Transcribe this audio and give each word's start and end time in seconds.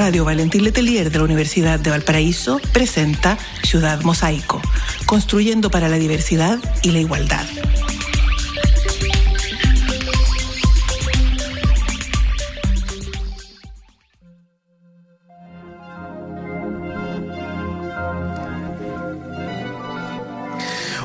Radio 0.00 0.24
Valentín 0.24 0.64
Letelier 0.64 1.10
de 1.10 1.18
la 1.18 1.24
Universidad 1.24 1.78
de 1.78 1.90
Valparaíso 1.90 2.58
presenta 2.72 3.36
Ciudad 3.62 4.00
Mosaico, 4.00 4.62
construyendo 5.04 5.70
para 5.70 5.90
la 5.90 5.98
diversidad 5.98 6.58
y 6.82 6.92
la 6.92 7.00
igualdad. 7.00 7.44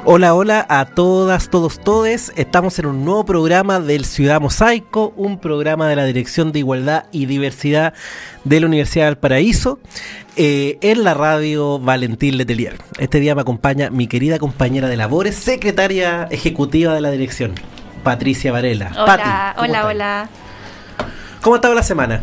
Hola, 0.08 0.36
hola 0.36 0.64
a 0.70 0.86
todas, 0.86 1.50
todos, 1.50 1.80
todes. 1.80 2.32
Estamos 2.36 2.78
en 2.78 2.86
un 2.86 3.04
nuevo 3.04 3.26
programa 3.26 3.80
del 3.80 4.06
Ciudad 4.06 4.39
Mosaico, 4.39 5.12
un 5.18 5.39
programa 5.39 5.88
de 5.89 5.96
la 5.96 6.06
Dirección 6.06 6.52
de 6.52 6.60
Igualdad 6.60 7.06
y 7.12 7.25
Diversidad 7.25 7.96
de 8.43 8.60
la 8.60 8.68
Universidad 8.68 9.07
del 9.07 9.18
Paraíso, 9.18 9.79
eh, 10.36 10.78
en 10.82 11.04
la 11.04 11.15
radio 11.15 11.79
Valentín 11.79 12.38
Letelier. 12.38 12.78
Este 13.00 13.20
día 13.20 13.34
me 13.34 13.42
acompaña 13.42 13.89
mi 13.89 14.06
querida 14.06 14.38
compañera 14.38 14.89
de 14.89 14.96
labores, 14.96 15.38
secretaria 15.38 16.28
ejecutiva 16.29 16.93
de 16.93 17.01
la 17.01 17.10
dirección, 17.10 17.56
Patricia 18.04 18.51
Varela. 18.51 18.92
Hola, 18.96 19.56
hola, 19.57 19.87
hola. 19.87 20.29
¿Cómo 21.42 21.56
ha 21.56 21.57
estado 21.57 21.74
la 21.74 21.82
semana? 21.82 22.21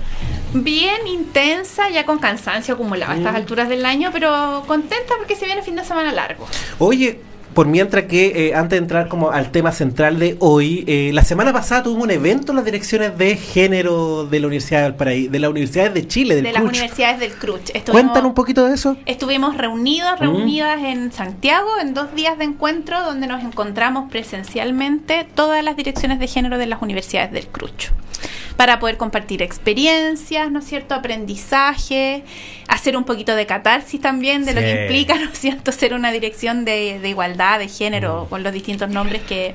Bien 0.55 1.05
intensa, 1.09 1.91
ya 1.91 2.07
con 2.07 2.19
cansancio 2.19 2.75
acumulado 2.75 3.11
a 3.11 3.17
estas 3.17 3.33
mm. 3.33 3.37
alturas 3.37 3.69
del 3.69 3.85
año, 3.87 4.11
pero 4.13 4.63
contenta 4.69 5.15
porque 5.19 5.35
se 5.35 5.47
viene 5.47 5.63
fin 5.63 5.75
de 5.75 5.85
semana 5.85 6.13
largo. 6.13 6.47
Oye, 6.79 7.21
por 7.55 7.67
mientras 7.67 8.05
que 8.05 8.49
eh, 8.49 8.55
antes 8.55 8.71
de 8.71 8.79
entrar 8.79 9.09
como 9.09 9.31
al 9.31 9.51
tema 9.51 9.73
central 9.73 10.19
de 10.19 10.37
hoy, 10.41 10.85
eh, 10.87 11.11
la 11.13 11.25
semana 11.25 11.53
pasada 11.53 11.83
tuvo 11.83 12.03
un 12.03 12.11
evento 12.11 12.53
en 12.53 12.57
las 12.57 12.65
direcciones 12.65 13.17
de 13.19 13.37
género 13.37 14.25
de 14.25 14.41
la 14.41 14.47
Universidad 14.47 14.83
del 14.83 14.95
Paraíso, 14.95 15.31
de 15.31 15.39
las 15.39 15.51
universidades 15.51 15.95
de 15.95 16.07
Chile, 16.07 16.35
del 16.37 16.45
de 16.45 16.53
las 16.53 16.63
universidades 16.63 17.21
del 17.21 17.33
CRUCH. 17.33 17.91
Cuéntanos 17.91 18.29
un 18.29 18.35
poquito 18.35 18.67
de 18.67 18.75
eso. 18.75 18.97
Estuvimos 19.07 19.57
reunidos, 19.57 20.13
mm. 20.19 20.23
reunidas 20.23 20.83
en 20.83 21.13
Santiago 21.13 21.69
en 21.81 21.95
dos 21.95 22.15
días 22.15 22.39
de 22.39 22.45
encuentro 22.45 23.03
donde 23.03 23.27
nos 23.27 23.43
encontramos 23.43 24.11
presencialmente 24.11 25.27
todas 25.35 25.63
las 25.65 25.77
direcciones 25.77 26.19
de 26.19 26.27
género 26.27 26.59
de 26.59 26.67
las 26.67 26.83
universidades 26.83 27.33
del 27.33 27.47
CRUCH 27.47 27.91
para 28.57 28.79
poder 28.79 28.97
compartir 28.97 29.43
experiencias, 29.43 30.51
¿no 30.51 30.61
es 30.61 30.67
cierto? 30.67 30.95
Aprendizaje, 30.95 32.25
hacer 32.73 32.97
un 32.97 33.05
poquito 33.05 33.37
de 33.37 33.47
catarsis 33.47 34.01
también 34.01 34.45
de 34.45 34.55
lo 34.55 34.61
que 34.61 34.83
implica, 34.83 35.15
¿no 35.19 35.31
es 35.31 35.39
cierto?, 35.39 35.73
ser 35.73 35.95
una 35.95 36.11
dirección 36.11 36.65
de, 36.65 37.01
igualdad 37.05 37.59
de 37.59 37.69
género 37.69 38.25
mm. 38.25 38.29
con 38.29 38.43
los 38.43 38.53
distintos 38.53 38.89
nombres 38.89 39.23
que, 39.23 39.55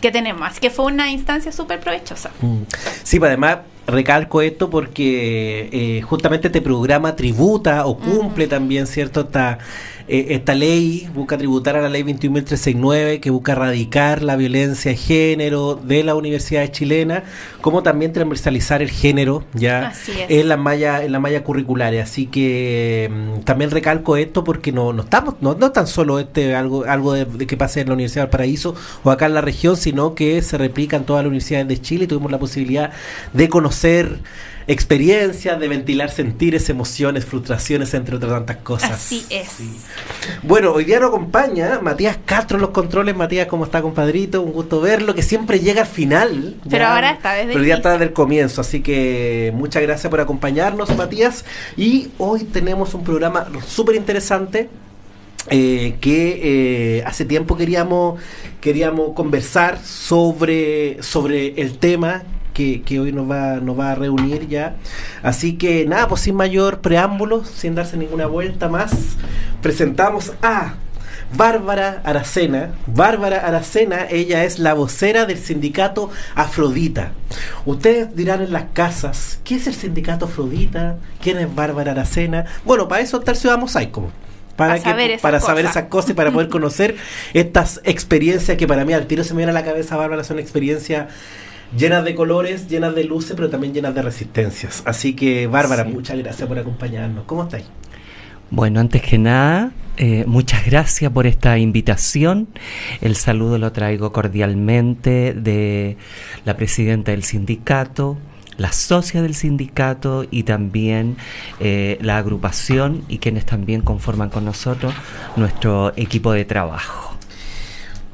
que 0.00 0.10
tenemos. 0.10 0.48
Así 0.48 0.60
que 0.60 0.70
fue 0.70 0.86
una 0.86 1.10
instancia 1.10 1.52
súper 1.52 1.80
provechosa. 1.80 2.30
Mm. 2.40 2.62
Sí, 3.02 3.18
pues 3.18 3.28
además 3.28 3.58
recalco 3.86 4.40
esto 4.40 4.70
porque 4.70 5.68
eh, 5.72 6.00
justamente 6.02 6.48
este 6.48 6.62
programa 6.62 7.14
tributa 7.16 7.84
o 7.84 7.98
cumple 7.98 8.46
también, 8.46 8.86
¿cierto? 8.86 9.20
Esta 9.20 9.58
eh, 10.06 10.26
esta 10.30 10.54
ley 10.54 11.08
busca 11.14 11.38
tributar 11.38 11.76
a 11.76 11.80
la 11.82 11.88
ley 11.88 12.02
21.369 12.02 13.20
que 13.20 13.30
busca 13.30 13.52
erradicar 13.52 14.22
la 14.22 14.36
violencia 14.36 14.90
de 14.90 14.96
género 14.98 15.76
de 15.76 16.04
la 16.04 16.14
universidad 16.14 16.66
chilena 16.70 17.24
como 17.62 17.82
también 17.82 18.12
transversalizar 18.12 18.82
el 18.82 18.90
género 18.90 19.44
ya 19.54 19.92
en 20.28 20.48
la 20.48 20.58
malla 20.58 21.02
en 21.02 21.12
la 21.12 21.20
malla 21.20 21.42
curricular. 21.42 21.94
Así 21.96 22.26
que 22.26 23.10
mm, 23.10 23.40
también 23.44 23.70
recalco 23.70 24.16
esto 24.16 24.44
porque 24.44 24.72
no, 24.72 24.92
no 24.92 25.04
estamos, 25.04 25.36
no, 25.40 25.54
no 25.54 25.72
tan 25.72 25.86
solo 25.86 26.18
este 26.18 26.54
algo, 26.54 26.84
algo 26.84 27.14
de, 27.14 27.46
que 27.46 27.56
pase 27.56 27.80
en 27.80 27.88
la 27.88 27.94
Universidad 27.94 28.24
del 28.24 28.30
Paraíso 28.30 28.74
o 29.04 29.10
acá 29.10 29.26
en 29.26 29.34
la 29.34 29.40
región, 29.40 29.76
sino 29.76 30.14
que 30.14 30.42
se 30.42 30.58
replica 30.58 30.96
en 30.96 31.04
todas 31.04 31.22
las 31.24 31.28
universidades 31.28 31.68
de 31.68 31.80
Chile 31.80 32.04
y 32.04 32.06
tuvimos 32.08 32.30
la 32.30 32.38
posibilidad 32.38 32.92
de 33.32 33.48
conocer 33.48 34.18
experiencias, 34.66 35.58
de 35.60 35.68
ventilar 35.68 36.10
sentires, 36.10 36.68
emociones, 36.70 37.24
frustraciones, 37.24 37.92
entre 37.94 38.16
otras 38.16 38.32
tantas 38.32 38.56
cosas. 38.58 38.92
Así 38.92 39.26
es. 39.30 39.58
Bueno, 40.42 40.72
hoy 40.72 40.84
día 40.84 41.00
nos 41.00 41.08
acompaña 41.08 41.80
Matías 41.82 42.18
Castro 42.24 42.56
en 42.56 42.62
los 42.62 42.70
controles. 42.70 43.14
Matías, 43.16 43.46
¿cómo 43.46 43.64
está, 43.64 43.82
compadrito? 43.82 44.42
Un 44.42 44.52
gusto 44.52 44.80
verlo, 44.80 45.14
que 45.14 45.22
siempre 45.22 45.60
llega 45.60 45.82
al 45.82 45.86
final. 45.86 46.56
Pero 46.68 46.86
ahora 46.86 47.10
está 47.10 47.34
desde 47.34 47.52
Pero 47.52 47.64
ya 47.64 47.74
está 47.74 47.92
desde 47.92 48.04
el 48.06 48.12
comienzo, 48.12 48.60
así 48.60 48.80
que 48.80 49.52
muchas 49.54 49.82
gracias 49.82 50.10
por 50.10 50.20
acompañarnos, 50.20 50.94
Matías. 50.96 51.44
Y 51.76 52.08
hoy 52.18 52.44
tenemos 52.44 52.94
un 52.94 53.04
programa 53.04 53.46
súper 53.66 53.96
interesante. 53.96 54.68
Eh, 55.50 55.96
que 56.00 56.40
eh, 56.98 57.04
hace 57.04 57.26
tiempo 57.26 57.54
queríamos 57.54 58.18
queríamos 58.62 59.12
conversar 59.12 59.78
sobre, 59.84 61.02
sobre 61.02 61.60
el 61.60 61.76
tema 61.76 62.22
que, 62.54 63.00
hoy 63.00 63.12
nos 63.12 63.30
va, 63.30 63.56
nos 63.56 63.78
va 63.78 63.92
a 63.92 63.94
reunir 63.94 64.48
ya. 64.48 64.76
Así 65.22 65.56
que 65.56 65.84
nada, 65.84 66.08
pues 66.08 66.22
sin 66.22 66.36
mayor 66.36 66.80
preámbulo, 66.80 67.44
sin 67.44 67.74
darse 67.74 67.96
ninguna 67.96 68.26
vuelta 68.26 68.68
más, 68.68 68.92
presentamos 69.60 70.32
a 70.40 70.74
Bárbara 71.36 72.00
Aracena. 72.04 72.70
Bárbara 72.86 73.38
Aracena, 73.46 74.06
ella 74.08 74.44
es 74.44 74.58
la 74.58 74.74
vocera 74.74 75.26
del 75.26 75.38
sindicato 75.38 76.10
Afrodita. 76.34 77.12
Ustedes 77.66 78.14
dirán 78.14 78.40
en 78.42 78.52
las 78.52 78.66
casas, 78.72 79.40
¿qué 79.44 79.56
es 79.56 79.66
el 79.66 79.74
sindicato 79.74 80.26
Afrodita? 80.26 80.96
¿Quién 81.20 81.38
es 81.38 81.52
Bárbara 81.54 81.92
Aracena? 81.92 82.46
Bueno, 82.64 82.88
para 82.88 83.02
eso 83.02 83.18
está 83.18 83.34
Ciudad 83.34 83.58
Mosaico 83.58 84.10
para, 84.56 84.78
saber, 84.78 85.20
para 85.20 85.40
saber 85.40 85.64
esas 85.66 85.84
cosas 85.84 86.10
y 86.10 86.14
para 86.14 86.30
poder 86.30 86.48
conocer 86.48 86.96
estas 87.32 87.80
experiencias 87.84 88.56
que 88.56 88.66
para 88.66 88.84
mí 88.84 88.92
al 88.92 89.06
tiro 89.06 89.24
se 89.24 89.34
me 89.34 89.38
viene 89.38 89.50
a 89.50 89.54
la 89.54 89.64
cabeza, 89.64 89.96
Bárbara, 89.96 90.24
son 90.24 90.38
experiencias 90.38 91.08
llenas 91.76 92.04
de 92.04 92.14
colores, 92.14 92.68
llenas 92.68 92.94
de 92.94 93.04
luces, 93.04 93.34
pero 93.36 93.50
también 93.50 93.74
llenas 93.74 93.94
de 93.94 94.02
resistencias. 94.02 94.82
Así 94.84 95.14
que, 95.14 95.46
Bárbara, 95.46 95.84
muchas 95.84 96.18
gracias 96.18 96.48
por 96.48 96.58
acompañarnos. 96.58 97.24
¿Cómo 97.24 97.44
estáis? 97.44 97.64
Bueno, 98.50 98.80
antes 98.80 99.02
que 99.02 99.18
nada, 99.18 99.72
eh, 99.96 100.24
muchas 100.26 100.66
gracias 100.66 101.10
por 101.12 101.26
esta 101.26 101.58
invitación. 101.58 102.48
El 103.00 103.16
saludo 103.16 103.58
lo 103.58 103.72
traigo 103.72 104.12
cordialmente 104.12 105.34
de 105.34 105.96
la 106.44 106.56
presidenta 106.56 107.12
del 107.12 107.24
sindicato, 107.24 108.16
la 108.56 108.72
socia 108.72 109.22
del 109.22 109.34
sindicato 109.34 110.24
y 110.30 110.44
también 110.44 111.16
eh, 111.60 111.98
la 112.00 112.18
agrupación 112.18 113.04
y 113.08 113.18
quienes 113.18 113.46
también 113.46 113.80
conforman 113.80 114.30
con 114.30 114.44
nosotros 114.44 114.94
nuestro 115.36 115.92
equipo 115.96 116.32
de 116.32 116.44
trabajo. 116.44 117.13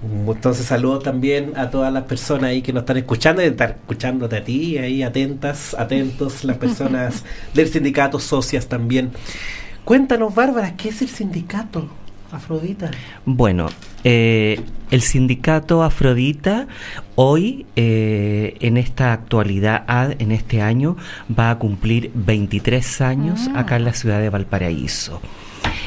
Entonces 0.02 0.66
saludo 0.66 0.98
también 0.98 1.52
a 1.56 1.70
todas 1.70 1.92
las 1.92 2.04
personas 2.04 2.50
ahí 2.50 2.62
que 2.62 2.72
nos 2.72 2.82
están 2.82 2.96
escuchando 2.96 3.42
y 3.42 3.46
estar 3.46 3.70
escuchándote 3.70 4.36
a 4.36 4.44
ti, 4.44 4.78
ahí 4.78 5.02
atentas, 5.02 5.74
atentos, 5.78 6.44
las 6.44 6.56
personas 6.56 7.24
del 7.54 7.68
sindicato, 7.68 8.18
socias 8.18 8.66
también. 8.66 9.10
Cuéntanos, 9.84 10.34
Bárbara, 10.34 10.76
¿qué 10.76 10.88
es 10.88 11.02
el 11.02 11.08
sindicato 11.08 11.88
Afrodita? 12.32 12.90
Bueno, 13.26 13.66
eh, 14.04 14.60
el 14.90 15.02
sindicato 15.02 15.82
Afrodita 15.82 16.66
hoy, 17.14 17.66
eh, 17.76 18.56
en 18.60 18.76
esta 18.76 19.12
actualidad, 19.12 19.84
en 20.18 20.32
este 20.32 20.62
año, 20.62 20.96
va 21.36 21.50
a 21.50 21.58
cumplir 21.58 22.10
23 22.14 23.00
años 23.02 23.50
ah. 23.54 23.60
acá 23.60 23.76
en 23.76 23.84
la 23.84 23.92
ciudad 23.92 24.20
de 24.20 24.30
Valparaíso. 24.30 25.20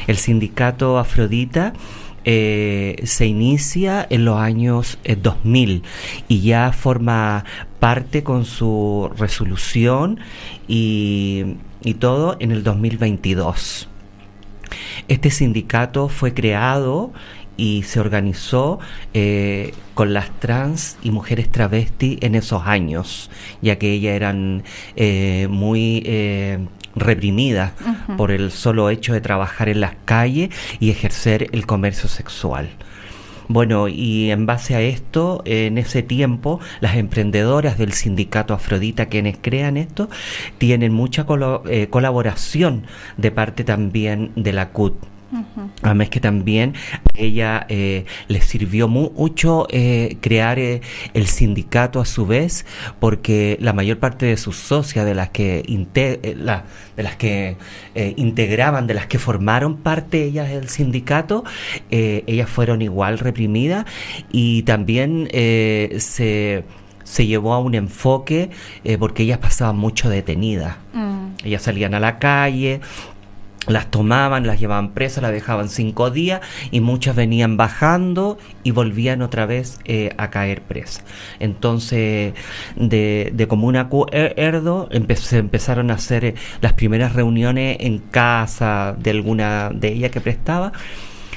El 0.06 0.16
sindicato 0.18 0.98
Afrodita 0.98 1.72
eh, 2.24 3.00
se 3.04 3.26
inicia 3.26 4.06
en 4.08 4.24
los 4.24 4.38
años 4.38 4.98
2000 5.04 5.70
eh, 5.70 5.82
y 6.28 6.40
ya 6.40 6.72
forma 6.72 7.44
parte 7.80 8.22
con 8.22 8.44
su 8.46 9.10
resolución 9.18 10.20
y, 10.66 11.56
todo 11.98 12.36
en 12.40 12.50
el 12.50 12.62
2022. 12.62 13.88
Este 15.08 15.30
sindicato 15.30 16.08
fue 16.08 16.32
creado 16.32 17.12
y 17.58 17.82
se 17.82 18.00
organizó 18.00 18.80
eh, 19.12 19.74
con 19.92 20.14
las 20.14 20.30
trans 20.40 20.96
y 21.02 21.10
mujeres 21.10 21.52
travesti 21.52 22.18
en 22.22 22.34
esos 22.34 22.62
años, 22.66 23.30
ya 23.60 23.76
que 23.76 23.92
ellas 23.92 24.14
eran 24.14 24.64
muy 25.50 26.02
reprimidas 26.94 27.72
por 28.16 28.30
el 28.30 28.50
solo 28.50 28.90
hecho 28.90 29.12
de 29.12 29.20
trabajar 29.20 29.68
en 29.68 29.80
las 29.80 29.94
calles 30.04 30.50
y 30.80 30.90
ejercer 30.90 31.48
el 31.52 31.66
comercio 31.66 32.08
sexual. 32.08 32.70
Bueno, 33.48 33.88
y 33.88 34.30
en 34.30 34.46
base 34.46 34.74
a 34.74 34.80
esto, 34.80 35.42
en 35.44 35.76
ese 35.76 36.02
tiempo, 36.02 36.60
las 36.80 36.96
emprendedoras 36.96 37.76
del 37.76 37.92
sindicato 37.92 38.54
Afrodita, 38.54 39.06
quienes 39.06 39.36
crean 39.40 39.76
esto, 39.76 40.08
tienen 40.56 40.92
mucha 40.92 41.26
eh, 41.66 41.88
colaboración 41.90 42.86
de 43.18 43.30
parte 43.30 43.64
también 43.64 44.32
de 44.34 44.52
la 44.54 44.70
CUT 44.70 44.94
Además 45.82 46.08
que 46.08 46.20
también 46.20 46.74
a 46.92 47.18
ella 47.18 47.66
eh, 47.68 48.04
le 48.28 48.40
sirvió 48.40 48.88
mucho 48.88 49.66
eh, 49.70 50.16
crear 50.20 50.58
eh, 50.58 50.80
el 51.14 51.26
sindicato 51.26 52.00
a 52.00 52.04
su 52.04 52.26
vez, 52.26 52.66
porque 53.00 53.56
la 53.60 53.72
mayor 53.72 53.98
parte 53.98 54.26
de 54.26 54.36
sus 54.36 54.56
socias, 54.56 55.04
de 55.04 55.14
las 55.14 55.30
que, 55.30 55.62
de 55.94 57.02
las 57.02 57.16
que 57.16 57.56
integraban, 58.16 58.86
de 58.86 58.94
las 58.94 59.06
que 59.06 59.18
formaron 59.18 59.76
parte 59.78 60.24
ellas 60.24 60.50
del 60.50 60.68
sindicato, 60.68 61.44
ellas 61.90 62.48
fueron 62.48 62.82
igual 62.82 63.18
reprimidas 63.18 63.86
y 64.30 64.62
también 64.62 65.28
se 65.30 66.64
se 67.04 67.26
llevó 67.26 67.52
a 67.52 67.58
un 67.58 67.74
enfoque 67.74 68.48
porque 68.98 69.24
ellas 69.24 69.38
pasaban 69.38 69.76
mucho 69.76 70.08
detenidas. 70.08 70.76
Mm. 70.94 71.24
Ellas 71.44 71.62
salían 71.62 71.92
a 71.92 72.00
la 72.00 72.18
calle, 72.18 72.80
las 73.66 73.90
tomaban, 73.90 74.46
las 74.46 74.60
llevaban 74.60 74.90
presas, 74.90 75.22
las 75.22 75.32
dejaban 75.32 75.68
cinco 75.68 76.10
días 76.10 76.40
y 76.70 76.80
muchas 76.80 77.16
venían 77.16 77.56
bajando 77.56 78.38
y 78.62 78.70
volvían 78.70 79.22
otra 79.22 79.46
vez 79.46 79.80
eh, 79.84 80.12
a 80.18 80.30
caer 80.30 80.62
presas. 80.62 81.04
Entonces, 81.40 82.34
de, 82.76 83.30
de 83.34 83.48
Comuna 83.48 83.80
Acuerdo 83.80 84.88
se 85.14 85.38
empezaron 85.38 85.90
a 85.90 85.94
hacer 85.94 86.24
eh, 86.24 86.34
las 86.60 86.72
primeras 86.72 87.14
reuniones 87.14 87.76
en 87.80 87.98
casa 87.98 88.96
de 88.98 89.10
alguna 89.10 89.70
de 89.70 89.88
ellas 89.88 90.10
que 90.10 90.20
prestaba 90.20 90.72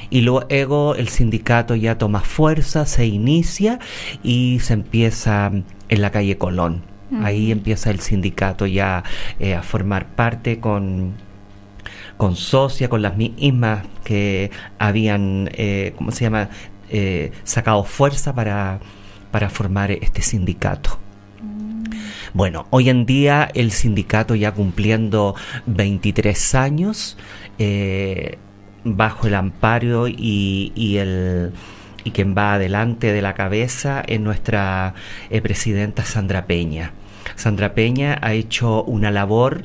y 0.10 0.22
luego 0.22 0.96
el 0.96 1.10
sindicato 1.10 1.76
ya 1.76 1.98
toma 1.98 2.22
fuerza, 2.22 2.86
se 2.86 3.06
inicia 3.06 3.80
y 4.24 4.60
se 4.62 4.74
empieza 4.74 5.52
en 5.90 6.02
la 6.02 6.12
calle 6.12 6.38
Colón. 6.38 6.84
Ahí 7.24 7.52
empieza 7.52 7.90
el 7.90 8.02
sindicato 8.02 8.66
ya 8.66 9.04
eh, 9.40 9.56
a 9.56 9.64
formar 9.64 10.08
parte 10.08 10.60
con 10.60 11.14
con 12.18 12.36
Socia, 12.36 12.90
con 12.90 13.02
las 13.02 13.16
mismas 13.16 13.86
que 14.04 14.52
habían, 14.80 15.50
eh, 15.54 15.94
¿cómo 15.96 16.12
se 16.12 16.26
llama?, 16.26 16.50
eh, 16.90 17.32
sacado 17.44 17.84
fuerza 17.84 18.34
para, 18.34 18.80
para 19.32 19.50
formar 19.50 19.92
este 19.92 20.22
sindicato. 20.22 21.00
Bueno, 22.34 22.68
hoy 22.72 22.90
en 22.90 23.06
día 23.06 23.50
el 23.54 23.72
sindicato 23.72 24.36
ya 24.36 24.54
cumpliendo 24.54 25.36
23 25.66 26.56
años 26.56 27.18
eh, 27.58 28.38
bajo 28.84 29.28
el 29.28 29.36
amparo 29.36 30.08
y, 30.08 30.72
y, 30.76 30.98
el 30.98 31.52
y 32.04 32.12
quien 32.12 32.36
va 32.38 32.54
adelante 32.54 33.12
de 33.12 33.22
la 33.22 33.34
cabeza 33.34 34.02
es 34.08 34.20
nuestra 34.20 34.94
presidenta 35.42 36.06
Sandra 36.06 36.46
Peña. 36.46 36.94
Sandra 37.36 37.74
Peña 37.74 38.18
ha 38.22 38.34
hecho 38.34 38.84
una 38.84 39.12
labor 39.12 39.64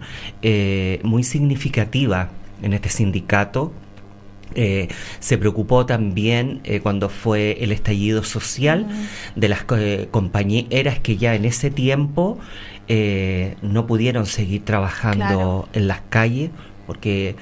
muy 1.03 1.23
significativa 1.23 2.31
en 2.63 2.73
este 2.73 2.89
sindicato. 2.89 3.73
Eh, 4.55 4.89
se 5.19 5.39
preocupó 5.39 5.87
también 5.87 6.61
eh, 6.65 6.81
cuando 6.81 7.09
fue 7.09 7.59
el 7.61 7.73
estallido 7.73 8.23
social 8.23 8.87
de 9.35 9.49
las 9.49 9.65
eh, 9.77 10.09
compañeras 10.11 10.99
que 10.99 11.17
ya 11.17 11.35
en 11.35 11.45
ese 11.45 11.71
tiempo 11.71 12.39
no 13.63 13.87
pudieron 13.87 14.27
seguir 14.27 14.67
trabajando 14.67 15.67
en 15.73 15.89
las 15.89 16.03
calles 16.11 16.51
porque 16.87 17.37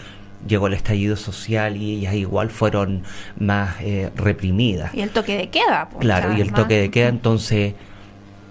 llegó 0.47 0.69
el 0.69 0.75
estallido 0.75 1.17
social 1.17 1.77
y 1.77 1.97
ellas 1.97 2.15
igual 2.15 2.51
fueron 2.51 3.03
más 3.37 3.79
reprimidas. 4.15 4.95
Y 4.95 5.01
el 5.01 5.11
toque 5.11 5.37
de 5.37 5.49
queda. 5.49 5.89
Pues, 5.91 6.03
claro, 6.03 6.37
y 6.39 6.41
el 6.41 6.53
toque 6.53 6.81
de 6.81 6.91
queda, 6.93 7.09
entonces 7.09 7.75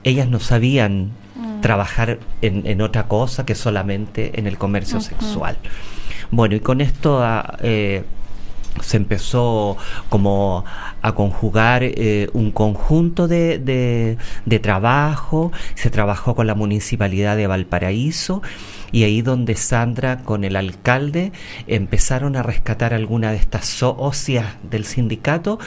ellas 0.04 0.28
no 0.28 0.42
sabían 0.42 1.12
mm. 1.36 1.62
trabajar 1.62 2.20
en, 2.42 2.82
otra 2.82 3.04
cosa 3.04 3.46
que 3.46 3.56
solamente 3.56 4.38
en 4.38 4.46
el 4.46 4.58
comercio 4.58 5.00
sexual. 5.00 5.56
Bueno, 6.32 6.56
y 6.56 6.60
con 6.60 6.82
esto 6.82 7.24
ah, 7.24 7.58
eh, 7.62 8.04
se 8.82 8.98
empezó 8.98 9.78
como 10.10 10.64
a 11.02 11.14
conjugar 11.14 11.84
eh, 11.84 12.30
un 12.34 12.52
conjunto 12.52 13.28
de, 13.28 13.58
de, 14.46 14.60
trabajo, 14.60 15.52
se 15.76 15.90
trabajó 15.90 16.36
con 16.36 16.48
la 16.48 16.56
municipalidad 16.56 17.38
de 17.38 17.48
Valparaíso 17.48 18.42
y 18.92 19.04
ahí 19.04 19.22
donde 19.22 19.56
Sandra 19.56 20.20
con 20.24 20.44
el 20.44 20.56
alcalde 20.56 21.32
empezaron 21.68 22.36
a 22.36 22.44
rescatar 22.44 22.94
algunas 22.94 23.32
de 23.32 23.38
estas 23.38 23.66
socias 23.66 24.46
del 24.70 24.86
sindicato 24.86 25.60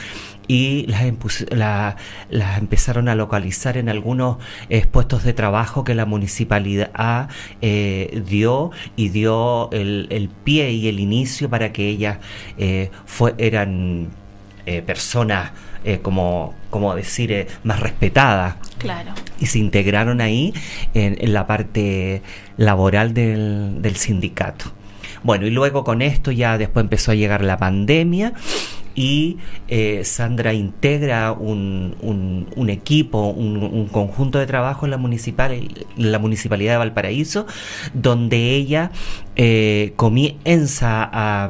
y 0.47 0.85
las, 0.87 1.95
las 2.29 2.57
empezaron 2.57 3.07
a 3.09 3.15
localizar 3.15 3.77
en 3.77 3.89
algunos 3.89 4.37
eh, 4.69 4.85
puestos 4.85 5.23
de 5.23 5.33
trabajo 5.33 5.83
que 5.83 5.95
la 5.95 6.05
municipalidad 6.05 7.29
eh, 7.61 8.21
dio 8.25 8.71
y 8.95 9.09
dio 9.09 9.71
el, 9.71 10.07
el, 10.09 10.29
pie 10.29 10.71
y 10.71 10.87
el 10.87 10.99
inicio 10.99 11.49
para 11.49 11.71
que 11.71 11.87
ellas 11.87 12.17
eh, 12.57 12.91
fue, 13.05 13.33
eran 13.37 14.09
personas 14.85 15.51
como, 16.01 16.55
como 16.69 16.95
decir 16.95 17.47
más 17.65 17.81
respetadas 17.81 18.55
claro. 18.77 19.11
y 19.37 19.47
se 19.47 19.59
integraron 19.59 20.21
ahí 20.21 20.53
en, 20.93 21.17
en 21.19 21.33
la 21.33 21.45
parte 21.47 22.21
laboral 22.55 23.13
del, 23.13 23.81
del 23.81 23.97
sindicato. 23.97 24.71
Bueno, 25.23 25.45
y 25.47 25.49
luego 25.49 25.83
con 25.83 26.01
esto 26.01 26.31
ya 26.31 26.57
después 26.57 26.83
empezó 26.83 27.11
a 27.11 27.15
llegar 27.15 27.43
la 27.43 27.57
pandemia 27.57 28.33
y 28.95 29.37
eh, 29.67 30.01
Sandra 30.03 30.53
integra 30.53 31.31
un, 31.31 31.95
un, 32.55 32.69
equipo, 32.69 33.27
un, 33.27 33.87
conjunto 33.91 34.39
de 34.39 34.45
trabajo 34.45 34.85
en 34.85 34.91
la, 34.91 34.97
municipal, 34.97 35.55
la 35.97 36.19
Municipalidad 36.19 36.73
de 36.73 36.77
Valparaíso, 36.77 37.45
donde 37.93 38.55
ella 38.55 38.91
eh, 39.35 39.93
comienza 39.95 41.09
a 41.11 41.49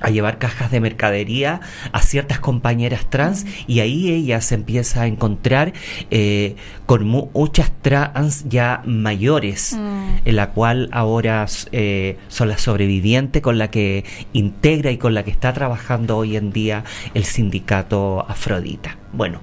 a 0.00 0.10
llevar 0.10 0.38
cajas 0.38 0.70
de 0.70 0.80
mercadería 0.80 1.60
a 1.92 2.02
ciertas 2.02 2.40
compañeras 2.40 3.08
trans 3.08 3.46
y 3.66 3.80
ahí 3.80 4.10
ella 4.10 4.40
se 4.40 4.54
empieza 4.54 5.02
a 5.02 5.06
encontrar 5.06 5.72
eh, 6.10 6.56
con 6.86 7.06
muchas 7.06 7.72
trans 7.80 8.44
ya 8.48 8.82
mayores, 8.84 9.76
mm. 9.78 10.28
en 10.28 10.36
la 10.36 10.50
cual 10.50 10.88
ahora 10.92 11.46
eh, 11.72 12.18
son 12.28 12.48
las 12.48 12.62
sobrevivientes 12.62 13.40
con 13.40 13.58
la 13.58 13.70
que 13.70 14.04
integra 14.32 14.90
y 14.90 14.98
con 14.98 15.14
la 15.14 15.22
que 15.22 15.30
está 15.30 15.52
trabajando 15.52 16.16
hoy 16.16 16.36
en 16.36 16.52
día 16.52 16.84
el 17.14 17.24
sindicato 17.24 18.26
Afrodita. 18.28 18.98
Bueno, 19.12 19.40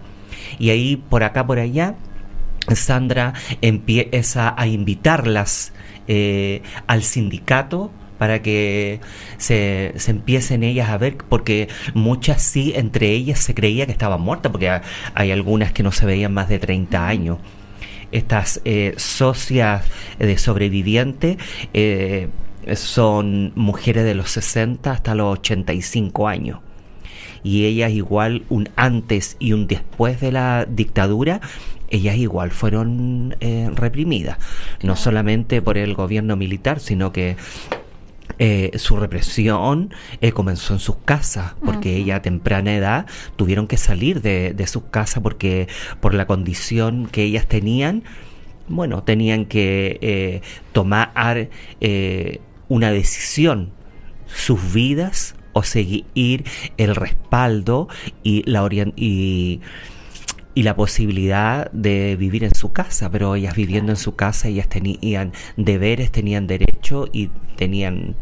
y 0.59 0.69
ahí 0.69 0.95
por 0.95 1.24
acá, 1.24 1.45
por 1.45 1.59
allá, 1.59 1.95
Sandra 2.75 3.33
empieza 3.62 4.53
a 4.56 4.68
invitarlas 4.68 5.74
eh, 6.07 6.62
al 6.88 7.03
sindicato 7.03 7.92
para 8.22 8.44
que 8.44 9.00
se, 9.40 9.94
se, 9.96 10.12
empiecen 10.12 10.62
ellas 10.62 10.90
a 10.90 11.00
ver, 11.00 11.18
porque 11.28 11.70
muchas 11.96 12.44
sí, 12.44 12.72
entre 12.76 13.10
ellas 13.10 13.40
se 13.40 13.56
creía 13.56 13.88
que 13.88 13.92
estaban 13.92 14.22
muertas, 14.22 14.52
porque 14.52 14.70
hay 15.16 15.32
algunas 15.32 15.72
que 15.72 15.82
no 15.82 15.92
se 15.92 16.06
veían 16.06 16.32
más 16.32 16.48
de 16.48 16.60
30 16.60 17.08
años. 17.08 17.40
Estas 18.12 18.62
eh, 18.64 18.94
socias 18.98 19.86
de 20.20 20.38
sobrevivientes 20.38 21.38
eh, 21.74 22.30
son 22.76 23.54
mujeres 23.56 24.04
de 24.04 24.14
los 24.14 24.30
60 24.30 24.92
hasta 24.92 25.16
los 25.16 25.40
85 25.40 26.28
años. 26.28 26.60
Y 27.42 27.66
ellas 27.66 27.90
igual 27.90 28.44
un 28.50 28.70
antes 28.76 29.36
y 29.40 29.54
un 29.54 29.66
después 29.66 30.22
de 30.22 30.32
la 30.32 30.68
dictadura 30.70 31.42
ellas 31.90 32.16
igual 32.18 32.52
fueron 32.52 33.36
eh, 33.42 33.70
reprimidas, 33.74 34.38
no 34.82 34.96
solamente 34.96 35.62
por 35.62 35.78
el 35.78 35.96
gobierno 35.96 36.38
militar, 36.38 36.80
sino 36.80 37.12
que 37.12 37.36
eh, 38.43 38.71
su 38.79 38.98
represión 38.98 39.93
eh, 40.19 40.31
comenzó 40.31 40.74
en 40.74 40.79
sus 40.79 40.95
casas, 41.05 41.53
porque 41.63 41.95
ella 41.95 42.15
a 42.15 42.21
temprana 42.24 42.74
edad 42.74 43.05
tuvieron 43.36 43.67
que 43.67 43.77
salir 43.77 44.24
de, 44.24 44.55
de 44.55 44.65
sus 44.65 44.81
casas 44.86 45.21
porque 45.21 45.67
por 46.00 46.15
la 46.15 46.25
condición 46.25 47.05
que 47.05 47.21
ellas 47.21 47.45
tenían, 47.45 48.01
bueno, 48.67 49.03
tenían 49.03 49.45
que 49.45 50.00
eh, 50.01 50.41
tomar 50.71 51.12
una 52.67 52.91
decisión, 52.91 53.74
sus 54.25 54.74
vidas 54.74 55.36
o 55.53 55.62
seguir 55.62 56.43
el 56.77 56.95
respaldo 56.95 57.89
y 58.24 58.41
la 58.50 58.67
y 58.95 59.62
y 60.53 60.63
la 60.63 60.75
posibilidad 60.75 61.72
de 61.72 62.15
vivir 62.17 62.43
en 62.43 62.53
su 62.53 62.74
casa, 62.74 63.10
pero 63.10 63.36
ellas 63.36 63.55
viviendo 63.55 63.91
en 63.91 63.98
su 63.98 64.15
casa, 64.15 64.50
ellas 64.50 64.67
tenían 64.67 65.31
deberes, 65.55 66.12
tenían 66.12 66.48
derecho 66.48 67.08
y 67.12 67.29
tenían... 67.55 68.15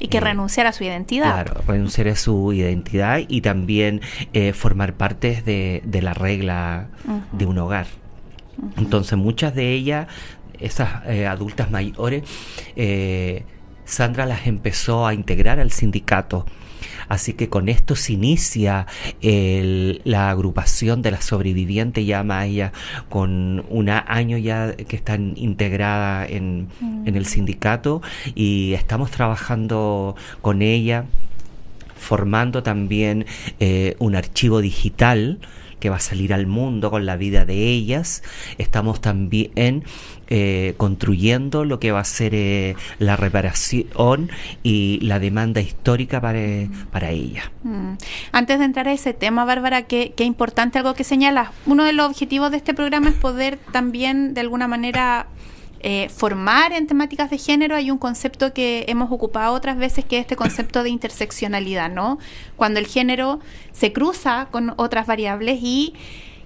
Y 0.00 0.08
que 0.08 0.18
eh, 0.18 0.20
renunciar 0.20 0.66
a 0.66 0.72
su 0.72 0.84
identidad. 0.84 1.44
Claro, 1.44 1.62
renunciar 1.66 2.08
a 2.08 2.16
su 2.16 2.52
identidad 2.52 3.20
y 3.28 3.40
también 3.40 4.00
eh, 4.32 4.52
formar 4.52 4.94
parte 4.94 5.42
de, 5.42 5.82
de 5.84 6.02
la 6.02 6.12
regla 6.12 6.88
de 7.32 7.46
un 7.46 7.58
hogar. 7.58 7.86
Entonces 8.76 9.16
muchas 9.16 9.54
de 9.54 9.72
ellas, 9.72 10.08
esas 10.58 11.06
eh, 11.06 11.26
adultas 11.26 11.70
mayores, 11.70 12.24
Sandra 13.84 14.26
las 14.26 14.46
empezó 14.48 15.06
a 15.06 15.14
integrar 15.14 15.60
al 15.60 15.70
sindicato 15.70 16.46
Así 17.08 17.34
que 17.34 17.48
con 17.48 17.68
esto 17.68 17.96
se 17.96 18.12
inicia 18.14 18.86
la 19.22 20.30
agrupación 20.30 21.02
de 21.02 21.10
las 21.10 21.24
sobrevivientes, 21.24 22.06
ya 22.06 22.24
ella 22.44 22.72
con 23.08 23.64
un 23.68 23.88
año 23.88 24.38
ya 24.38 24.74
que 24.74 24.96
están 24.96 25.34
integradas 25.36 26.30
en, 26.30 26.68
en 26.80 27.16
el 27.16 27.22
mm. 27.22 27.26
sindicato 27.26 28.02
y 28.34 28.72
estamos 28.74 29.10
trabajando 29.10 30.16
con 30.42 30.62
ella 30.62 31.04
formando 31.96 32.62
también 32.62 33.26
eh, 33.58 33.96
un 33.98 34.14
archivo 34.14 34.60
digital 34.60 35.38
que 35.86 35.90
va 35.90 35.98
a 35.98 36.00
salir 36.00 36.34
al 36.34 36.48
mundo 36.48 36.90
con 36.90 37.06
la 37.06 37.16
vida 37.16 37.44
de 37.44 37.68
ellas. 37.68 38.24
Estamos 38.58 39.00
también 39.00 39.84
eh, 40.26 40.74
construyendo 40.78 41.64
lo 41.64 41.78
que 41.78 41.92
va 41.92 42.00
a 42.00 42.04
ser 42.04 42.34
eh, 42.34 42.74
la 42.98 43.14
reparación 43.14 44.28
y 44.64 44.98
la 45.02 45.20
demanda 45.20 45.60
histórica 45.60 46.20
para, 46.20 46.40
para 46.90 47.10
ella. 47.10 47.52
Mm. 47.62 47.92
Antes 48.32 48.58
de 48.58 48.64
entrar 48.64 48.88
a 48.88 48.92
ese 48.94 49.14
tema, 49.14 49.44
Bárbara, 49.44 49.82
qué, 49.82 50.12
qué 50.16 50.24
importante 50.24 50.80
algo 50.80 50.94
que 50.94 51.04
señala. 51.04 51.52
Uno 51.66 51.84
de 51.84 51.92
los 51.92 52.08
objetivos 52.08 52.50
de 52.50 52.56
este 52.56 52.74
programa 52.74 53.10
es 53.10 53.14
poder 53.14 53.56
también, 53.70 54.34
de 54.34 54.40
alguna 54.40 54.66
manera, 54.66 55.28
eh, 55.88 56.08
formar 56.08 56.72
en 56.72 56.88
temáticas 56.88 57.30
de 57.30 57.38
género, 57.38 57.76
hay 57.76 57.92
un 57.92 57.98
concepto 57.98 58.52
que 58.52 58.86
hemos 58.88 59.12
ocupado 59.12 59.54
otras 59.54 59.78
veces, 59.78 60.04
que 60.04 60.16
es 60.16 60.22
este 60.22 60.34
concepto 60.34 60.82
de 60.82 60.90
interseccionalidad, 60.90 61.90
¿no? 61.90 62.18
Cuando 62.56 62.80
el 62.80 62.88
género 62.88 63.38
se 63.70 63.92
cruza 63.92 64.48
con 64.50 64.74
otras 64.78 65.06
variables 65.06 65.60
y 65.62 65.94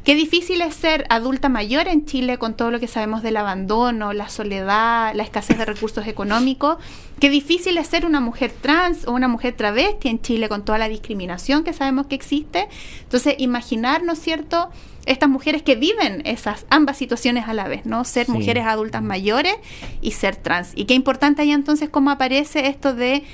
Qué 0.04 0.14
difícil 0.14 0.62
es 0.62 0.75
ser 0.75 1.04
adulta 1.11 1.50
mayor 1.50 1.87
en 1.87 2.06
Chile 2.06 2.38
con 2.38 2.54
todo 2.54 2.70
lo 2.70 2.80
que 2.80 2.88
sabemos 2.88 3.23
del 3.23 3.37
abandono, 3.37 4.14
la 4.14 4.30
soledad, 4.30 5.14
la 5.14 5.23
escasez 5.23 5.59
de 5.59 5.66
recursos 5.66 6.06
económicos. 6.06 6.78
Qué 7.20 7.28
difícil 7.28 7.76
es 7.76 7.87
ser 7.87 8.06
una 8.06 8.18
mujer 8.18 8.50
trans 8.50 9.06
o 9.06 9.12
una 9.12 9.28
mujer 9.28 9.54
travesti 9.56 10.09
en 10.09 10.23
Chile 10.23 10.49
con 10.49 10.64
toda 10.64 10.78
la 10.78 10.88
discriminación 10.88 11.64
que 11.64 11.75
sabemos 11.75 12.06
que 12.06 12.14
existe. 12.14 12.68
Entonces, 13.02 13.35
imaginar, 13.37 14.02
¿no 14.02 14.14
es 14.14 14.20
cierto?, 14.20 14.70
estas 15.07 15.28
mujeres 15.28 15.62
que 15.62 15.76
viven 15.76 16.23
esas 16.25 16.66
ambas 16.71 16.97
situaciones 16.97 17.49
a 17.49 17.54
la 17.54 17.69
vez, 17.69 17.87
¿no? 17.87 18.04
Ser 18.04 18.28
mujeres 18.28 18.64
adultas 18.66 19.02
mayores 19.02 19.54
y 20.00 20.12
ser 20.12 20.37
trans. 20.37 20.73
Y 20.75 20.85
qué 20.85 20.95
importante 20.95 21.42
ahí 21.42 21.52
entonces 21.52 21.88
cómo 21.88 22.11
aparece 22.11 22.66
esto 22.66 22.95
de 22.95 23.25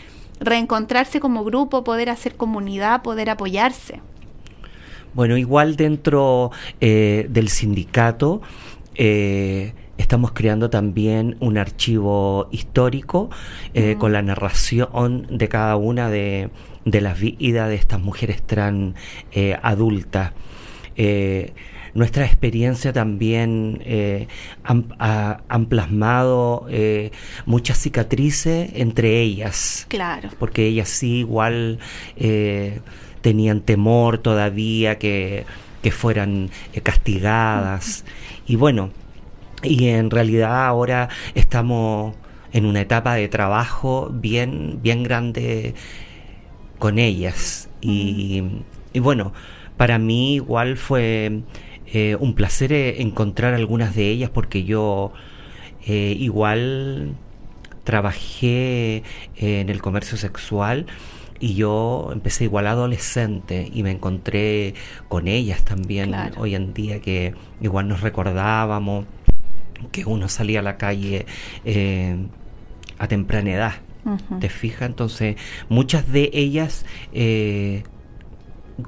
reencontrarse 0.40 1.20
como 1.20 1.44
grupo, 1.44 1.85
poder 1.85 2.11
hacer 2.11 2.37
comunidad, 2.37 3.02
poder 3.02 3.30
apoyarse. 3.30 4.00
Bueno, 5.14 5.38
igual 5.38 5.76
dentro 5.76 6.50
eh, 6.80 7.26
del 7.30 7.49
sindicato 7.49 8.42
eh, 8.96 9.73
estamos 9.96 10.32
creando 10.32 10.68
también 10.68 11.37
un 11.40 11.56
archivo 11.56 12.49
histórico 12.50 13.30
eh, 13.73 13.96
con 13.99 14.12
la 14.12 14.20
narración 14.20 15.26
de 15.30 15.49
cada 15.49 15.76
una 15.76 16.11
de, 16.11 16.50
las 16.85 17.18
vidas 17.18 17.70
de 17.70 17.76
estas 17.76 18.00
mujeres 18.00 18.42
trans 18.42 18.94
adultas. 19.62 20.32
Nuestra 21.94 22.24
experiencia 22.24 22.92
también 22.92 23.82
han, 24.64 25.66
plasmado 25.68 26.66
muchas 27.46 27.78
cicatrices 27.78 28.70
entre 28.74 29.20
ellas. 29.20 29.86
Claro. 29.88 30.30
Porque 30.38 30.66
ellas 30.66 30.88
sí 30.88 31.18
igual 31.18 31.78
tenían 33.26 33.60
temor 33.60 34.18
todavía 34.18 34.98
que, 35.00 35.44
fueran 35.90 36.50
eh, 36.72 36.80
castigadas. 36.80 38.04
Y 38.46 38.54
bueno, 38.54 38.90
y 39.64 39.88
en 39.88 40.12
realidad 40.12 40.64
ahora 40.64 41.08
estamos 41.34 42.14
en 42.52 42.66
una 42.66 42.82
etapa 42.82 43.16
de 43.16 43.26
trabajo 43.26 44.10
bien, 44.12 44.78
bien 44.80 45.02
grande 45.02 45.74
con 46.78 47.00
ellas. 47.00 47.68
Y, 47.80 48.44
bueno, 48.94 49.32
para 49.76 49.99
mí 49.99 50.35
igual 50.37 50.76
fue 50.76 51.42
eh, 51.87 52.16
un 52.18 52.35
placer 52.35 52.73
eh, 52.73 53.02
encontrar 53.02 53.54
algunas 53.54 53.95
de 53.95 54.09
ellas 54.09 54.30
porque 54.30 54.64
yo 54.64 55.12
igual 55.88 57.14
trabajé 57.85 59.04
en 59.37 59.68
el 59.68 59.80
comercio 59.80 60.18
sexual 60.18 60.87
y 61.38 61.54
yo 61.54 62.11
empecé 62.12 62.45
igual 62.45 62.66
adolescente 62.66 63.71
y 63.73 63.85
me 63.85 63.92
encontré 63.92 64.75
con 65.09 65.28
ellas 65.28 65.64
también 65.64 66.12
hoy 66.38 66.56
en 66.56 66.75
día 66.75 67.00
que 67.00 67.35
igual 67.61 67.87
nos 67.87 68.00
recordábamos 68.00 69.06
que 69.92 70.04
uno 70.04 70.28
salía 70.28 70.61
a 70.61 70.62
la 70.62 70.76
calle 70.76 71.26
eh, 71.64 72.16
a 72.99 73.09
temprana 73.09 73.50
edad. 73.50 73.73
¿Te 74.40 74.49
fijas? 74.49 74.88
Entonces, 74.88 75.35
muchas 75.68 76.12
de 76.12 76.30
ellas 76.33 76.87
eh, 77.12 77.83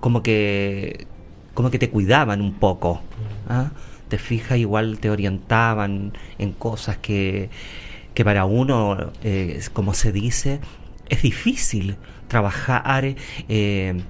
como 0.00 0.23
que 0.23 1.07
como 1.54 1.73
que 1.73 1.78
te 1.80 1.90
cuidaban 1.90 2.40
un 2.40 2.54
poco. 2.54 3.02
¿ah? 3.49 3.71
Te 4.07 4.16
fijas, 4.18 4.59
igual 4.59 5.00
te 5.00 5.11
orientaban 5.11 6.12
en 6.38 6.52
cosas 6.52 6.99
que, 6.99 7.50
que 8.14 8.25
para 8.25 8.45
uno, 8.45 9.11
eh, 9.25 9.61
como 9.73 9.92
se 9.92 10.12
dice, 10.12 10.61
es 11.09 11.23
difícil 11.23 11.97
trabajar 12.28 13.16
eh, 13.49 14.02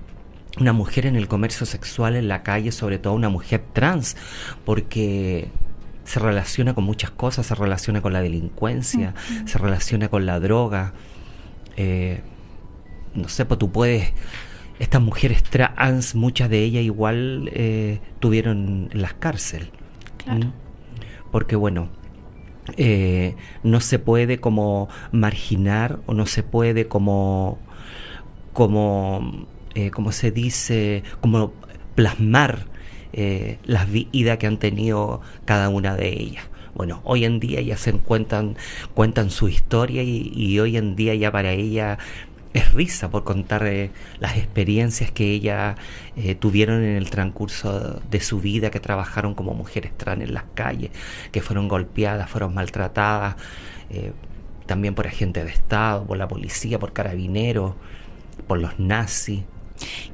una 0.61 0.75
mujer 0.75 1.07
en 1.07 1.17
el 1.17 1.27
comercio 1.27 1.65
sexual 1.65 2.17
en 2.17 2.29
la 2.29 2.43
calle, 2.43 2.71
sobre 2.71 2.99
todo 2.99 3.15
una 3.15 3.31
mujer 3.31 3.65
trans, 3.73 4.19
porque 4.67 5.49
se 6.05 6.21
relaciona 6.21 6.75
con 6.75 6.85
muchas 6.85 7.11
cosas, 7.11 7.47
se 7.47 7.55
relaciona 7.55 8.03
con 8.03 8.13
la 8.13 8.21
delincuencia, 8.21 9.15
se 9.47 9.57
relaciona 9.57 10.09
con 10.09 10.27
la 10.27 10.39
droga. 10.39 10.93
Eh, 11.77 12.21
no 13.15 13.29
sé, 13.29 13.47
pues 13.47 13.59
tú 13.59 13.73
puedes... 13.73 14.13
Estas 14.79 15.03
mujeres 15.03 15.43
trans, 15.43 16.15
muchas 16.15 16.51
de 16.51 16.63
ellas 16.63 16.85
igual 16.85 17.51
eh, 17.53 18.01
tuvieron 18.21 18.91
las 18.93 19.15
cárceles. 19.15 19.71
Claro. 20.19 20.53
Porque 21.33 21.57
bueno, 21.57 21.89
no 23.63 23.81
se 23.81 23.99
puede 23.99 24.39
como 24.39 24.89
marginar 25.11 26.01
o 26.07 26.15
no 26.15 26.27
se 26.27 26.43
puede 26.43 26.87
como 26.87 27.59
como, 28.59 29.47
eh, 29.77 29.93
como 29.93 30.11
se 30.11 30.33
dice, 30.33 31.05
como 31.21 31.53
plasmar 31.95 32.67
eh, 33.13 33.59
las 33.65 33.89
vidas 33.89 34.39
que 34.39 34.49
han 34.49 34.59
tenido 34.59 35.21
cada 35.45 35.69
una 35.69 35.95
de 35.95 36.09
ellas. 36.09 36.43
Bueno, 36.75 37.01
hoy 37.05 37.25
en 37.25 37.39
día 37.39 37.61
ya 37.61 37.77
se 37.77 37.93
cuentan, 37.93 38.57
cuentan 38.95 39.31
su 39.31 39.49
historia 39.49 40.03
y, 40.03 40.59
hoy 40.59 40.77
en 40.77 40.97
día 40.97 41.15
ya 41.15 41.31
para 41.31 41.53
ella 41.53 42.01
es 42.59 42.73
risa 42.73 43.11
por 43.11 43.25
contar 43.25 43.67
eh, 43.67 43.91
las 44.19 44.37
experiencias 44.37 45.11
que 45.11 45.33
ella 45.33 45.77
tuvieron 46.41 46.83
en 46.83 46.97
el 46.97 47.11
transcurso 47.11 48.01
de 48.11 48.21
su 48.21 48.41
vida, 48.41 48.71
que 48.71 48.81
trabajaron 48.81 49.35
como 49.35 49.55
mujeres 49.55 49.97
trans 49.97 50.23
en 50.23 50.35
las 50.35 50.45
calles, 50.55 50.91
que 51.31 51.41
fueron 51.41 51.69
golpeadas, 51.69 52.29
fueron 52.29 52.55
maltratadas, 52.55 53.37
también 54.67 54.95
por 54.95 55.07
agentes 55.07 55.45
de 55.45 55.51
Estado, 55.51 56.05
por 56.05 56.19
la 56.19 56.27
policía, 56.27 56.79
por 56.79 56.93
carabineros 56.93 57.75
por 58.47 58.59
los 58.59 58.79
nazis. 58.79 59.43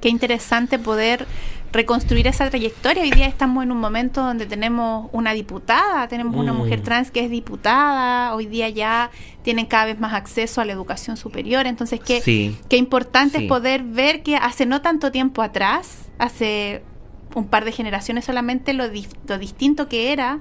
Qué 0.00 0.09
interesante 0.09 0.78
poder 0.78 1.26
reconstruir 1.75 2.28
esa 2.28 2.49
trayectoria. 2.49 3.02
Hoy 3.02 3.11
día 3.11 3.26
estamos 3.26 3.64
en 3.64 3.73
un 3.73 3.78
momento 3.78 4.23
donde 4.23 4.47
tenemos 4.47 5.09
una 5.12 5.33
diputada, 5.33 6.06
tenemos 6.09 6.37
una 6.37 6.52
mujer 6.52 6.80
mm. 6.80 6.83
trans 6.85 7.11
que 7.11 7.25
es 7.25 7.30
diputada, 7.30 8.35
hoy 8.35 8.47
día 8.47 8.68
ya 8.68 9.11
tienen 9.42 9.66
cada 9.66 9.87
vez 9.87 9.99
más 9.99 10.14
acceso 10.14 10.61
a 10.61 10.64
la 10.64 10.73
educación 10.73 11.16
superior. 11.16 11.66
Entonces, 11.66 12.00
qué, 12.00 12.54
qué 12.68 12.76
importante 12.76 13.38
es 13.38 13.49
poder 13.49 13.83
ver 13.83 14.23
que 14.23 14.37
hace 14.37 14.66
no 14.66 14.83
tanto 14.83 15.11
tiempo 15.11 15.42
atrás, 15.42 16.09
hace 16.18 16.83
un 17.35 17.49
par 17.49 17.64
de 17.64 17.73
generaciones 17.73 18.25
solamente, 18.25 18.73
lo, 18.73 18.85
lo 18.87 19.38
distinto 19.38 19.88
que 19.88 20.12
era 20.12 20.40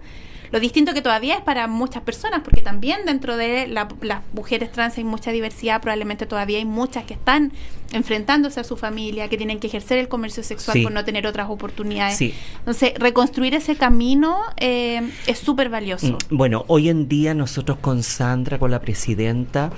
lo 0.54 0.60
distinto 0.60 0.94
que 0.94 1.02
todavía 1.02 1.34
es 1.34 1.42
para 1.42 1.66
muchas 1.66 2.04
personas, 2.04 2.42
porque 2.44 2.62
también 2.62 3.08
dentro 3.08 3.38
de 3.38 3.66
las 3.66 3.88
mujeres 4.34 4.72
trans 4.72 4.96
hay 5.00 5.04
mucha 5.04 5.32
diversidad, 5.32 5.82
probablemente 5.82 6.28
todavía 6.28 6.60
hay 6.60 6.66
muchas 6.66 7.06
que 7.06 7.16
están 7.16 7.52
enfrentándose 7.92 8.60
a 8.60 8.64
su 8.64 8.78
familia, 8.78 9.30
que 9.30 9.38
tienen 9.38 9.60
que 9.60 9.66
ejercer 9.66 9.98
el 9.98 10.08
comercio 10.08 10.44
sexual 10.44 10.84
por 10.84 10.92
no 10.92 11.04
tener 11.04 11.26
otras 11.26 11.50
oportunidades. 11.50 12.22
Entonces, 12.60 12.94
reconstruir 13.00 13.56
ese 13.56 13.76
camino 13.76 14.42
eh, 14.58 15.02
es 15.26 15.40
súper 15.40 15.70
valioso. 15.70 16.20
Mm, 16.30 16.38
bueno, 16.38 16.66
hoy 16.68 16.90
en 16.90 17.08
día 17.08 17.34
nosotros 17.34 17.80
con 17.80 18.04
Sandra, 18.04 18.60
con 18.60 18.70
la 18.70 18.80
presidenta, 18.80 19.72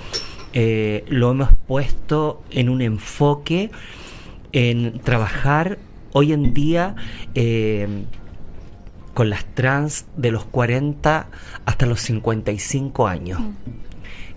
eh, 0.52 1.06
lo 1.08 1.30
hemos 1.30 1.48
puesto 1.66 2.42
en 2.50 2.68
un 2.68 2.82
enfoque 2.82 3.70
en 4.52 5.00
trabajar 5.00 5.78
hoy 6.12 6.34
en 6.34 6.52
día 6.52 6.96
eh, 7.34 7.88
con 9.16 9.30
las 9.30 9.46
trans 9.46 10.04
de 10.18 10.30
los 10.30 10.44
40 10.44 11.28
hasta 11.64 11.86
los 11.86 12.02
55 12.02 13.08
años. 13.08 13.40
Mm. 13.40 13.54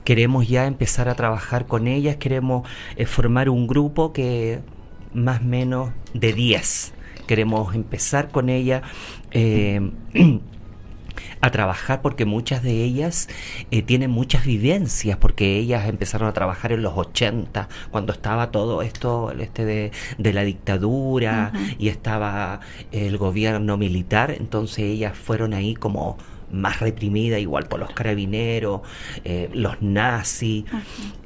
Queremos 0.05 0.47
ya 0.47 0.67
empezar 0.67 1.09
a 1.09 1.15
trabajar 1.15 1.67
con 1.67 1.85
ellas, 1.85 2.15
queremos 2.15 2.65
eh, 2.95 3.05
formar 3.05 3.49
un 3.49 3.67
grupo 3.67 4.13
que 4.13 4.61
más 5.13 5.41
o 5.41 5.43
menos 5.43 5.89
de 6.13 6.31
10. 6.31 6.93
Queremos 7.27 7.75
empezar 7.75 8.29
con 8.29 8.47
ellas. 8.47 8.83
Eh, 9.31 9.91
a 11.41 11.51
trabajar 11.51 12.01
porque 12.01 12.25
muchas 12.25 12.63
de 12.63 12.83
ellas 12.83 13.29
eh, 13.71 13.81
tienen 13.81 14.11
muchas 14.11 14.45
vivencias, 14.45 15.17
porque 15.17 15.57
ellas 15.57 15.87
empezaron 15.87 16.27
a 16.27 16.33
trabajar 16.33 16.71
en 16.71 16.81
los 16.81 16.93
80, 16.95 17.69
cuando 17.91 18.13
estaba 18.13 18.51
todo 18.51 18.81
esto 18.81 19.31
este 19.31 19.65
de, 19.65 19.91
la 20.33 20.43
dictadura 20.43 21.51
y 21.77 21.89
estaba 21.89 22.59
el 22.91 23.17
gobierno 23.17 23.77
militar, 23.77 24.31
entonces 24.31 24.85
ellas 24.85 25.17
fueron 25.17 25.53
ahí 25.53 25.73
como 25.73 26.17
más 26.51 26.79
reprimidas, 26.79 27.39
igual 27.39 27.65
por 27.65 27.79
los 27.79 27.91
carabineros, 27.91 28.81
eh, 29.23 29.49
los 29.53 29.81
nazis, 29.81 30.65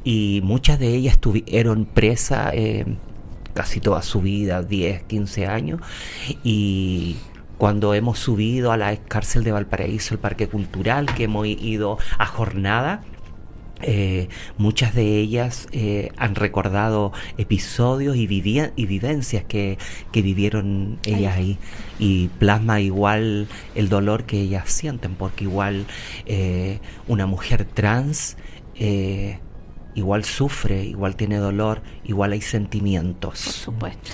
y 0.04 0.42
muchas 0.44 0.80
de 0.80 0.90
ellas 0.90 1.14
estuvieron 1.14 1.86
presas 1.86 2.52
eh, 2.54 2.86
casi 3.54 3.80
toda 3.80 4.02
su 4.02 4.22
vida, 4.22 4.64
10, 4.64 5.04
15 5.04 5.48
años, 5.48 5.82
y 6.44 7.18
cuando 7.63 7.93
hemos 7.93 8.20
subido 8.20 8.74
a 8.74 8.77
la 8.77 8.93
cárcel 8.98 9.46
de 9.46 9.53
Valparaíso, 9.53 10.13
el 10.13 10.20
Parque 10.20 10.50
Cultural, 10.50 11.05
que 11.05 11.24
hemos 11.24 11.48
ido 11.48 11.98
a 12.17 12.25
jornada, 12.25 13.05
eh, 13.82 14.27
muchas 14.58 14.93
de 14.93 15.17
ellas 15.20 15.70
eh, 15.72 16.12
han 16.17 16.36
recordado 16.36 17.13
episodios 17.38 18.17
y, 18.17 18.24
y 18.24 18.86
vivencias 18.86 19.46
que, 19.46 19.77
que, 20.12 20.22
vivieron 20.22 21.00
ellas 21.05 21.38
ahí 21.38 21.58
y 22.00 22.27
plasma 22.38 22.82
igual 22.82 23.48
el 23.75 23.88
dolor 23.88 24.25
que 24.25 24.41
ellas 24.41 24.70
sienten 24.70 25.15
porque 25.15 25.46
igual 25.46 25.86
eh, 26.25 26.82
una 27.08 27.27
mujer 27.27 27.63
trans 27.63 28.36
igual 29.96 30.25
sufre, 30.25 30.84
igual 30.84 31.15
tiene 31.15 31.38
dolor, 31.38 31.82
igual 32.03 32.34
hay 32.34 32.41
sentimientos. 32.41 33.41
Por 33.41 33.53
supuesto. 33.53 34.10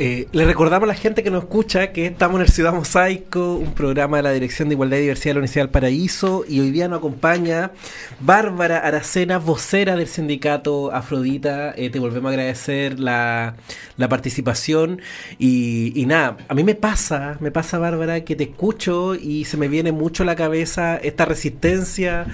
Eh, 0.00 0.26
le 0.32 0.44
recordamos 0.44 0.88
a 0.88 0.92
la 0.92 0.98
gente 0.98 1.22
que 1.22 1.30
nos 1.30 1.44
escucha 1.44 1.92
que 1.92 2.06
estamos 2.06 2.36
en 2.36 2.42
el 2.42 2.48
Ciudad 2.48 2.74
Mosaico, 2.74 3.54
un 3.54 3.74
programa 3.74 4.16
de 4.16 4.24
la 4.24 4.32
Dirección 4.32 4.68
de 4.68 4.74
Igualdad 4.74 4.96
y 4.96 5.02
Diversidad 5.02 5.30
de 5.30 5.34
la 5.34 5.38
Universidad 5.38 5.64
del 5.66 5.70
Paraíso, 5.70 6.44
y 6.48 6.58
hoy 6.58 6.72
día 6.72 6.88
nos 6.88 6.98
acompaña 6.98 7.70
Bárbara 8.18 8.78
Aracena, 8.78 9.38
vocera 9.38 9.94
del 9.94 10.08
sindicato 10.08 10.92
Afrodita. 10.92 11.72
Eh, 11.76 11.90
te 11.90 12.00
volvemos 12.00 12.28
a 12.30 12.32
agradecer 12.32 12.98
la, 12.98 13.54
participación. 13.96 15.00
Y, 15.38 15.92
y, 15.94 16.06
nada, 16.06 16.38
a 16.48 16.54
mí 16.54 16.64
me 16.64 16.74
pasa, 16.74 17.36
me 17.38 17.52
pasa, 17.52 17.78
Bárbara, 17.78 18.24
que 18.24 18.34
te 18.34 18.44
escucho 18.44 19.14
y 19.14 19.44
se 19.44 19.56
me 19.56 19.68
viene 19.68 19.92
mucho 19.92 20.24
a 20.24 20.26
la 20.26 20.34
cabeza 20.34 20.96
esta 20.96 21.24
resistencia, 21.24 22.26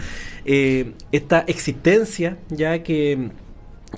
eh, 0.46 0.92
esta 1.12 1.40
existencia, 1.40 2.38
ya 2.48 2.82
que 2.82 3.30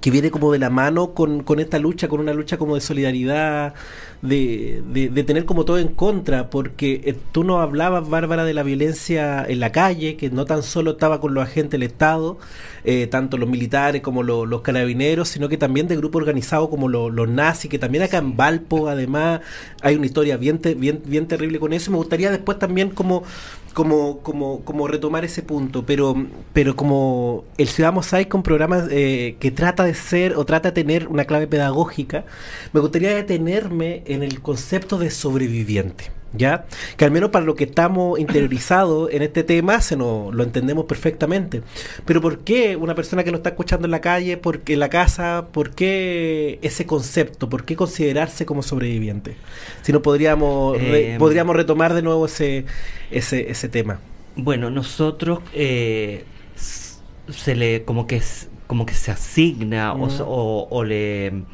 que 0.01 0.11
viene 0.11 0.31
como 0.31 0.53
de 0.53 0.59
la 0.59 0.71
mano 0.71 1.15
con, 1.15 1.43
con, 1.43 1.61
esta 1.61 1.79
lucha, 1.79 2.09
con 2.09 2.21
una 2.21 2.33
lucha 2.33 2.57
como 2.57 2.75
de 2.75 2.81
solidaridad, 2.81 3.75
de, 4.23 4.83
de, 4.87 5.25
tener 5.25 5.45
como 5.45 5.64
todo 5.64 5.79
en 5.79 5.88
contra, 5.88 6.49
porque 6.49 7.00
eh, 7.05 7.17
tú 7.33 7.43
no 7.43 7.61
hablabas, 7.61 8.09
Bárbara, 8.09 8.45
de 8.45 8.55
la 8.55 8.62
violencia 8.62 9.45
en 9.47 9.59
la 9.59 9.73
calle, 9.73 10.17
que 10.17 10.31
no 10.31 10.45
tan 10.45 10.62
solo 10.62 10.93
estaba 10.93 11.21
con 11.21 11.35
los 11.35 11.43
agentes 11.43 11.73
del 11.73 11.83
Estado, 11.83 12.38
eh, 12.85 13.09
tanto 13.09 13.37
los 13.37 13.49
militares 13.49 14.00
como 14.00 14.23
los 14.23 14.61
carabineros, 14.62 15.29
sino 15.29 15.49
que 15.49 15.57
también 15.57 15.88
de 15.88 15.97
grupos 15.97 16.21
organizados 16.21 16.69
como 16.69 16.88
los 16.88 17.29
nazis, 17.29 17.69
que 17.69 17.81
también 17.81 18.05
acá 18.05 18.19
en 18.19 18.37
Valpo, 18.37 18.88
además, 18.88 19.41
hay 19.83 19.97
una 19.97 20.07
historia 20.07 20.37
bien, 20.37 20.61
bien, 20.76 21.02
bien 21.05 21.26
terrible 21.26 21.59
con 21.59 21.73
eso. 21.73 21.91
Me 21.91 21.97
gustaría 21.97 22.31
después 22.31 22.59
también 22.61 22.91
como 22.91 23.25
como, 23.73 24.19
como, 24.19 24.61
como 24.64 24.87
retomar 24.87 25.25
ese 25.25 25.43
punto, 25.43 25.85
pero, 25.87 26.14
pero 26.52 26.76
como 26.76 27.45
el 27.59 27.69
Ciudad 27.69 27.93
Mosaico, 27.93 28.37
un 28.37 28.43
programa 28.43 28.87
eh, 28.91 29.37
que 29.41 29.50
trata 29.50 29.85
de 29.85 29.95
ser 29.95 30.37
o 30.37 30.45
trata 30.45 30.71
de 30.71 30.83
tener 30.83 31.09
una 31.09 31.25
clave 31.25 31.47
pedagógica, 31.47 32.25
me 32.73 32.81
gustaría 32.81 33.14
detenerme 33.14 34.02
en 34.12 34.23
el 34.23 34.40
concepto 34.40 34.99
de 34.99 35.11
sobreviviente. 35.11 36.11
¿ya? 36.33 36.64
Que 36.97 37.04
al 37.04 37.11
menos 37.11 37.31
para 37.31 37.45
lo 37.45 37.54
que 37.54 37.64
estamos 37.64 38.19
interiorizados 38.19 39.11
en 39.12 39.23
este 39.23 39.42
tema 39.42 39.81
se 39.81 39.97
nos, 39.97 40.35
lo 40.35 40.42
entendemos 40.42 40.87
perfectamente. 40.87 41.62
Pero 42.04 42.21
¿por 42.21 42.38
qué 42.40 42.76
una 42.76 42.95
persona 42.95 43.25
que 43.25 43.31
nos 43.31 43.38
está 43.38 43.50
escuchando 43.50 43.87
en 43.87 43.90
la 43.90 44.00
calle, 44.00 44.37
porque 44.37 44.75
en 44.75 44.81
la 44.81 44.88
casa, 44.88 45.47
por 45.52 45.71
qué 45.71 46.59
ese 46.62 46.87
concepto? 46.87 47.49
¿Por 47.49 47.64
qué 47.64 47.76
considerarse 47.76 48.47
como 48.47 48.62
sobreviviente? 48.62 49.37
Si 49.83 49.92
no 49.92 50.02
podríamos 50.02 50.76
eh, 50.81 51.16
podríamos 51.19 51.57
retomar 51.57 51.95
de 51.95 52.02
nuevo 52.02 52.26
ese 52.26 52.64
ese, 53.11 53.50
ese 53.50 53.69
tema. 53.69 54.00
Bueno, 54.35 54.71
nosotros 54.71 55.40
eh, 55.52 56.25
se 56.57 57.54
le 57.54 57.85
como 57.85 58.07
que 58.07 58.23
como 58.66 58.87
que 58.87 58.95
se 58.95 59.11
asigna 59.11 59.92
o, 59.92 60.69
o 60.71 60.85
le 60.85 61.45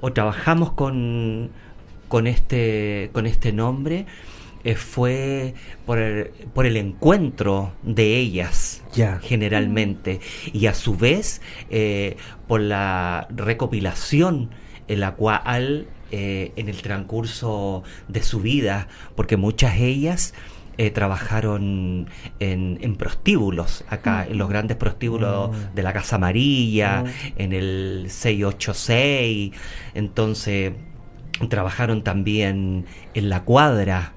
o 0.00 0.12
trabajamos 0.12 0.72
con 0.72 1.50
con 2.10 2.26
este, 2.26 3.08
con 3.12 3.24
este 3.24 3.52
nombre 3.52 4.04
eh, 4.64 4.74
fue 4.74 5.54
por 5.86 5.98
el, 5.98 6.30
por 6.52 6.66
el 6.66 6.76
encuentro 6.76 7.72
de 7.84 8.16
ellas 8.16 8.82
generalmente. 9.22 10.20
Y 10.52 10.66
a 10.66 10.74
su 10.74 10.96
vez 10.96 11.40
eh, 11.70 12.16
por 12.48 12.60
la 12.60 13.28
recopilación 13.30 14.50
en 14.88 15.00
la 15.00 15.14
cual 15.14 15.86
eh, 16.10 16.50
en 16.56 16.68
el 16.68 16.82
transcurso 16.82 17.84
de 18.08 18.24
su 18.24 18.40
vida, 18.40 18.88
porque 19.14 19.36
muchas 19.36 19.78
de 19.78 20.34
ellas 20.78 20.92
trabajaron 20.94 22.08
en, 22.38 22.96
prostíbulos, 22.96 23.84
acá, 23.88 24.26
en 24.28 24.38
los 24.38 24.48
grandes 24.48 24.76
prostíbulos 24.76 25.50
mm. 25.50 25.74
de 25.74 25.82
la 25.82 25.92
Casa 25.92 26.16
Amarilla, 26.16 27.02
mm. 27.02 27.06
en 27.36 27.52
el 27.52 28.06
686, 28.08 29.52
entonces 29.94 30.72
trabajaron 31.48 32.02
también 32.02 32.86
en 33.14 33.28
la 33.28 33.44
cuadra, 33.44 34.12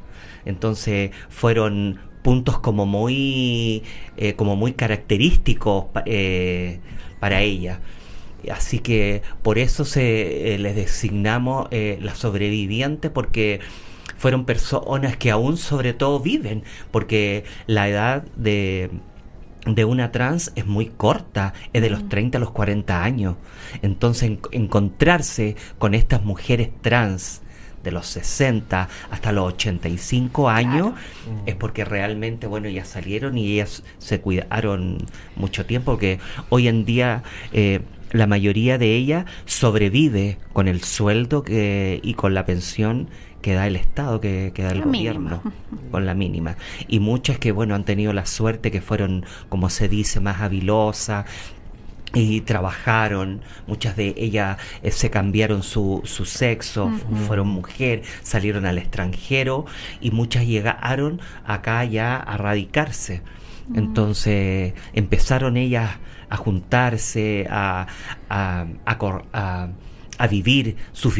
entonces 0.46 1.12
fueron 1.30 2.00
puntos 2.24 2.60
como 2.60 2.86
muy, 2.86 3.84
eh, 4.18 4.34
como 4.34 4.56
muy 4.56 4.74
característicos 4.74 5.86
eh, 6.06 6.80
para 7.20 7.42
ella. 7.42 7.80
Así 8.52 8.80
que 8.80 9.22
por 9.42 9.58
eso 9.58 9.86
se 9.86 10.56
eh, 10.56 10.60
les 10.60 10.76
designamos 10.76 11.68
las 11.72 12.18
sobrevivientes 12.18 13.10
porque 13.12 13.62
fueron 14.24 14.46
personas 14.46 15.18
que 15.18 15.32
aún 15.32 15.58
sobre 15.58 15.92
todo 15.92 16.22
viven, 16.22 16.64
porque 16.92 17.44
la 17.68 17.90
edad 17.90 18.24
de 18.38 18.90
de 19.66 19.84
una 19.84 20.14
trans 20.14 20.54
es 20.56 20.66
muy 20.66 20.86
corta, 20.86 21.54
es 21.74 21.82
de 21.82 21.90
los 21.90 22.08
30 22.08 22.38
a 22.38 22.42
los 22.42 22.52
40 22.52 23.04
años. 23.04 23.36
Entonces 23.82 24.32
encontrarse 24.52 25.58
con 25.78 25.94
estas 25.94 26.24
mujeres 26.24 26.70
trans 26.82 27.42
de 27.84 27.92
los 27.92 28.08
60 28.08 28.88
hasta 29.12 29.32
los 29.34 29.56
85 29.56 30.50
años 30.50 30.94
es 31.46 31.56
porque 31.56 31.84
realmente, 31.84 32.48
bueno, 32.48 32.70
ya 32.70 32.86
salieron 32.86 33.38
y 33.38 33.52
ellas 33.52 33.84
se 33.98 34.22
cuidaron 34.22 35.00
mucho 35.36 35.66
tiempo, 35.66 35.98
que 35.98 36.20
hoy 36.48 36.70
en 36.70 36.86
día... 36.86 37.24
Eh, 37.52 37.82
la 38.14 38.28
mayoría 38.28 38.78
de 38.78 38.96
ellas 38.96 39.26
sobrevive 39.46 40.38
con 40.54 40.68
el 40.68 40.84
sueldo 40.84 41.44
que, 41.44 42.00
y 42.04 42.14
con 42.14 42.36
la 42.36 42.46
pensión 42.46 43.10
que 43.44 43.54
da 43.54 43.68
el 43.68 43.76
Estado, 43.76 44.20
que, 44.20 44.52
da 44.58 44.72
el 44.72 44.82
gobierno, 44.82 45.44
con 45.92 46.08
la 46.08 46.16
mínima. 46.16 46.58
Y 46.88 47.00
muchas 47.00 47.38
que, 47.38 47.52
bueno, 47.52 47.76
han 47.76 47.84
tenido 47.84 48.14
la 48.14 48.26
suerte 48.26 48.72
que 48.72 48.82
fueron, 48.82 49.26
como 49.50 49.70
se 49.70 49.88
dice, 49.88 50.20
más 50.20 50.42
habilosas, 50.42 51.26
y 52.16 52.42
trabajaron, 52.42 53.42
muchas 53.68 53.96
de 53.96 54.14
ellas 54.18 54.58
eh, 54.84 54.92
se 54.92 55.10
cambiaron 55.10 55.64
su, 55.64 56.02
su 56.06 56.26
sexo, 56.26 56.92
fueron 57.28 57.48
mujer, 57.48 58.04
salieron 58.22 58.66
al 58.66 58.78
extranjero 58.78 59.66
y 60.00 60.12
muchas 60.12 60.46
llegaron 60.46 61.22
acá 61.46 61.84
ya 61.86 62.16
a 62.18 62.38
radicarse. 62.38 63.22
Entonces 63.74 64.74
empezaron 64.94 65.58
ellas 65.58 65.98
a 66.30 66.38
juntarse, 66.38 67.48
a, 67.50 67.88
a, 68.30 68.68
a 68.86 69.22
a 69.34 69.70
vivir 70.30 70.76
su, 70.92 71.12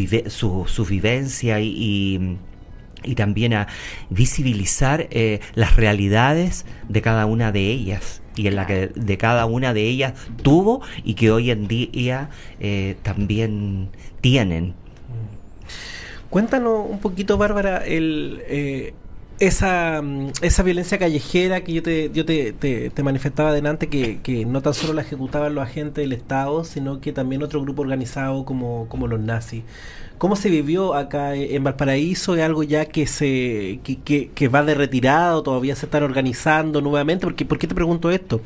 su, 0.68 0.86
vivencia 0.86 1.60
y, 1.60 2.38
y, 3.04 3.16
también 3.16 3.54
a 3.54 3.68
visibilizar 4.10 5.08
eh, 5.12 5.40
las 5.56 5.76
realidades 5.76 6.66
de 6.90 7.02
cada 7.02 7.26
una 7.26 7.52
de 7.52 7.70
ellas 7.70 8.22
y 8.36 8.48
en 8.48 8.56
la 8.56 8.66
que 8.66 8.88
de 8.88 9.18
cada 9.18 9.46
una 9.46 9.74
de 9.74 9.84
ellas 9.84 10.14
tuvo 10.42 10.82
y 11.04 11.14
que 11.14 11.32
hoy 11.32 11.52
en 11.52 11.68
día 11.68 12.30
eh, 12.60 12.96
también 13.04 13.90
tienen. 14.22 14.74
Cuéntanos 16.30 16.86
un 16.90 17.00
poquito, 17.00 17.38
Bárbara, 17.38 17.86
el, 17.86 18.42
eh, 18.48 18.94
esa, 19.40 20.02
mm, 20.02 20.32
esa 20.42 20.64
violencia 20.64 20.98
callejera 20.98 21.64
que 21.64 21.74
yo 21.74 21.84
te, 21.84 22.12
yo 22.14 22.26
te, 22.26 22.54
te, 22.54 23.04
manifestaba 23.04 23.50
adelante, 23.50 23.88
que, 23.88 24.22
que, 24.22 24.46
no 24.46 24.62
tan 24.62 24.74
solo 24.74 24.94
la 24.94 25.02
ejecutaban 25.02 25.56
los 25.56 25.64
agentes 25.64 26.04
del 26.04 26.14
Estado, 26.14 26.64
sino 26.64 27.02
que 27.02 27.14
también 27.14 27.44
otro 27.44 27.62
grupo 27.62 27.82
organizado 27.82 28.46
como, 28.46 28.88
como 28.90 29.08
los 29.08 29.20
nazis. 29.20 29.64
¿Cómo 30.24 30.38
se 30.38 30.50
vivió 30.50 30.96
acá 30.96 31.36
en 31.36 31.66
Valparaíso? 31.66 32.38
¿Es 32.38 32.44
algo 32.44 32.64
ya 32.64 32.86
que 32.86 33.08
se 33.08 33.82
que, 33.84 34.30
que, 34.34 34.48
va 34.48 34.64
de 34.64 34.74
retirado? 34.74 35.44
¿Todavía 35.44 35.76
se 35.76 35.86
están 35.86 36.02
organizando 36.02 36.80
nuevamente? 36.80 37.26
Porque, 37.26 37.44
¿Por 37.44 37.60
qué 37.60 37.68
te 37.68 37.76
pregunto 37.76 38.10
esto? 38.10 38.40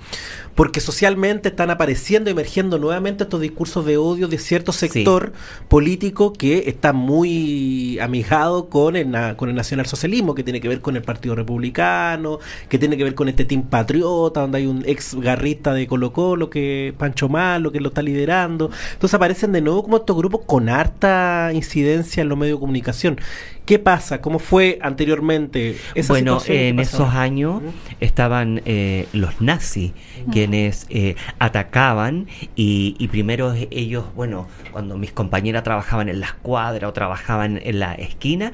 Porque 0.56 0.80
socialmente 0.80 1.50
están 1.50 1.70
apareciendo, 1.70 2.32
emergiendo 2.32 2.80
nuevamente 2.80 3.26
estos 3.26 3.42
discursos 3.42 3.86
de 3.86 3.98
odio 3.98 4.28
de 4.28 4.40
cierto 4.40 4.72
sector 4.72 5.34
político 5.68 6.34
que 6.34 6.64
está 6.68 6.94
muy 6.94 8.00
amigado 8.00 8.70
con 8.70 8.96
el, 8.96 9.36
con 9.36 9.50
el 9.50 9.56
nacionalsocialismo, 9.56 10.34
que 10.34 10.44
tiene 10.44 10.60
que 10.60 10.70
ver 10.70 10.82
con 10.82 10.96
el 10.96 11.04
Partido 11.04 11.36
Republicano, 11.36 12.40
que 12.70 12.80
tiene 12.80 12.98
que 12.98 13.04
ver 13.04 13.14
con 13.14 13.30
este 13.30 13.46
Team 13.46 13.62
Patriota, 13.70 14.42
donde 14.42 14.58
hay 14.58 14.66
un 14.66 14.84
ex 14.88 15.14
garrista 15.14 15.76
de 15.76 15.86
Colo 15.86 16.12
Colo, 16.12 16.50
que 16.50 16.96
Pancho 16.98 17.30
Malo, 17.30 17.72
que 17.72 17.82
lo 17.82 17.90
está 17.90 18.02
liderando. 18.02 18.72
Entonces 18.94 19.14
aparecen 19.14 19.52
de 19.52 19.62
nuevo 19.62 19.84
como 19.84 19.98
estos 19.98 20.18
grupos 20.18 20.42
con 20.48 20.70
harta 20.70 21.52
incidencia 21.68 22.22
en 22.22 22.30
los 22.30 22.38
medios 22.38 22.58
de 22.58 22.62
comunicación. 22.62 23.20
¿Qué 23.66 23.80
pasa? 23.80 24.22
¿Cómo 24.22 24.40
fue 24.40 24.80
anteriormente 24.82 25.78
esa 25.94 26.14
Bueno, 26.14 26.40
en 26.48 26.80
esos 26.80 27.14
años 27.14 27.62
estaban 28.00 28.62
eh, 28.66 29.08
los 29.12 29.42
nazis, 29.42 29.92
quienes 30.32 30.88
eh, 30.90 31.16
atacaban 31.38 32.28
y, 32.56 33.08
primero 33.10 33.54
ellos, 33.72 34.06
bueno, 34.16 34.48
cuando 34.72 34.98
mis 34.98 35.12
compañeras 35.12 35.64
trabajaban 35.64 36.08
en 36.08 36.22
la 36.22 36.28
escuadra 36.28 36.88
o 36.88 36.94
trabajaban 36.94 37.60
en 37.62 37.80
la 37.80 37.94
esquina, 37.96 38.54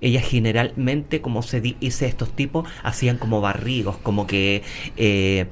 ellas 0.00 0.24
generalmente, 0.24 1.20
como 1.20 1.42
se 1.42 1.60
dice 1.60 2.06
estos 2.06 2.30
tipos, 2.34 2.68
hacían 2.84 3.18
como 3.18 3.40
barrigos, 3.40 3.96
como 3.98 4.26
que... 4.26 4.62
Eh, 4.96 5.46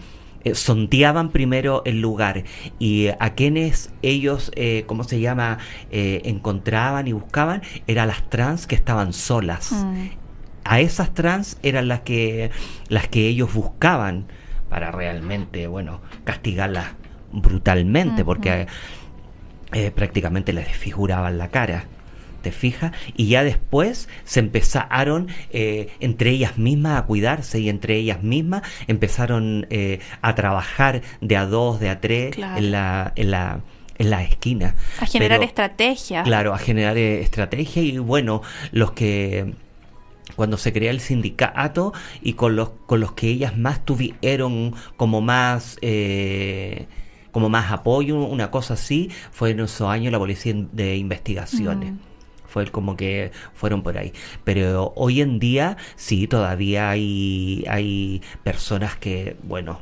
eh, 0.45 0.55
sondeaban 0.55 1.31
primero 1.31 1.83
el 1.85 2.01
lugar 2.01 2.45
y 2.79 3.09
a 3.19 3.35
quienes 3.35 3.93
ellos, 4.03 4.51
eh, 4.57 4.85
¿cómo 4.87 5.05
se 5.05 5.21
llama?, 5.21 5.59
eh, 5.91 6.23
encontraban 6.25 7.07
y 7.09 7.13
buscaban, 7.13 7.63
eran 7.87 8.09
las 8.09 8.29
trans 8.31 8.67
que 8.67 8.75
estaban 8.75 9.13
solas. 9.13 9.73
Mm. 9.73 10.09
A 10.65 10.81
esas 10.81 11.15
trans 11.15 11.59
eran 11.63 11.89
las 11.89 12.01
que, 12.01 12.51
las 12.89 13.09
que 13.09 13.27
ellos 13.27 13.53
buscaban 13.53 14.27
para 14.69 14.93
realmente, 14.93 15.67
bueno, 15.67 16.01
castigarlas 16.25 16.87
brutalmente, 17.33 18.25
porque 18.25 18.67
eh, 19.73 19.91
prácticamente 19.91 20.53
les 20.53 20.67
desfiguraban 20.67 21.39
la 21.39 21.49
cara. 21.49 21.85
¿Te 22.43 22.53
fijas? 22.53 22.93
Y 23.17 23.29
ya 23.29 23.45
después 23.45 24.09
se 24.25 24.41
empezaron 24.41 25.29
eh, 25.51 25.89
entre 26.01 26.31
ellas 26.31 26.59
mismas 26.59 26.99
a 26.99 27.07
cuidarse 27.07 27.61
y 27.61 27.69
entre 27.69 27.97
ellas 27.97 28.23
mismas 28.23 28.63
empezaron 28.87 29.67
eh, 29.71 30.01
a 30.23 30.35
trabajar 30.35 31.03
de 31.21 31.37
a 31.37 31.47
dos, 31.47 31.81
de 31.81 31.91
a 31.91 32.01
tres 32.01 32.35
Claro. 32.35 32.59
en 32.59 32.71
la, 32.71 33.13
en 33.17 33.31
la 33.31 33.61
en 34.01 34.09
la 34.09 34.23
esquina. 34.23 34.77
A 34.99 35.05
generar 35.05 35.43
estrategias. 35.43 36.25
Claro, 36.25 36.55
a 36.55 36.59
generar 36.59 36.97
eh, 36.97 37.21
estrategia 37.21 37.83
y 37.83 37.99
bueno, 37.99 38.41
los 38.73 38.93
que 38.93 39.53
cuando 40.37 40.57
se 40.57 40.73
crea 40.73 40.91
el 40.91 41.01
sindicato 41.01 41.93
y 42.23 42.33
con 42.33 42.57
los 42.57 42.71
con 42.87 43.01
los 43.01 43.13
que 43.13 43.29
ellas 43.29 43.59
más 43.59 43.85
tuvieron 43.85 44.75
como 44.97 45.21
más 45.21 45.77
eh, 45.83 46.87
como 47.31 47.51
más 47.51 47.71
apoyo, 47.71 48.25
una 48.25 48.51
cosa 48.51 48.75
así, 48.75 49.11
fue 49.31 49.51
en 49.51 49.61
esos 49.61 49.89
años 49.89 50.13
la 50.13 50.19
policía 50.19 50.55
de 50.73 50.97
investigaciones. 50.97 51.93
Mm. 51.93 51.99
Fue 52.51 52.67
como 52.67 52.97
que 52.97 53.31
fueron 53.55 53.83
por 53.83 53.97
ahí. 53.97 54.13
Pero 54.45 54.93
hoy 54.97 55.21
en 55.21 55.39
día 55.39 55.77
sí, 55.97 56.27
todavía 56.27 56.91
hay, 56.91 57.65
hay 57.69 58.23
personas 58.43 58.97
que, 58.97 59.37
bueno, 59.45 59.81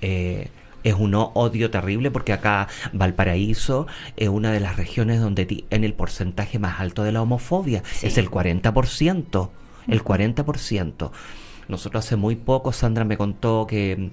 eh, 0.00 0.48
es 0.84 0.94
un 0.94 1.14
odio 1.14 1.70
terrible 1.70 2.10
porque 2.10 2.32
acá 2.32 2.68
Valparaíso 2.92 3.86
es 4.16 4.28
una 4.28 4.52
de 4.52 4.60
las 4.60 4.76
regiones 4.76 5.20
donde 5.20 5.46
tiene 5.46 5.86
el 5.86 5.94
porcentaje 5.94 6.58
más 6.58 6.80
alto 6.80 7.04
de 7.04 7.12
la 7.12 7.22
homofobia. 7.22 7.82
Sí. 7.84 8.08
Es 8.08 8.18
el 8.18 8.30
40%. 8.30 9.50
El 9.86 10.04
40%. 10.04 11.10
Nosotros 11.68 12.04
hace 12.04 12.16
muy 12.16 12.36
poco, 12.36 12.72
Sandra 12.72 13.04
me 13.04 13.16
contó 13.16 13.66
que 13.66 14.10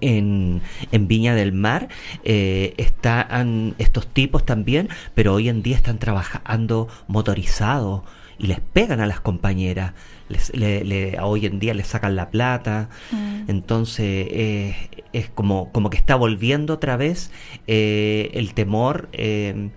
en, 0.00 0.60
en 0.92 1.08
Viña 1.08 1.34
del 1.34 1.52
Mar 1.52 1.88
eh, 2.24 2.74
están 2.76 3.74
estos 3.78 4.06
tipos 4.06 4.44
también, 4.44 4.88
pero 5.14 5.34
hoy 5.34 5.48
en 5.48 5.62
día 5.62 5.76
están 5.76 5.98
trabajando 5.98 6.88
motorizados 7.08 8.02
y 8.38 8.46
les 8.46 8.60
pegan 8.60 9.00
a 9.00 9.06
las 9.06 9.20
compañeras. 9.20 9.92
Les, 10.28 10.54
le- 10.56 10.84
le- 10.84 11.18
hoy 11.20 11.44
en 11.46 11.58
día 11.58 11.74
les 11.74 11.88
sacan 11.88 12.16
la 12.16 12.30
plata. 12.30 12.88
Mm. 13.10 13.50
Entonces 13.50 14.26
eh, 14.30 14.76
es 15.12 15.28
como, 15.28 15.70
como 15.72 15.90
que 15.90 15.96
está 15.98 16.14
volviendo 16.14 16.74
otra 16.74 16.96
vez 16.96 17.30
eh, 17.66 18.30
el 18.34 18.54
temor 18.54 19.08
eh, 19.12 19.70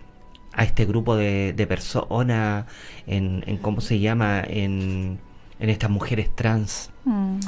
a 0.54 0.63
este 0.63 0.86
grupo 0.86 1.15
de, 1.15 1.54
de 1.54 1.67
personas 1.67 2.65
en, 3.08 3.43
en, 3.47 3.58
¿cómo 3.58 3.82
se 3.82 3.99
llama? 3.99 4.41
En, 4.47 5.17
en 5.60 5.69
estas 5.69 5.89
mujeres 5.89 6.30
trans. 6.36 6.91
Mm. 7.06 7.39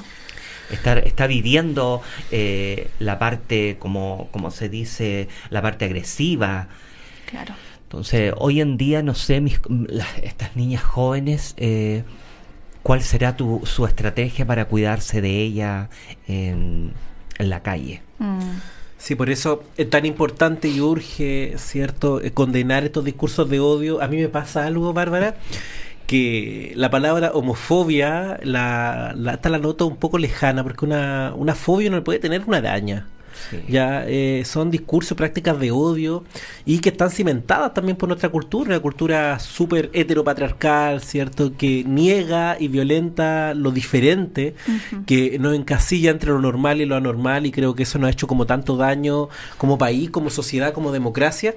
Está, 0.71 0.99
está 0.99 1.27
viviendo 1.27 2.01
eh, 2.31 2.89
la 2.99 3.19
parte, 3.19 3.77
como, 3.79 4.29
como 4.31 4.51
se 4.51 4.69
dice, 4.69 5.27
la 5.49 5.61
parte 5.61 5.85
agresiva. 5.85 6.67
Claro. 7.29 7.53
Entonces, 7.83 8.33
hoy 8.37 8.61
en 8.61 8.77
día, 8.77 9.01
no 9.03 9.13
sé, 9.13 9.41
mis, 9.41 9.59
las- 9.87 10.17
estas 10.23 10.55
niñas 10.55 10.83
jóvenes, 10.83 11.53
eh, 11.57 12.03
¿cuál 12.83 13.01
será 13.01 13.37
tu, 13.37 13.61
su 13.65 13.85
estrategia 13.85 14.45
para 14.45 14.65
cuidarse 14.65 15.21
de 15.21 15.41
ella 15.41 15.89
en, 16.27 16.93
en 17.37 17.49
la 17.49 17.61
calle? 17.61 18.01
Mm. 18.19 18.39
Sí, 18.97 19.13
por 19.13 19.29
eso 19.29 19.63
es 19.77 19.87
tan 19.89 20.05
importante 20.05 20.67
y 20.67 20.81
urge, 20.81 21.53
¿cierto?, 21.57 22.21
eh, 22.21 22.31
condenar 22.31 22.83
estos 22.85 23.05
discursos 23.05 23.47
de 23.49 23.59
odio. 23.59 24.01
A 24.01 24.07
mí 24.07 24.17
me 24.17 24.29
pasa 24.29 24.65
algo, 24.65 24.93
Bárbara, 24.93 25.35
que 26.05 26.73
la 26.75 26.89
palabra 26.89 27.31
homofobia 27.33 28.39
la, 28.43 29.13
la, 29.15 29.31
hasta 29.33 29.49
la 29.49 29.59
noto 29.59 29.87
un 29.87 29.97
poco 29.97 30.17
lejana, 30.17 30.63
porque 30.63 30.85
una, 30.85 31.33
una 31.35 31.55
fobia 31.55 31.89
no 31.89 32.03
puede 32.03 32.19
tener 32.19 32.43
una 32.45 32.57
araña. 32.57 33.07
Sí. 33.49 33.63
Ya 33.67 34.05
eh, 34.07 34.43
son 34.45 34.71
discursos, 34.71 35.17
prácticas 35.17 35.59
de 35.59 35.71
odio 35.71 36.23
y 36.65 36.79
que 36.79 36.89
están 36.89 37.11
cimentadas 37.11 37.73
también 37.73 37.97
por 37.97 38.09
nuestra 38.09 38.29
cultura, 38.29 38.71
una 38.71 38.79
cultura 38.79 39.39
súper 39.39 39.89
heteropatriarcal, 39.93 41.01
¿cierto? 41.01 41.55
Que 41.57 41.83
niega 41.83 42.57
y 42.59 42.67
violenta 42.67 43.53
lo 43.53 43.71
diferente, 43.71 44.55
que 45.05 45.37
nos 45.39 45.55
encasilla 45.55 46.11
entre 46.11 46.31
lo 46.31 46.39
normal 46.39 46.81
y 46.81 46.85
lo 46.85 46.95
anormal 46.95 47.45
y 47.45 47.51
creo 47.51 47.75
que 47.75 47.83
eso 47.83 47.99
nos 47.99 48.07
ha 48.07 48.11
hecho 48.11 48.27
como 48.27 48.45
tanto 48.45 48.77
daño 48.77 49.29
como 49.57 49.77
país, 49.77 50.09
como 50.09 50.29
sociedad, 50.29 50.73
como 50.73 50.91
democracia. 50.91 51.55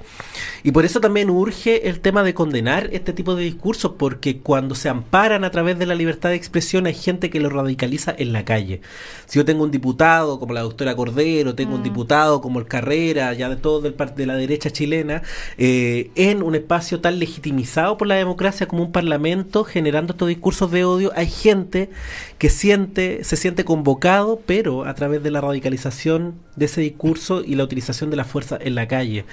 Y 0.62 0.72
por 0.72 0.85
eso 0.85 1.01
también 1.01 1.31
urge 1.31 1.88
el 1.88 2.01
tema 2.01 2.22
de 2.22 2.35
condenar 2.35 2.88
este 2.92 3.12
tipo 3.12 3.35
de 3.35 3.44
discursos, 3.44 3.92
porque 3.98 4.38
cuando 4.38 4.74
se 4.74 4.88
amparan 4.88 5.44
a 5.44 5.51
través 5.51 5.79
de 5.79 5.87
la 5.87 5.94
libertad 5.94 6.31
de 6.31 6.37
expresión 6.37 6.87
hay 6.87 6.94
gente 6.94 7.31
que 7.31 7.40
lo 7.40 7.48
radicaliza 7.48 8.14
en 8.16 8.33
la 8.33 8.44
calle. 8.44 8.81
Si 9.27 9.38
yo 9.38 9.44
tengo 9.44 9.64
un 9.64 9.70
diputado 9.70 10.38
como 10.38 10.55
la 10.55 10.62
doctora 10.62 10.94
Cordero, 10.94 11.55
tengo 11.55 11.78
un 11.79 11.85
diputado 11.85 12.41
como 12.41 12.59
el 12.59 12.67
Carrera, 12.67 13.33
ya 13.33 13.49
de 13.49 13.57
todo 13.57 13.81
del 13.81 13.95
de 14.14 14.27
la 14.27 14.35
derecha 14.35 14.71
chilena, 14.71 15.23
eh, 15.57 16.11
en 16.14 16.43
un 16.43 16.55
espacio 16.55 17.01
tan 17.01 17.19
legitimizado 17.19 17.97
por 17.97 18.09
la 18.09 18.17
democracia 18.17 18.67
como 18.67 18.83
un 18.83 18.93
parlamento, 18.93 19.64
generando 19.64 20.12
estos 20.12 20.29
discursos 20.29 20.71
de 20.71 20.85
odio, 20.85 21.12
hay 21.14 21.29
gente 21.29 21.91
que 22.38 22.51
siente, 22.51 23.25
se 23.25 23.37
siente 23.37 23.64
convocado, 23.64 24.41
pero 24.45 24.85
a 24.85 24.95
través 24.95 25.23
de 25.23 25.31
la 25.31 25.41
radicalización 25.41 26.35
de 26.59 26.67
ese 26.67 26.81
discurso 26.81 27.43
y 27.45 27.55
la 27.55 27.64
utilización 27.64 28.11
de 28.11 28.17
la 28.17 28.25
fuerza 28.25 28.59
en 28.61 28.75
la 28.75 28.88
calle. 28.88 29.25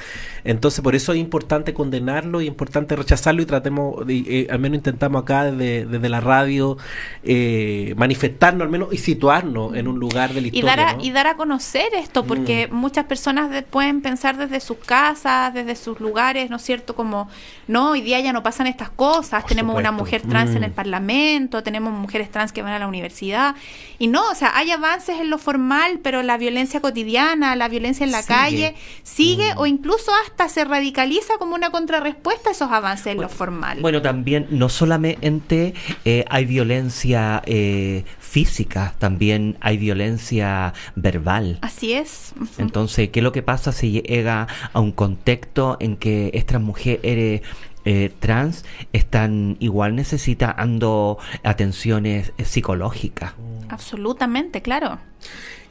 Entonces, 0.44 0.82
por 0.82 0.96
eso 0.96 1.14
es 1.14 1.20
importante 1.20 1.74
condenarlo 1.74 2.42
y 2.42 2.48
importante 2.48 2.96
rechazarlo 2.96 3.42
y 3.42 3.46
tratemos, 3.46 4.06
de, 4.06 4.18
eh, 4.18 4.48
al 4.50 4.60
menos 4.60 4.78
intentamos 4.78 5.24
acá 5.24 5.46
desde, 5.46 5.86
desde 5.86 6.10
la 6.10 6.20
radio 6.20 6.78
eh, 7.24 7.94
manifestarnos 7.98 8.62
al 8.64 8.70
menos 8.70 8.90
y 8.94 8.98
situarnos 8.98 9.76
en 9.76 9.88
un 9.88 10.00
lugar 10.00 10.34
de 10.34 10.42
la 10.42 10.48
y 10.48 10.50
historia. 10.52 10.76
dar, 10.76 10.80
a, 10.80 10.94
¿no? 10.94 11.04
y 11.04 11.12
dar 11.12 11.28
a 11.28 11.36
conocer 11.36 11.94
esto, 11.96 12.25
porque 12.28 12.68
muchas 12.72 13.06
personas 13.06 13.50
de- 13.50 13.62
pueden 13.64 14.02
pensar 14.02 14.38
desde 14.38 14.60
sus 14.60 14.78
casas, 14.78 15.54
desde 15.54 15.76
sus 15.76 16.00
lugares, 16.00 16.50
¿no 16.50 16.58
es 16.58 16.62
cierto? 16.64 16.96
Como, 16.96 17.30
no, 17.68 17.92
hoy 17.92 18.02
día 18.02 18.20
ya 18.20 18.34
no 18.34 18.44
pasan 18.44 18.68
estas 18.68 18.90
cosas, 18.90 19.42
Por 19.44 19.50
tenemos 19.50 19.76
una 19.78 19.92
mujer 19.92 20.22
trans 20.22 20.52
en 20.56 20.62
Mm. 20.62 20.66
el 20.66 20.72
Parlamento, 20.72 21.64
tenemos 21.64 21.94
mujeres 21.94 22.30
trans 22.32 22.52
que 22.52 22.62
van 22.62 22.74
a 22.74 22.80
la 22.80 22.88
universidad, 22.88 23.56
y 24.00 24.08
no, 24.08 24.30
o 24.30 24.36
sea, 24.36 24.52
hay 24.56 24.72
avances 24.72 25.20
en 25.20 25.30
lo 25.30 25.38
formal, 25.38 26.00
pero 26.04 26.22
la 26.24 26.38
violencia 26.38 26.82
cotidiana, 26.82 27.56
la 27.56 27.68
violencia 27.68 28.04
en 28.06 28.12
la 28.12 28.22
Sigue. 28.22 28.36
calle, 28.36 28.76
sigue 29.04 29.54
Mm. 29.56 29.58
o 29.60 29.66
incluso 29.66 30.12
hasta 30.26 30.50
se 30.50 30.66
radicaliza 30.66 31.38
como 31.38 31.56
una 31.56 31.70
contrarrespuesta 31.70 32.50
a 32.50 32.52
esos 32.52 32.72
avances 32.72 33.08
en 33.08 33.22
lo 33.22 33.30
formal. 33.30 33.80
Bueno, 33.82 34.02
también 34.02 34.48
no 34.50 34.70
solamente 34.70 35.74
eh, 36.06 36.26
hay 36.30 36.46
violencia 36.46 37.42
eh, 37.46 38.04
física, 38.20 38.94
también 39.00 39.58
hay 39.62 39.78
violencia 39.78 40.74
verbal. 40.96 41.58
Así 41.62 41.94
es. 41.94 42.15
Entonces, 42.58 43.10
¿qué 43.10 43.20
es 43.20 43.24
lo 43.24 43.32
que 43.32 43.42
pasa 43.42 43.72
si 43.72 44.02
llega 44.02 44.48
a 44.74 44.80
un 44.80 44.92
contexto 44.92 45.78
en 45.80 45.98
que 45.98 46.32
estas 46.34 46.62
mujeres 46.62 47.42
eh, 47.86 48.12
trans 48.20 48.66
están 48.94 49.58
igual 49.60 49.96
necesitando 49.96 51.18
atenciones 51.44 52.34
eh, 52.38 52.46
psicológicas? 52.46 53.34
Absolutamente, 53.70 54.62
claro. 54.62 55.00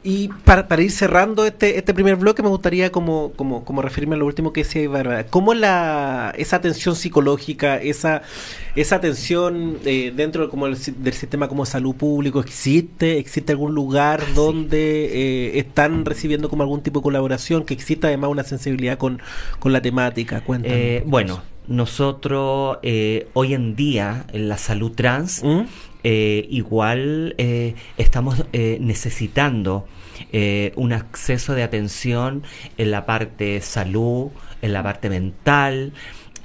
Y 0.07 0.27
para, 0.43 0.67
para 0.67 0.83
ir 0.83 0.91
cerrando 0.91 1.47
este, 1.47 1.79
este 1.79 1.91
primer 1.91 2.15
bloque, 2.15 2.43
me 2.43 2.49
gustaría 2.49 2.91
como, 2.91 3.31
como, 3.35 3.65
como 3.65 3.81
referirme 3.81 4.13
a 4.13 4.19
lo 4.19 4.27
último 4.27 4.53
que 4.53 4.61
decía 4.61 4.87
Bárbara. 4.87 5.25
¿Cómo 5.25 5.55
la, 5.55 6.31
esa 6.37 6.57
atención 6.57 6.95
psicológica, 6.95 7.77
esa, 7.77 8.21
esa 8.75 8.97
atención 8.97 9.79
eh, 9.83 10.13
dentro 10.15 10.43
de 10.43 10.49
como 10.49 10.67
el 10.67 10.77
del 10.97 11.13
sistema 11.13 11.47
como 11.47 11.65
salud 11.65 11.95
público 11.95 12.39
existe? 12.39 13.17
¿Existe 13.17 13.53
algún 13.53 13.73
lugar 13.73 14.21
donde 14.35 15.05
eh, 15.05 15.57
están 15.57 16.05
recibiendo 16.05 16.49
como 16.49 16.61
algún 16.61 16.83
tipo 16.83 16.99
de 16.99 17.03
colaboración? 17.03 17.65
Que 17.65 17.73
exista 17.73 18.05
además 18.05 18.29
una 18.29 18.43
sensibilidad 18.43 18.99
con, 18.99 19.19
con 19.57 19.73
la 19.73 19.81
temática. 19.81 20.43
Eh, 20.63 21.01
bueno, 21.07 21.41
nosotros 21.67 22.77
eh, 22.83 23.27
hoy 23.33 23.55
en 23.55 23.75
día 23.75 24.27
en 24.31 24.49
la 24.49 24.59
salud 24.59 24.91
trans 24.91 25.41
¿Mm? 25.43 25.61
eh, 26.03 26.45
igual 26.51 27.33
eh, 27.39 27.73
estamos 27.97 28.45
eh, 28.53 28.77
necesitando 28.79 29.87
eh, 30.31 30.73
un 30.75 30.93
acceso 30.93 31.53
de 31.53 31.63
atención 31.63 32.43
en 32.77 32.91
la 32.91 33.05
parte 33.05 33.61
salud, 33.61 34.29
en 34.61 34.73
la 34.73 34.83
parte 34.83 35.09
mental 35.09 35.93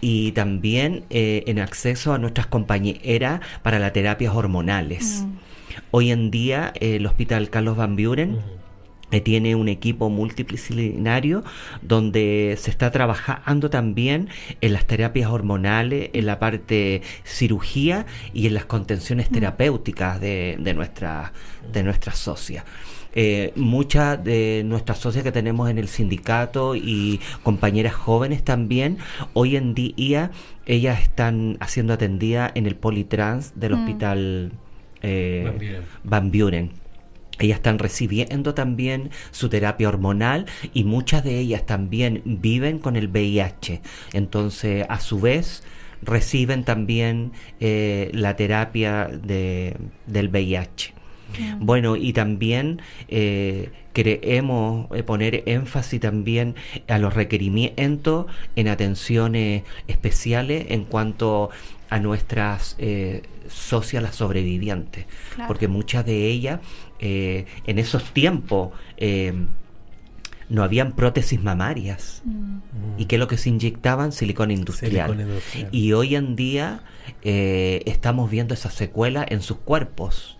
y 0.00 0.33
también 0.33 1.04
eh, 1.11 1.44
en 1.46 1.59
acceso 1.59 2.12
a 2.12 2.18
nuestras 2.18 2.46
compañeras 2.46 3.40
para 3.62 3.78
las 3.78 3.92
terapias 3.92 4.35
hormonales. 4.35 5.24
Mm. 5.24 5.30
Hoy 5.90 6.11
en 6.11 6.30
día 6.30 6.72
eh, 6.80 6.96
el 6.96 7.06
Hospital 7.06 7.50
Carlos 7.50 7.76
Van 7.76 7.96
Buren 7.96 8.38
tiene 9.18 9.57
un 9.57 9.68
equipo 9.68 10.09
multidisciplinario 10.11 11.42
donde 11.83 12.57
se 12.61 12.70
está 12.70 12.90
trabajando 12.92 13.70
también 13.70 14.29
en 14.61 14.73
las 14.73 14.87
terapias 14.87 15.31
hormonales, 15.31 16.11
en 16.12 16.27
la 16.27 16.38
parte 16.38 17.03
cirugía 17.25 18.07
y 18.33 18.46
en 18.46 18.55
las 18.55 18.66
contenciones 18.66 19.29
terapéuticas 19.31 20.20
de, 20.20 20.57
de 20.61 20.75
nuestra 20.75 21.33
de 21.73 21.83
nuestras 21.83 22.18
socias. 22.18 22.64
eh, 23.14 23.53
muchas 23.57 24.23
de 24.23 24.62
nuestras 24.64 24.99
socias 24.99 25.25
que 25.25 25.33
tenemos 25.33 25.68
en 25.68 25.79
el 25.79 25.88
sindicato 25.88 26.77
y 26.77 27.18
compañeras 27.42 27.92
jóvenes 27.94 28.44
también, 28.44 28.99
hoy 29.33 29.57
en 29.57 29.75
día 29.75 30.31
ellas 30.66 31.01
están 31.03 31.57
haciendo 31.61 31.92
atendida 31.94 32.51
en 32.55 32.66
el 32.66 32.77
Politrans 32.77 33.59
del 33.59 33.73
Mm. 33.73 33.81
hospital 33.81 34.53
eh, 35.03 35.42
Van 35.44 35.59
Buren. 35.59 35.83
Van 36.05 36.31
Buren. 36.31 36.80
Ellas 37.40 37.57
están 37.57 37.79
recibiendo 37.79 38.55
también 38.55 39.11
su 39.33 39.48
terapia 39.48 39.88
hormonal 39.88 40.46
y 40.72 40.85
muchas 40.85 41.24
de 41.24 41.38
ellas 41.38 41.66
también 41.66 42.22
viven 42.24 42.79
con 42.79 42.94
el 42.96 43.09
VIH. 43.09 43.81
Entonces, 44.12 44.87
a 44.88 45.00
su 45.00 45.20
vez, 45.20 45.62
reciben 46.03 46.64
también 46.64 47.33
eh, 47.61 48.11
la 48.14 48.37
terapia 48.37 49.07
de, 49.07 49.76
del 50.07 50.29
VIH. 50.29 50.94
Bueno, 51.61 51.94
y 51.94 52.12
también 52.12 52.83
eh, 53.09 53.70
queremos 53.92 54.88
eh, 54.96 55.03
poner 55.05 55.44
énfasis 55.46 56.00
también 56.00 56.57
a 56.88 56.98
los 56.98 57.14
requerimientos 57.14 58.26
en 58.57 58.66
atenciones 58.66 59.62
especiales 59.87 60.66
en 60.70 60.85
cuanto 60.85 61.50
a 61.88 62.00
nuestras 62.00 62.74
eh, 62.79 63.22
socias, 63.48 64.03
las 64.03 64.16
sobrevivientes, 64.16 65.07
Claro. 65.35 65.46
porque 65.48 65.68
muchas 65.68 66.05
de 66.05 66.26
ellas 66.26 66.61
eh, 67.00 67.46
en 67.66 67.78
esos 67.78 68.12
tiempos 68.12 68.70
eh, 68.96 69.32
no 70.48 70.62
habían 70.62 70.92
prótesis 70.92 71.42
mamarias. 71.42 72.22
Mm. 72.24 72.58
¿Y 72.98 73.04
qué 73.06 73.16
es 73.16 73.20
lo 73.20 73.28
que 73.28 73.38
se 73.38 73.48
inyectaban? 73.48 74.12
Silicona 74.12 74.52
industrial. 74.52 75.18
Industrial. 75.20 75.68
Y 75.72 75.92
hoy 75.92 76.16
en 76.16 76.36
día 76.36 76.82
eh, 77.22 77.82
estamos 77.86 78.30
viendo 78.30 78.54
esa 78.54 78.70
secuela 78.70 79.24
en 79.26 79.42
sus 79.42 79.58
cuerpos. 79.58 80.36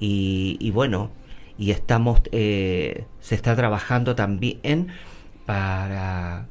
Y, 0.00 0.56
y 0.60 0.70
bueno, 0.70 1.10
y 1.56 1.70
estamos, 1.70 2.20
eh, 2.32 3.06
se 3.20 3.34
está 3.34 3.54
trabajando 3.54 4.16
también 4.16 4.88
para, 5.46 6.46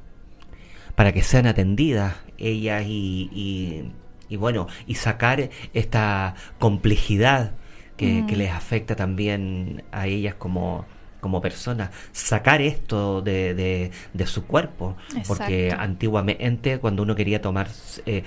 para 0.95 1.11
que 1.11 1.21
sean 1.23 1.45
atendidas 1.45 2.15
ellas 2.37 2.85
y, 2.87 3.29
y, 3.33 3.91
y 4.29 4.37
bueno, 4.37 4.67
y 4.87 4.95
sacar 4.95 5.49
esta 5.73 6.35
complejidad 6.57 7.51
que, 7.97 8.25
que 8.27 8.35
les 8.35 8.51
afecta 8.51 8.95
también 8.95 9.83
a 9.91 10.07
ellas 10.07 10.35
como 10.35 10.85
como 11.21 11.39
personas, 11.41 11.89
sacar 12.11 12.61
esto 12.61 13.21
de, 13.21 13.53
de, 13.53 13.91
de 14.13 14.27
su 14.27 14.45
cuerpo, 14.45 14.97
porque 15.25 15.73
antiguamente 15.79 16.79
cuando 16.79 17.01
uno 17.03 17.15
quería 17.15 17.41
tomar, 17.41 17.69
eh, 18.05 18.25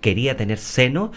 quería 0.00 0.38
tener 0.38 0.56
seno, 0.56 1.12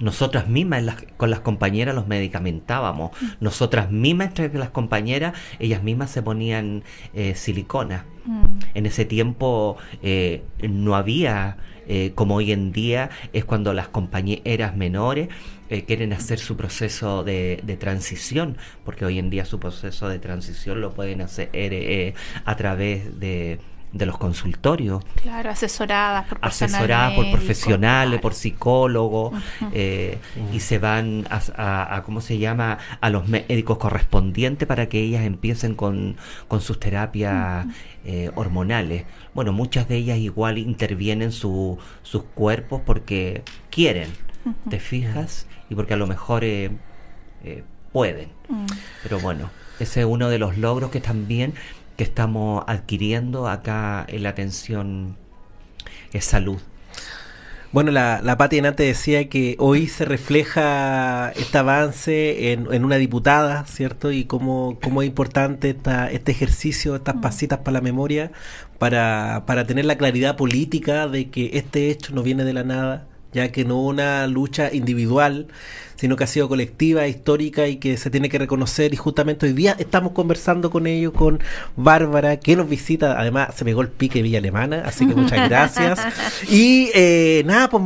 nosotras 0.00 0.48
mismas 0.48 0.82
las- 0.82 1.04
con 1.16 1.30
las 1.30 1.38
compañeras 1.38 1.94
los 1.94 2.08
medicamentábamos. 2.08 3.12
Nosotras 3.38 3.92
mismas 3.92 4.28
entre 4.28 4.52
las 4.58 4.70
compañeras, 4.70 5.34
ellas 5.60 5.84
mismas 5.84 6.10
se 6.10 6.20
ponían 6.20 6.82
eh, 7.14 7.36
silicona. 7.36 8.04
Mm. 8.26 8.44
En 8.74 8.86
ese 8.86 9.04
tiempo 9.04 9.76
eh, 10.02 10.42
no 10.68 10.96
había, 10.96 11.58
eh, 11.88 12.12
como 12.14 12.36
hoy 12.36 12.52
en 12.52 12.72
día, 12.72 13.10
es 13.32 13.44
cuando 13.44 13.72
las 13.72 13.88
compañeras 13.88 14.76
menores 14.76 15.28
eh, 15.70 15.84
quieren 15.84 16.12
hacer 16.12 16.38
su 16.38 16.56
proceso 16.56 17.24
de, 17.24 17.60
de 17.62 17.76
transición, 17.76 18.56
porque 18.84 19.04
hoy 19.04 19.18
en 19.18 19.30
día 19.30 19.44
su 19.44 19.58
proceso 19.58 20.08
de 20.08 20.18
transición 20.18 20.80
lo 20.80 20.94
pueden 20.94 21.20
hacer 21.20 21.48
eh, 21.52 22.14
a 22.44 22.56
través 22.56 23.18
de, 23.18 23.58
de 23.94 24.06
los 24.06 24.18
consultorios 24.18 25.02
Claro, 25.22 25.50
asesoradas 25.50 26.26
por 26.26 26.38
asesoradas 26.42 27.14
por 27.14 27.30
profesionales, 27.30 28.08
claro. 28.10 28.20
por 28.22 28.34
psicólogos, 28.34 29.32
eh, 29.72 30.18
y 30.52 30.58
se 30.60 30.78
van 30.78 31.24
a, 31.30 31.40
a- 31.56 31.96
a, 31.96 32.02
¿cómo 32.02 32.20
se 32.20 32.38
llama?, 32.38 32.78
a 33.00 33.08
los 33.10 33.28
médicos 33.28 33.78
correspondientes 33.78 34.66
para 34.66 34.88
que 34.88 34.98
ellas 35.00 35.24
empiecen 35.24 35.74
con, 35.76 36.16
con 36.48 36.60
sus 36.60 36.80
terapias 36.80 37.66
eh, 38.04 38.30
hormonales. 38.34 39.04
Bueno, 39.32 39.52
muchas 39.52 39.88
de 39.88 39.96
ellas 39.96 40.18
igual 40.18 40.58
intervienen 40.58 41.30
su- 41.32 41.78
sus 42.02 42.24
cuerpos 42.24 42.82
porque 42.84 43.42
quieren, 43.70 44.10
¿te 44.68 44.80
fijas? 44.80 45.46
Y 45.70 45.76
porque 45.76 45.94
a 45.94 45.96
lo 45.96 46.06
mejor 46.08 46.42
eh, 46.44 46.70
eh, 47.44 47.62
pueden. 47.92 48.28
Mm. 48.48 48.66
Pero 49.04 49.20
bueno, 49.20 49.50
ese 49.78 50.00
es 50.00 50.06
uno 50.06 50.28
de 50.28 50.38
los 50.38 50.58
logros 50.58 50.90
que 50.90 51.00
también 51.00 51.54
que 51.96 52.04
estamos 52.04 52.64
adquiriendo 52.66 53.48
acá 53.48 54.04
en 54.08 54.22
la 54.22 54.30
atención 54.30 55.16
es 56.12 56.24
salud. 56.24 56.60
Bueno, 57.74 57.90
la, 57.90 58.20
la 58.22 58.36
Pati 58.36 58.60
antes 58.60 58.86
decía 58.86 59.28
que 59.28 59.56
hoy 59.58 59.88
se 59.88 60.04
refleja 60.04 61.32
este 61.34 61.58
avance 61.58 62.52
en, 62.52 62.72
en 62.72 62.84
una 62.84 62.98
diputada, 62.98 63.64
¿cierto? 63.66 64.12
Y 64.12 64.26
cómo, 64.26 64.78
cómo 64.80 65.02
es 65.02 65.08
importante 65.08 65.70
esta, 65.70 66.08
este 66.08 66.30
ejercicio, 66.30 66.94
estas 66.94 67.16
pasitas 67.16 67.58
para 67.58 67.72
la 67.72 67.80
memoria, 67.80 68.30
para, 68.78 69.42
para 69.46 69.66
tener 69.66 69.86
la 69.86 69.98
claridad 69.98 70.36
política 70.36 71.08
de 71.08 71.30
que 71.30 71.50
este 71.54 71.90
hecho 71.90 72.14
no 72.14 72.22
viene 72.22 72.44
de 72.44 72.52
la 72.52 72.62
nada, 72.62 73.08
ya 73.32 73.50
que 73.50 73.64
no 73.64 73.82
una 73.82 74.28
lucha 74.28 74.72
individual, 74.72 75.48
sino 75.96 76.16
que 76.16 76.24
ha 76.24 76.26
sido 76.26 76.48
colectiva, 76.48 77.06
histórica 77.06 77.66
y 77.68 77.76
que 77.76 77.96
se 77.96 78.10
tiene 78.10 78.28
que 78.28 78.38
reconocer. 78.38 78.92
Y 78.92 78.96
justamente 78.96 79.46
hoy 79.46 79.52
día 79.52 79.76
estamos 79.78 80.12
conversando 80.12 80.70
con 80.70 80.86
ellos, 80.86 81.12
con 81.12 81.40
Bárbara, 81.76 82.38
que 82.38 82.56
nos 82.56 82.68
visita. 82.68 83.18
Además, 83.18 83.54
se 83.54 83.64
pegó 83.64 83.82
el 83.82 83.88
pique 83.88 84.22
Villa 84.22 84.38
Alemana, 84.38 84.82
así 84.84 85.06
que 85.06 85.14
muchas 85.14 85.48
gracias. 85.48 86.00
Y 86.48 86.90
eh, 86.94 87.42
nada, 87.46 87.68
pues. 87.68 87.82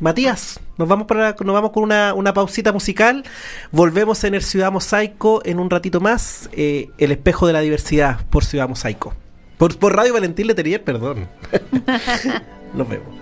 Matías, 0.00 0.58
nos 0.78 0.88
vamos 0.88 1.06
para 1.06 1.36
nos 1.44 1.54
vamos 1.54 1.70
con 1.70 1.84
una, 1.84 2.12
una 2.14 2.34
pausita 2.34 2.72
musical. 2.72 3.22
Volvemos 3.70 4.24
en 4.24 4.34
el 4.34 4.42
Ciudad 4.42 4.72
Mosaico 4.72 5.42
en 5.44 5.60
un 5.60 5.70
ratito 5.70 6.00
más. 6.00 6.50
eh, 6.54 6.88
el 6.98 7.12
espejo 7.12 7.46
de 7.46 7.52
la 7.52 7.60
diversidad 7.60 8.18
por 8.28 8.44
Ciudad 8.44 8.68
Mosaico. 8.68 9.14
Por, 9.58 9.78
por 9.78 9.94
Radio 9.94 10.14
Valentín 10.14 10.48
Letelier, 10.48 10.82
perdón. 10.82 11.28
Nos 12.74 12.88
vemos. 12.88 13.21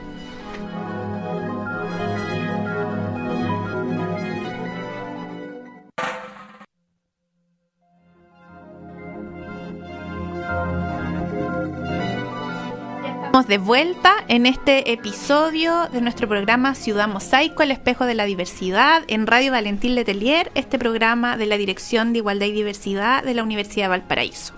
Estamos 13.30 13.46
de 13.46 13.58
vuelta 13.58 14.12
en 14.26 14.44
este 14.44 14.90
episodio 14.90 15.88
de 15.92 16.00
nuestro 16.00 16.26
programa 16.26 16.74
Ciudad 16.74 17.06
Mosaico, 17.06 17.62
el 17.62 17.70
espejo 17.70 18.04
de 18.04 18.16
la 18.16 18.24
diversidad, 18.24 19.04
en 19.06 19.28
Radio 19.28 19.52
Valentín 19.52 19.94
Letelier, 19.94 20.50
este 20.56 20.80
programa 20.80 21.36
de 21.36 21.46
la 21.46 21.56
Dirección 21.56 22.12
de 22.12 22.18
Igualdad 22.18 22.46
y 22.46 22.50
Diversidad 22.50 23.22
de 23.22 23.34
la 23.34 23.44
Universidad 23.44 23.84
de 23.84 23.90
Valparaíso. 23.90 24.52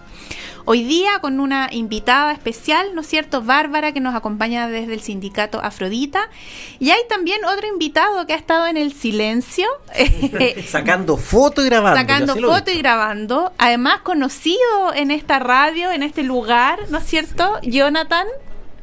Hoy 0.64 0.84
día 0.84 1.18
con 1.20 1.38
una 1.38 1.68
invitada 1.70 2.32
especial, 2.32 2.94
¿no 2.94 3.02
es 3.02 3.08
cierto? 3.08 3.42
Bárbara, 3.42 3.92
que 3.92 4.00
nos 4.00 4.14
acompaña 4.14 4.66
desde 4.68 4.94
el 4.94 5.02
sindicato 5.02 5.60
Afrodita. 5.62 6.30
Y 6.78 6.92
hay 6.92 7.02
también 7.10 7.44
otro 7.44 7.66
invitado 7.66 8.26
que 8.26 8.32
ha 8.32 8.36
estado 8.36 8.66
en 8.68 8.78
el 8.78 8.94
silencio, 8.94 9.66
Sacando 10.66 11.16
foto 11.18 11.60
y 11.60 11.66
grabando. 11.66 12.00
sacando 12.00 12.36
foto 12.36 12.70
y 12.70 12.78
grabando. 12.78 13.52
Además, 13.58 14.00
conocido 14.00 14.94
en 14.94 15.10
esta 15.10 15.38
radio, 15.40 15.90
en 15.90 16.02
este 16.02 16.22
lugar, 16.22 16.78
¿no 16.88 16.96
es 16.96 17.04
cierto? 17.04 17.58
Jonathan, 17.64 18.26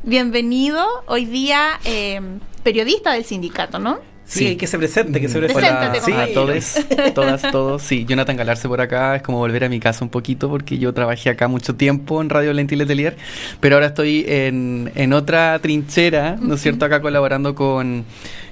bienvenido. 0.04 0.86
Hoy 1.08 1.26
día 1.26 1.80
eh, 1.86 2.22
periodista 2.64 3.14
del 3.14 3.26
sindicato, 3.26 3.80
¿no? 3.80 4.00
Sí, 4.26 4.46
hay 4.46 4.56
que 4.58 4.68
se 4.68 4.78
presente, 4.78 5.20
que 5.20 5.28
se 5.28 5.40
presente. 5.40 5.64
Preséntate, 5.64 6.02
Sí, 6.02 6.12
a 6.12 6.34
todos, 6.34 6.76
todas, 7.16 7.52
todos. 7.52 7.82
Sí, 7.82 8.06
Jonathan 8.06 8.38
Galarse 8.38 8.68
por 8.68 8.80
acá. 8.80 9.16
Es 9.16 9.24
como 9.24 9.40
volver 9.40 9.64
a 9.64 9.70
mi 9.70 9.80
casa 9.80 10.06
un 10.06 10.12
poquito 10.12 10.50
porque 10.50 10.78
yo 10.78 10.94
trabajé 10.94 11.32
acá 11.32 11.48
mucho 11.48 11.76
tiempo 11.76 12.22
en 12.22 12.30
Radio 12.30 12.54
Lentil 12.54 12.78
Letelier, 12.78 13.18
pero 13.60 13.76
ahora 13.76 13.88
estoy 13.88 14.26
en, 14.28 14.92
en 14.94 15.14
otra 15.14 15.58
trinchera, 15.60 16.38
¿no 16.40 16.56
es 16.56 16.62
cierto? 16.62 16.86
Acá 16.86 17.02
colaborando 17.02 17.56
con, 17.56 18.06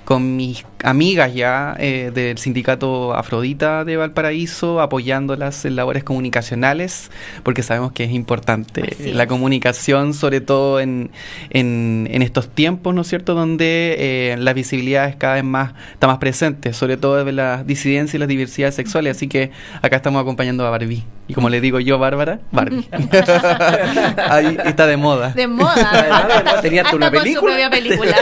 con 0.07 0.37
mis 0.37 0.63
amigas 0.85 1.33
ya 1.33 1.75
eh, 1.79 2.11
del 2.15 2.37
sindicato 2.37 3.13
Afrodita 3.13 3.83
de 3.83 3.97
Valparaíso, 3.97 4.79
apoyándolas 4.79 5.65
en 5.65 5.75
labores 5.75 6.05
comunicacionales, 6.05 7.11
porque 7.43 7.61
sabemos 7.61 7.91
que 7.91 8.05
es 8.05 8.11
importante 8.11 8.95
la 9.13 9.27
comunicación, 9.27 10.13
sobre 10.13 10.39
todo 10.39 10.79
en, 10.79 11.11
en, 11.49 12.07
en 12.09 12.21
estos 12.21 12.47
tiempos, 12.47 12.95
¿no 12.95 13.01
es 13.01 13.07
cierto?, 13.09 13.33
donde 13.33 13.97
eh, 13.99 14.37
la 14.37 14.53
visibilidad 14.53 15.09
es 15.09 15.17
cada 15.17 15.33
vez 15.33 15.43
más, 15.43 15.73
está 15.91 16.07
más 16.07 16.19
presente, 16.19 16.71
sobre 16.71 16.95
todo 16.95 17.25
de 17.25 17.29
las 17.33 17.67
disidencias 17.67 18.15
y 18.15 18.17
las 18.17 18.29
diversidades 18.29 18.75
sexuales, 18.75 19.17
así 19.17 19.27
que 19.27 19.51
acá 19.81 19.97
estamos 19.97 20.21
acompañando 20.21 20.65
a 20.65 20.69
Barbie. 20.69 21.03
Y 21.27 21.33
como 21.33 21.49
le 21.49 21.59
digo 21.59 21.81
yo, 21.81 21.99
Bárbara, 21.99 22.39
Barbie. 22.53 22.87
Ahí 24.29 24.57
está 24.63 24.87
de 24.87 24.95
moda. 24.95 25.31
De 25.31 25.45
moda. 25.45 25.73
Además, 25.91 26.25
además, 26.33 26.61
tenía 26.61 26.81
hasta 26.83 26.95
Hasta 26.95 26.95
una 26.95 27.11
con 27.11 27.17
su 27.19 27.23
película. 27.25 27.51
propia 27.51 27.69
película. 27.69 28.15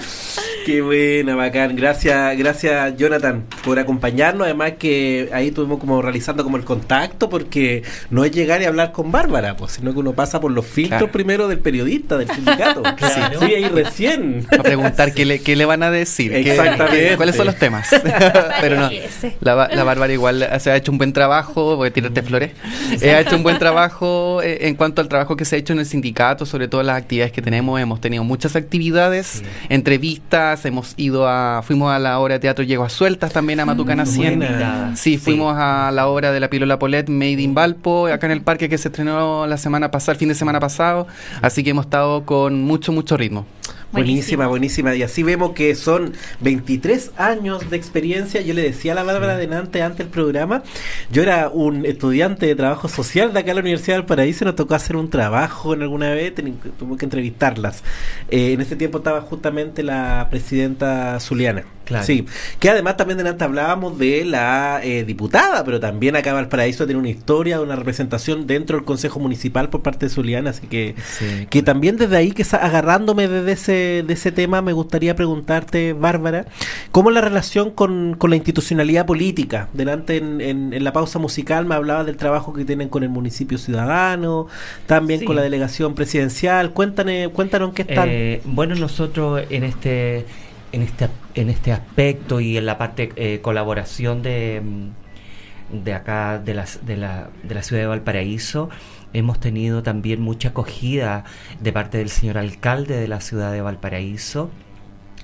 Qué 0.66 0.80
buena, 0.80 1.36
bacán. 1.36 1.76
Gracias, 1.76 2.38
gracias 2.38 2.96
Jonathan 2.96 3.44
por 3.62 3.78
acompañarnos. 3.78 4.46
Además 4.46 4.72
que 4.78 5.28
ahí 5.32 5.48
estuvimos 5.48 5.78
como 5.78 6.00
realizando 6.00 6.42
como 6.42 6.56
el 6.56 6.64
contacto 6.64 7.28
porque 7.28 7.82
no 8.08 8.24
es 8.24 8.32
llegar 8.32 8.62
y 8.62 8.64
hablar 8.64 8.92
con 8.92 9.12
Bárbara, 9.12 9.56
pues, 9.58 9.72
sino 9.72 9.92
que 9.92 9.98
uno 9.98 10.14
pasa 10.14 10.40
por 10.40 10.50
los 10.52 10.64
filtros 10.64 10.84
Claro. 11.00 11.12
primero 11.12 11.48
del 11.48 11.58
periodista, 11.58 12.16
del 12.16 12.30
sindicato. 12.30 12.82
Claro. 12.96 13.40
Sí, 13.40 13.54
ahí 13.54 13.68
recién. 13.68 14.46
A 14.58 14.62
preguntar 14.62 15.12
qué 15.12 15.26
le, 15.26 15.40
qué 15.40 15.54
le 15.54 15.66
van 15.66 15.82
a 15.82 15.90
decir. 15.90 16.32
Exactamente. 16.34 17.08
qué- 17.10 17.16
¿Cuáles 17.16 17.36
son 17.36 17.46
los 17.46 17.56
temas? 17.56 17.88
Pero 18.60 18.80
no. 18.80 18.90
La, 19.40 19.68
la 19.68 19.84
Bárbara 19.84 20.12
igual 20.14 20.48
se 20.60 20.70
ha 20.70 20.76
hecho 20.76 20.92
un 20.92 20.98
buen 20.98 21.12
trabajo, 21.12 21.76
voy 21.76 21.88
a 21.88 21.92
tirarte 21.92 22.22
flores. 22.22 22.52
Eh, 23.02 23.10
ha 23.10 23.20
hecho 23.20 23.36
un 23.36 23.42
buen 23.42 23.58
trabajo 23.58 24.40
eh, 24.42 24.66
en 24.68 24.76
cuanto 24.76 25.02
al 25.02 25.08
trabajo 25.08 25.36
que 25.36 25.44
se 25.44 25.56
ha 25.56 25.58
hecho 25.58 25.74
en 25.74 25.80
el 25.80 25.86
sindicato, 25.86 26.46
sobre 26.46 26.68
todo 26.68 26.82
las 26.82 26.96
actividades 26.96 27.32
que 27.32 27.42
tenemos. 27.42 27.78
Hemos 27.80 28.00
tenido 28.00 28.24
muchas 28.24 28.56
actividades, 28.56 29.26
Sí. 29.26 29.42
Entrevistas, 29.98 30.64
hemos 30.66 30.94
ido 30.96 31.28
a, 31.28 31.62
fuimos 31.62 31.92
a 31.92 31.98
la 31.98 32.18
obra 32.18 32.34
de 32.34 32.40
teatro 32.40 32.64
Llego 32.64 32.84
a 32.84 32.88
Sueltas 32.88 33.32
también 33.32 33.60
a 33.60 33.64
Matucana 33.66 34.04
100. 34.04 34.38
buena. 34.38 34.96
Sí, 34.96 35.12
Sí. 35.12 35.18
fuimos 35.18 35.54
a 35.56 35.90
la 35.92 36.08
obra 36.08 36.32
de 36.32 36.40
la 36.40 36.50
Pilola 36.50 36.78
Polet 36.78 37.08
Made 37.08 37.40
in 37.40 37.54
Valpo, 37.54 38.06
acá 38.08 38.26
en 38.26 38.32
el 38.32 38.40
parque 38.42 38.68
que 38.68 38.76
se 38.78 38.88
estrenó 38.88 39.46
la 39.46 39.56
semana 39.56 39.90
pasada, 39.90 40.12
el 40.14 40.18
fin 40.18 40.28
de 40.28 40.34
semana 40.34 40.58
pasado. 40.60 41.06
Así 41.42 41.62
que 41.62 41.70
hemos 41.70 41.84
estado 41.86 42.24
con 42.24 42.62
mucho, 42.62 42.90
mucho 42.92 43.16
ritmo. 43.16 43.46
Buenísima, 43.94 44.46
buenísima. 44.46 44.94
Y 44.94 45.02
así 45.02 45.22
vemos 45.22 45.52
que 45.52 45.74
son 45.74 46.12
23 46.40 47.12
años 47.16 47.70
de 47.70 47.76
experiencia. 47.76 48.40
Yo 48.40 48.52
le 48.54 48.62
decía 48.62 48.92
a 48.92 48.94
la 48.96 49.02
Bárbara 49.04 49.36
delante, 49.36 49.82
antes 49.82 49.98
del 49.98 50.08
programa, 50.08 50.62
yo 51.10 51.22
era 51.22 51.48
un 51.48 51.86
estudiante 51.86 52.46
de 52.46 52.54
trabajo 52.54 52.88
social 52.88 53.32
de 53.32 53.40
acá 53.40 53.50
en 53.50 53.56
la 53.56 53.60
Universidad 53.62 53.96
del 53.96 54.06
Paraíso 54.06 54.44
nos 54.44 54.56
tocó 54.56 54.74
hacer 54.74 54.96
un 54.96 55.08
trabajo 55.10 55.74
en 55.74 55.82
alguna 55.82 56.10
vez, 56.10 56.34
teni- 56.34 56.54
tuvimos 56.78 56.98
que 56.98 57.06
entrevistarlas. 57.06 57.82
Eh, 58.30 58.52
en 58.52 58.60
ese 58.60 58.76
tiempo 58.76 58.98
estaba 58.98 59.20
justamente 59.20 59.82
la 59.82 60.26
presidenta 60.30 61.18
Zuliana. 61.20 61.64
Claro. 61.84 62.04
Sí, 62.04 62.24
que 62.60 62.70
además 62.70 62.96
también 62.96 63.18
delante 63.18 63.44
hablábamos 63.44 63.98
de 63.98 64.24
la 64.24 64.80
eh, 64.82 65.04
diputada, 65.04 65.64
pero 65.64 65.80
también 65.80 66.16
acá 66.16 66.32
Valparaíso 66.32 66.86
tiene 66.86 66.98
una 67.00 67.10
historia, 67.10 67.60
una 67.60 67.76
representación 67.76 68.46
dentro 68.46 68.76
del 68.78 68.86
Consejo 68.86 69.20
Municipal 69.20 69.68
por 69.68 69.82
parte 69.82 70.06
de 70.06 70.10
Zuliana, 70.10 70.50
así 70.50 70.66
que 70.66 70.94
Sí. 71.18 71.46
que 71.50 71.62
también 71.62 71.96
desde 71.96 72.16
ahí, 72.16 72.32
que 72.32 72.44
agarrándome 72.52 73.28
desde 73.28 73.52
ese, 73.52 74.04
de 74.06 74.14
ese 74.14 74.32
tema, 74.32 74.62
me 74.62 74.72
gustaría 74.72 75.14
preguntarte, 75.14 75.92
Bárbara, 75.92 76.46
¿cómo 76.90 77.10
es 77.10 77.14
la 77.14 77.20
relación 77.20 77.70
con, 77.70 78.14
con 78.16 78.30
la 78.30 78.36
institucionalidad 78.36 79.06
política? 79.06 79.68
Delante 79.74 80.16
en, 80.16 80.40
en- 80.40 80.72
en 80.72 80.84
la 80.84 80.92
pausa 80.92 81.18
musical 81.18 81.66
me 81.66 81.74
hablaba 81.74 82.04
del 82.04 82.16
trabajo 82.16 82.52
que 82.54 82.64
tienen 82.64 82.88
con 82.88 83.02
el 83.02 83.08
municipio 83.10 83.58
ciudadano, 83.58 84.46
también 84.86 85.20
Sí. 85.20 85.26
con 85.26 85.36
la 85.36 85.42
delegación 85.42 85.94
presidencial. 85.94 86.70
Cuéntanos 86.72 87.68
en 87.68 87.74
qué 87.74 87.82
están. 87.82 88.08
Eh, 88.10 88.40
bueno, 88.44 88.74
nosotros 88.74 89.42
en 89.50 89.64
este, 89.64 90.24
en 90.72 90.82
este 90.82 91.08
en 91.34 91.50
este 91.50 91.72
aspecto 91.72 92.40
y 92.40 92.56
en 92.56 92.66
la 92.66 92.78
parte 92.78 93.12
eh, 93.16 93.40
colaboración 93.42 94.22
de, 94.22 94.62
mm, 94.64 95.84
de 95.84 95.94
acá 95.94 96.38
de, 96.38 96.54
las, 96.54 96.84
de, 96.86 96.96
la, 96.96 97.30
de 97.42 97.54
la 97.54 97.62
ciudad 97.62 97.82
de 97.82 97.88
Valparaíso 97.88 98.70
hemos 99.12 99.40
tenido 99.40 99.82
también 99.82 100.20
mucha 100.20 100.48
acogida 100.50 101.24
de 101.60 101.72
parte 101.72 101.98
del 101.98 102.10
señor 102.10 102.38
alcalde 102.38 102.96
de 102.96 103.08
la 103.08 103.20
ciudad 103.20 103.52
de 103.52 103.60
Valparaíso 103.62 104.50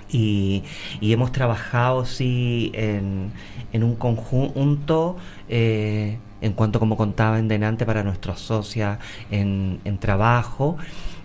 y, 0.08 0.64
y 1.00 1.12
hemos 1.12 1.32
trabajado 1.32 2.04
sí 2.04 2.70
en, 2.74 3.32
en 3.72 3.84
un 3.84 3.96
conjunto 3.96 5.16
eh, 5.48 6.18
en 6.40 6.52
cuanto 6.52 6.80
como 6.80 6.96
contaba 6.96 7.38
en 7.38 7.48
delante 7.48 7.84
para 7.84 8.02
nuestros 8.02 8.40
socios 8.40 8.98
en, 9.30 9.80
en 9.84 9.98
trabajo 9.98 10.78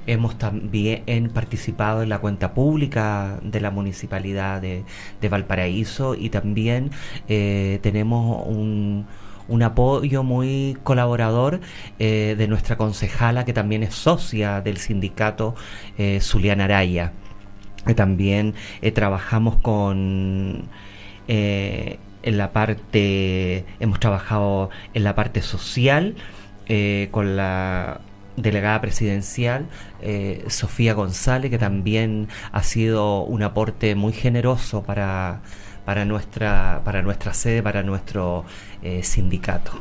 hemos 0.07 0.37
también 0.37 1.29
participado 1.33 2.03
en 2.03 2.09
la 2.09 2.19
cuenta 2.19 2.53
pública 2.53 3.39
de 3.43 3.59
la 3.61 3.71
municipalidad 3.71 4.61
de, 4.61 4.83
Valparaíso 5.29 6.13
y 6.15 6.29
también 6.29 6.91
eh, 7.27 7.79
tenemos 7.81 8.45
un 8.47 9.63
apoyo 9.63 10.23
muy 10.23 10.77
colaborador 10.83 11.59
eh, 11.97 12.35
de 12.37 12.47
nuestra 12.47 12.77
concejala 12.77 13.43
que 13.43 13.53
también 13.53 13.81
es 13.81 13.95
socia 13.95 14.61
del 14.61 14.77
sindicato 14.77 15.55
eh, 15.97 16.19
Zuliana 16.21 16.65
Araya. 16.65 17.13
También 17.95 18.55
trabajamos 18.95 19.57
con 19.57 20.69
en 21.27 22.37
la 22.37 22.51
parte, 22.51 23.65
hemos 23.79 23.99
trabajado 23.99 24.71
en 24.95 25.03
la 25.03 25.13
parte 25.13 25.43
social 25.43 26.15
con 27.11 27.35
la 27.35 28.01
delegada 28.35 28.81
presidencial 28.81 29.67
eh, 30.01 30.43
Sofía 30.47 30.93
González, 30.93 31.51
que 31.51 31.57
también 31.57 32.27
ha 32.51 32.63
sido 32.63 33.23
un 33.23 33.43
aporte 33.43 33.95
muy 33.95 34.13
generoso 34.13 34.83
para, 34.83 35.41
para, 35.85 36.05
nuestra, 36.05 36.81
para 36.83 37.01
nuestra 37.01 37.33
sede, 37.33 37.63
para 37.63 37.83
nuestro 37.83 38.45
eh, 38.81 39.03
sindicato. 39.03 39.71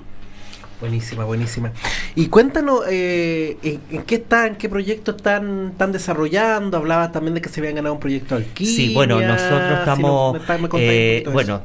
Buenísima, 0.80 1.24
buenísima. 1.24 1.72
Y 2.14 2.26
cuéntanos 2.26 2.82
eh, 2.90 3.56
en, 3.62 3.80
en 3.90 4.02
qué 4.02 4.16
están, 4.16 4.56
qué 4.56 4.68
proyectos 4.68 5.16
están, 5.16 5.70
están 5.72 5.92
desarrollando. 5.92 6.76
Hablabas 6.76 7.10
también 7.12 7.34
de 7.34 7.40
que 7.40 7.48
se 7.48 7.60
habían 7.60 7.76
ganado 7.76 7.94
un 7.94 8.00
proyecto 8.00 8.34
alquimia. 8.34 8.74
Sí, 8.74 8.92
bueno, 8.92 9.20
nosotros 9.20 9.78
estamos, 9.78 10.34
me 10.60 10.68
eh, 10.74 11.24
bueno. 11.32 11.62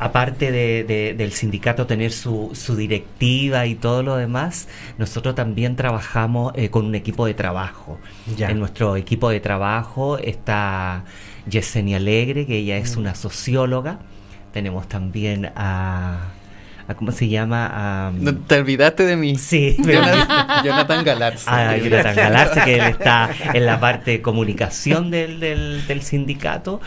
Aparte 0.00 0.50
de, 0.50 0.82
de- 0.84 1.14
del 1.14 1.30
sindicato 1.32 1.86
tener 1.86 2.10
su, 2.10 2.50
su 2.54 2.74
directiva 2.74 3.66
y 3.66 3.74
todo 3.76 4.02
lo 4.02 4.16
demás, 4.16 4.66
nosotros 4.98 5.34
también 5.34 5.76
trabajamos 5.76 6.52
eh, 6.56 6.70
con 6.70 6.86
un 6.86 6.94
equipo 6.94 7.26
de 7.26 7.34
trabajo. 7.34 7.98
Ya. 8.36 8.48
En 8.50 8.58
nuestro 8.58 8.96
equipo 8.96 9.28
de 9.30 9.40
trabajo 9.40 10.18
está 10.18 11.04
Yesenia 11.48 11.98
Alegre, 11.98 12.46
que 12.46 12.56
ella 12.58 12.76
Mm. 12.78 12.82
es 12.82 12.96
una 12.96 13.14
socióloga. 13.14 13.98
Tenemos 14.52 14.88
también 14.88 15.52
a, 15.54 16.30
a 16.88 16.94
¿cómo 16.94 17.12
se 17.12 17.28
llama? 17.28 18.12
Te 18.48 18.58
olvidaste 18.58 19.04
de 19.04 19.16
mí. 19.16 19.36
Sí, 19.36 19.76
pero- 19.84 20.02
Jonathan, 20.02 20.64
Jonathan 20.64 21.04
Galarza. 21.04 21.50
Ah, 21.70 21.76
Jonathan 21.76 22.16
Galarza, 22.16 22.64
que 22.64 22.74
él 22.76 22.80
está 22.86 23.30
en 23.54 23.66
la 23.66 23.78
parte 23.78 24.10
de 24.12 24.22
comunicación 24.22 25.10
del, 25.10 25.38
del, 25.40 25.86
del 25.86 26.02
sindicato. 26.02 26.80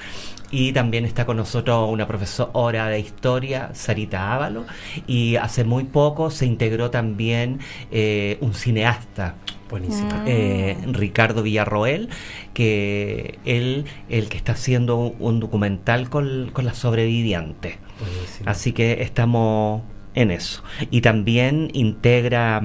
Y 0.56 0.72
también 0.72 1.04
está 1.04 1.26
con 1.26 1.38
nosotros 1.38 1.90
una 1.90 2.08
profesora 2.08 2.88
de 2.88 3.00
historia, 3.00 3.72
Sarita 3.74 4.36
Ávalo. 4.36 4.66
Y 5.08 5.36
hace 5.38 5.64
muy 5.64 5.86
poco 5.86 6.30
se 6.30 6.46
integró 6.46 6.92
también 6.92 7.60
eh, 7.92 8.38
un 8.40 8.54
cineasta, 8.54 9.34
Buenísima. 9.68 10.24
eh, 10.28 10.78
Ricardo 10.92 11.42
Villarroel, 11.42 12.10
que 12.54 13.40
él, 13.46 13.86
el 14.10 14.30
que 14.30 14.38
está 14.38 14.52
haciendo 14.52 14.96
un, 14.98 15.16
un 15.18 15.40
documental 15.40 16.12
con, 16.12 16.52
con 16.54 16.66
las 16.66 16.78
sobrevivientes. 16.78 17.78
Buenísima. 18.00 18.52
Así 18.52 18.74
que 18.74 19.02
estamos 19.02 19.82
en 20.14 20.30
eso. 20.30 20.64
Y 20.92 21.02
también 21.02 21.72
integra 21.74 22.62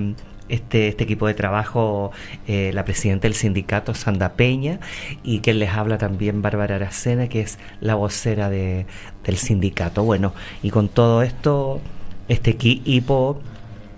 este, 0.48 0.88
este 0.88 1.04
equipo 1.04 1.26
de 1.26 1.34
trabajo 1.34 2.10
eh, 2.46 2.70
la 2.74 2.84
presidenta 2.84 3.22
del 3.22 3.34
sindicato, 3.34 3.94
Sandra 3.94 4.34
Peña, 4.34 4.80
y 5.22 5.40
quien 5.40 5.58
les 5.58 5.70
habla 5.70 5.98
también 5.98 6.42
Bárbara 6.42 6.76
Aracena, 6.76 7.28
que 7.28 7.40
es 7.40 7.58
la 7.80 7.94
vocera 7.94 8.48
de, 8.50 8.86
del 9.24 9.36
sindicato. 9.36 10.02
Bueno, 10.04 10.32
y 10.62 10.70
con 10.70 10.88
todo 10.88 11.22
esto, 11.22 11.80
este 12.28 12.50
equipo 12.50 13.40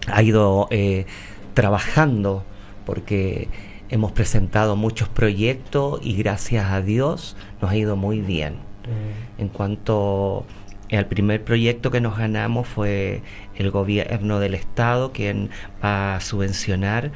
ha 0.07 0.23
ido 0.23 0.69
eh, 0.71 1.07
trabajando 1.55 2.45
porque 2.85 3.49
hemos 3.89 4.13
presentado 4.13 4.77
muchos 4.77 5.09
proyectos 5.09 6.01
y 6.03 6.15
gracias 6.15 6.71
a 6.71 6.81
Dios 6.81 7.37
nos 7.61 7.71
ha 7.71 7.77
ido 7.77 7.97
muy 7.97 8.21
bien. 8.21 8.55
En 9.39 9.49
cuanto 9.49 10.45
al 10.97 11.07
primer 11.07 11.45
proyecto 11.45 11.91
que 11.91 12.01
nos 12.01 12.19
ganamos 12.19 12.67
fue 12.67 13.23
el 13.57 13.71
gobierno 13.71 14.41
del 14.41 14.55
estado 14.55 15.13
quien 15.13 15.51
va 15.83 16.17
a 16.17 16.21
subvencionar 16.21 17.13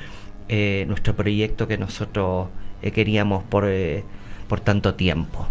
eh, 0.49 0.85
nuestro 0.89 1.17
proyecto 1.17 1.67
que 1.67 1.79
nosotros 1.79 2.49
eh, 2.83 2.91
queríamos 2.91 3.43
por, 3.45 3.65
eh, 3.67 4.05
por 4.47 4.61
tanto 4.61 4.95
tiempo. 4.95 5.49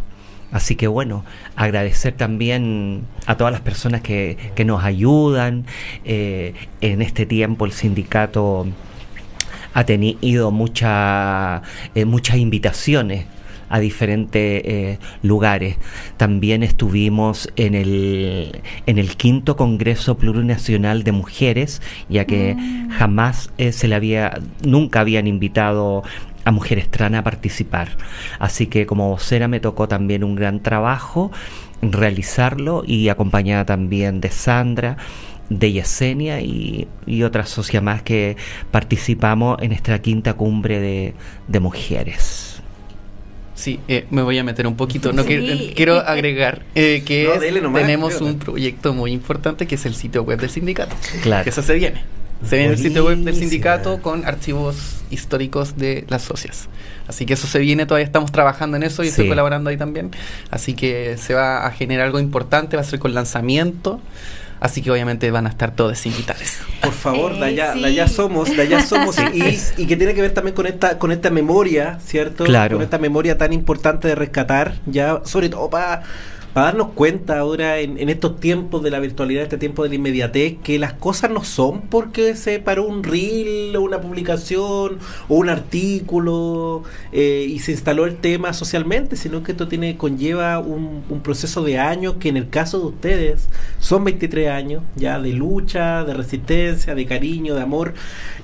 Así 0.51 0.75
que 0.75 0.88
bueno, 0.88 1.25
agradecer 1.55 2.13
también 2.13 3.05
a 3.25 3.36
todas 3.36 3.51
las 3.51 3.62
personas 3.62 4.01
que, 4.01 4.38
que 4.53 4.65
nos 4.65 4.83
ayudan. 4.83 5.65
En 6.03 7.01
este 7.01 7.25
tiempo 7.25 7.65
el 7.65 7.71
sindicato 7.71 8.67
ha 9.73 9.83
tenido 9.83 10.51
mucha, 10.51 11.63
muchas 12.05 12.38
invitaciones 12.38 13.25
a 13.73 13.79
diferentes 13.79 14.62
eh, 14.65 14.99
lugares. 15.23 15.77
También 16.17 16.62
estuvimos 16.62 17.51
en 17.55 17.73
el, 17.73 18.62
en 18.86 18.99
el 18.99 19.17
quinto 19.17 19.55
Congreso 19.55 20.15
Plurinacional 20.15 21.03
de 21.03 21.12
Mujeres, 21.12 21.81
ya 22.07 22.25
que 22.25 22.55
jamás 22.91 23.49
eh, 23.57 23.71
se 23.71 23.88
le 23.88 23.95
había, 23.95 24.39
nunca 24.63 24.99
habían 24.99 25.25
invitado 25.25 26.03
a 26.45 26.51
mujeres 26.51 26.88
trans 26.91 27.15
a 27.15 27.23
participar. 27.23 27.97
Así 28.38 28.67
que 28.67 28.86
como 28.86 29.09
vocera 29.09 29.48
me 29.48 29.60
tocó 29.60 29.87
también 29.87 30.23
un 30.23 30.35
gran 30.35 30.62
trabajo 30.62 31.31
realizarlo 31.81 32.83
y 32.85 33.10
acompañada 33.10 33.65
también 33.65 34.21
de 34.21 34.29
Sandra 34.29 34.98
de 35.50 35.71
Yesenia 35.71 36.41
y, 36.41 36.87
y 37.08 37.23
otra 37.23 37.48
socia 37.48 37.81
más 37.81 38.04
que 38.04 38.37
participamos 38.69 39.58
en 39.63 39.71
esta 39.71 40.00
quinta 40.00 40.35
cumbre 40.35 40.79
de, 40.79 41.15
de 41.48 41.60
mujeres. 41.60 42.52
Sí, 43.56 43.79
eh, 43.87 44.08
me 44.10 44.21
voy 44.23 44.37
a 44.39 44.43
meter 44.43 44.65
un 44.65 44.75
poquito. 44.75 45.13
No 45.13 45.21
Sí. 45.23 45.27
quiero, 45.27 45.73
quiero 45.75 45.99
agregar 45.99 46.63
eh, 46.75 47.04
que 47.06 47.25
No, 47.33 47.39
dele 47.39 47.62
nomás, 47.62 47.81
tenemos 47.81 48.19
un 48.21 48.39
proyecto 48.39 48.93
muy 48.93 49.12
importante 49.12 49.67
que 49.67 49.75
es 49.75 49.85
el 49.85 49.93
sitio 49.95 50.23
web 50.23 50.39
del 50.39 50.49
sindicato. 50.49 50.95
Claro. 51.21 51.43
Que 51.43 51.51
eso 51.51 51.62
se 51.62 51.75
viene. 51.75 52.04
Se 52.47 52.58
viene 52.58 52.73
el 52.73 52.79
sitio 52.79 53.06
web 53.06 53.19
del 53.19 53.35
sindicato 53.35 54.01
con 54.01 54.25
archivos 54.25 54.75
históricos 55.12 55.77
de 55.77 56.04
las 56.10 56.23
socias. 56.23 56.67
Así 57.08 57.25
que 57.25 57.33
eso 57.35 57.47
se 57.47 57.60
viene, 57.60 57.85
todavía 57.85 58.06
estamos 58.06 58.31
trabajando 58.31 58.75
en 58.75 58.83
eso 58.83 59.04
y 59.04 59.08
estoy 59.08 59.27
colaborando 59.29 59.69
ahí 59.69 59.77
también. 59.77 60.12
Así 60.49 60.73
que 60.73 61.15
se 61.17 61.33
va 61.33 61.65
a 61.65 61.71
generar 61.71 62.08
algo 62.08 62.19
importante, 62.19 62.75
va 62.75 62.81
a 62.81 62.85
ser 62.85 62.99
con 62.99 63.13
lanzamiento. 63.13 64.01
Así 64.63 64.81
que 64.81 64.89
obviamente 64.89 65.29
van 65.29 65.45
a 65.45 65.49
estar 65.49 65.75
todos 65.75 66.05
invitados. 66.05 66.59
Por 66.81 66.93
favor, 66.93 67.33
Eh, 67.33 67.39
de 67.39 67.45
allá, 67.47 67.73
sí. 67.73 67.81
de 67.81 67.85
allá 67.87 68.07
somos, 68.07 68.49
de 68.55 68.61
allá 68.61 68.81
somos 68.81 69.17
y, 69.33 69.59
y 69.75 69.85
que 69.85 69.97
tiene 69.97 70.13
que 70.13 70.21
ver 70.21 70.31
también 70.33 70.55
con 70.55 70.65
esta, 70.67 70.97
con 70.97 71.11
esta 71.11 71.29
memoria, 71.29 71.99
¿cierto? 72.05 72.45
Claro. 72.45 72.77
Con 72.77 72.83
esta 72.83 72.97
memoria 72.97 73.37
tan 73.37 73.51
importante 73.51 74.07
de 74.07 74.15
rescatar, 74.15 74.75
ya, 74.85 75.19
sobre 75.25 75.49
todo 75.49 75.69
para 75.69 76.03
darnos 76.62 76.89
cuenta 76.89 77.39
ahora 77.39 77.79
en, 77.79 77.97
en 77.97 78.10
estos 78.10 78.39
tiempos 78.39 78.83
de 78.83 78.91
la 78.91 78.99
virtualidad, 78.99 79.43
este 79.43 79.58
tiempo 79.58 79.83
de 79.83 79.89
la 79.89 79.95
inmediatez, 79.95 80.58
que 80.63 80.77
las 80.79 80.93
cosas 80.93 81.31
no 81.31 81.43
son 81.43 81.81
porque 81.81 82.35
se 82.35 82.60
paró 82.60 82.85
un 82.85 83.04
reel 83.04 83.75
o 83.75 83.81
una 83.81 84.01
publicación 84.01 84.99
o 85.27 85.35
un 85.35 85.49
artículo 85.49 86.83
eh, 87.12 87.45
y 87.49 87.60
se 87.60 87.71
instaló 87.71 88.06
el 88.06 88.17
tema 88.17 88.54
socialmente, 88.54 89.15
sino 89.15 89.43
que 89.43 89.54
esto 89.54 89.67
tiene 89.67 89.97
conlleva 89.97 90.60
un, 90.60 91.04
un 91.10 91.21
proceso 91.21 91.63
de 91.63 91.79
años 91.79 92.15
que 92.19 92.29
en 92.29 92.37
el 92.37 92.49
caso 92.49 92.79
de 92.79 92.85
ustedes 92.87 93.49
son 93.79 94.04
23 94.04 94.49
años 94.49 94.83
ya 94.95 95.19
de 95.19 95.33
lucha, 95.33 96.04
de 96.04 96.13
resistencia, 96.13 96.95
de 96.95 97.06
cariño, 97.06 97.56
de 97.56 97.62
amor 97.62 97.93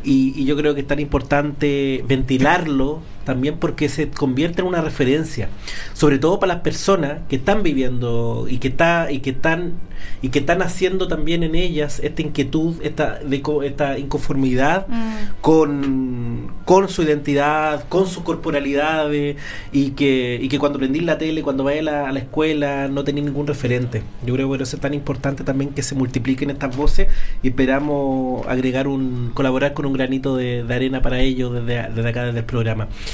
y 0.03 0.45
yo 0.45 0.55
creo 0.55 0.73
que 0.73 0.81
es 0.81 0.87
tan 0.87 0.99
importante 0.99 2.03
ventilarlo 2.07 3.01
también 3.29 3.57
porque 3.57 3.89
se 3.89 4.09
convierte 4.09 4.61
en 4.61 4.67
una 4.67 4.81
referencia, 4.81 5.49
sobre 5.93 6.17
todo 6.17 6.39
para 6.39 6.55
las 6.55 6.63
personas 6.63 7.19
que 7.29 7.35
están 7.35 7.63
viviendo 7.63 8.47
y 8.49 8.57
que 8.57 8.69
está 8.69 9.11
y 9.11 9.19
que 9.19 9.29
están 9.29 9.73
y 10.21 10.29
que 10.29 10.39
están 10.39 10.61
haciendo 10.61 11.07
también 11.07 11.43
en 11.43 11.55
ellas 11.55 11.99
esta 12.03 12.21
inquietud, 12.21 12.75
esta 12.81 13.19
de, 13.19 13.43
esta 13.65 13.99
inconformidad 13.99 14.87
Mm. 14.87 15.41
con, 15.41 16.51
con 16.65 16.89
su 16.89 17.03
identidad, 17.03 17.87
con 17.89 18.07
sus 18.07 18.23
corporalidades 18.23 19.37
y 19.71 19.91
que, 19.91 20.39
y 20.41 20.49
que 20.49 20.59
cuando 20.59 20.79
prendís 20.79 21.03
la 21.03 21.17
tele, 21.17 21.41
cuando 21.41 21.63
vayas 21.63 21.81
a 21.81 21.91
la, 21.91 22.09
a 22.09 22.11
la 22.11 22.19
escuela, 22.19 22.87
no 22.87 23.03
tenés 23.03 23.23
ningún 23.23 23.47
referente. 23.47 24.03
Yo 24.25 24.33
creo 24.33 24.47
que 24.47 24.53
por 24.53 24.61
eso 24.61 24.75
es 24.75 24.81
tan 24.81 24.93
importante 24.93 25.43
también 25.43 25.71
que 25.71 25.83
se 25.83 25.95
multipliquen 25.95 26.49
estas 26.49 26.75
voces 26.75 27.07
y 27.43 27.49
esperamos 27.49 28.45
agregar 28.47 28.87
un, 28.87 29.31
colaborar 29.33 29.73
con 29.73 29.85
un 29.85 29.93
granito 29.93 30.35
de, 30.35 30.63
de 30.63 30.73
arena 30.73 31.01
para 31.01 31.19
ellos 31.19 31.53
desde, 31.53 31.89
desde 31.93 32.09
acá, 32.09 32.25
desde 32.25 32.39
el 32.39 32.45
programa. 32.45 32.87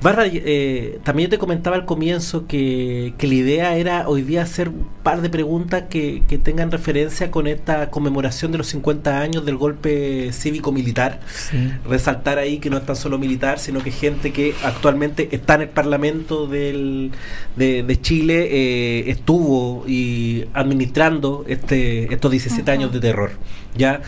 Barra, 0.00 0.24
eh, 0.26 1.00
también 1.02 1.28
yo 1.28 1.30
te 1.36 1.38
comentaba 1.38 1.74
al 1.74 1.84
comienzo 1.84 2.46
que, 2.46 3.14
que 3.18 3.26
la 3.26 3.34
idea 3.34 3.76
era 3.76 4.08
hoy 4.08 4.22
día 4.22 4.42
hacer 4.42 4.68
un 4.68 4.86
par 5.02 5.22
de 5.22 5.28
preguntas 5.28 5.84
que, 5.90 6.22
que 6.28 6.38
tengan 6.38 6.70
referencia 6.70 7.32
con 7.32 7.48
esta 7.48 7.90
conmemoración 7.90 8.52
de 8.52 8.58
los 8.58 8.68
50 8.68 9.18
años 9.20 9.44
del 9.44 9.56
golpe 9.56 10.32
cívico-militar 10.32 11.20
Sí. 11.34 11.72
resaltar 11.88 12.38
ahí 12.38 12.58
que 12.58 12.70
no 12.70 12.76
es 12.76 12.86
tan 12.86 12.94
solo 12.94 13.18
militar, 13.18 13.58
sino 13.58 13.82
que 13.82 13.90
gente 13.90 14.32
que 14.32 14.54
actualmente 14.62 15.28
está 15.32 15.54
en 15.56 15.62
el 15.62 15.68
Parlamento 15.68 16.46
del, 16.46 17.10
de, 17.56 17.82
de 17.82 18.00
Chile, 18.00 18.48
eh, 18.50 19.10
estuvo 19.10 19.84
y 19.88 20.44
administrando 20.54 21.44
este, 21.48 22.12
estos 22.14 22.30
17 22.30 22.62
Ujú. 22.62 22.70
años 22.70 22.92
de 22.92 23.00
terror. 23.00 23.30
¿ya? 23.76 24.00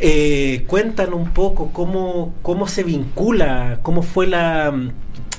Eh, 0.00 0.64
cuentan 0.66 1.14
un 1.14 1.30
poco 1.30 1.70
cómo, 1.72 2.34
cómo 2.42 2.68
se 2.68 2.82
vincula, 2.84 3.78
cómo 3.82 4.02
fue 4.02 4.26
la, 4.26 4.72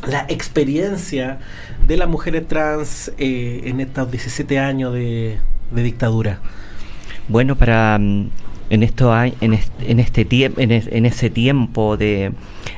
la 0.07 0.25
experiencia 0.29 1.39
de 1.87 1.97
las 1.97 2.07
mujeres 2.07 2.47
trans 2.47 3.11
eh, 3.17 3.61
en 3.65 3.79
estos 3.79 4.09
17 4.11 4.59
años 4.59 4.93
de, 4.93 5.39
dictadura. 5.71 6.39
Bueno, 7.27 7.55
para 7.55 7.97
mm, 7.99 8.29
en 8.69 8.83
esto 8.83 9.13
hay, 9.13 9.33
en, 9.41 9.59
en 9.81 9.99
este 9.99 10.25
tiempo 10.25 10.59
en, 10.61 10.71
es- 10.71 10.87
en 10.87 11.05
ese 11.05 11.29
tiempo 11.29 11.97
de, 11.97 12.31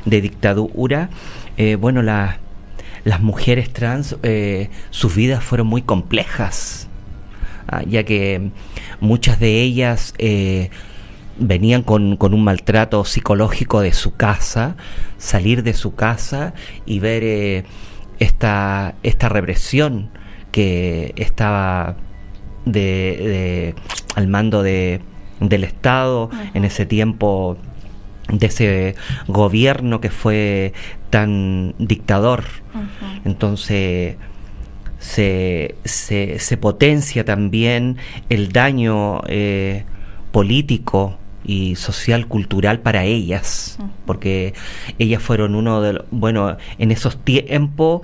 de 0.06 0.22
dictadura, 0.22 1.10
eh, 1.58 1.76
bueno, 1.76 2.02
la- 2.02 2.40
las 3.04 3.22
mujeres 3.22 3.72
trans, 3.74 4.16
eh, 4.24 4.70
sus 4.92 5.16
vidas 5.16 5.44
fueron 5.44 5.68
muy 5.68 5.82
complejas, 5.82 6.88
ah, 7.68 7.82
ya 7.88 8.04
que 8.04 8.52
muchas 9.00 9.40
de 9.40 9.62
ellas 9.62 10.14
venían 11.38 11.82
con, 11.84 12.18
con 12.18 12.34
un 12.34 12.44
maltrato 12.44 13.04
psicológico 13.06 13.82
de 13.82 13.94
su 13.94 14.16
casa, 14.16 14.76
salir 15.18 15.64
de 15.64 15.74
su 15.74 15.96
casa 15.96 16.54
y 16.86 17.00
ver 17.00 17.24
eh, 17.24 17.64
esta, 18.20 18.96
esta 19.04 19.30
represión 19.30 20.10
que 20.52 21.14
estaba 21.16 21.96
de, 22.66 22.72
de- 22.74 23.76
al 24.16 24.28
mando 24.28 24.62
de, 24.62 25.02
del 25.40 25.64
Estado 25.64 26.30
en 26.54 26.66
ese 26.66 26.86
tiempo 26.86 27.58
de 28.28 28.46
ese 28.48 28.96
gobierno 29.28 30.00
que 30.02 30.10
fue 30.10 30.74
tan 31.10 31.74
dictador. 31.80 32.44
Entonces 33.26 34.16
se, 35.00 35.76
se, 35.84 36.38
se 36.40 36.58
potencia 36.58 37.26
también 37.26 37.98
el 38.30 38.52
daño 38.52 39.22
eh, 39.28 39.86
político 40.32 41.18
y 41.44 41.76
social 41.76 42.28
cultural 42.28 42.80
para 42.80 43.04
ellas 43.04 43.78
porque 44.06 44.54
ellas 45.00 45.22
fueron 45.24 45.56
uno 45.56 45.82
de 45.82 45.94
los 45.94 46.06
bueno 46.12 46.58
en 46.78 46.92
esos 46.92 47.18
tiempos 47.24 48.02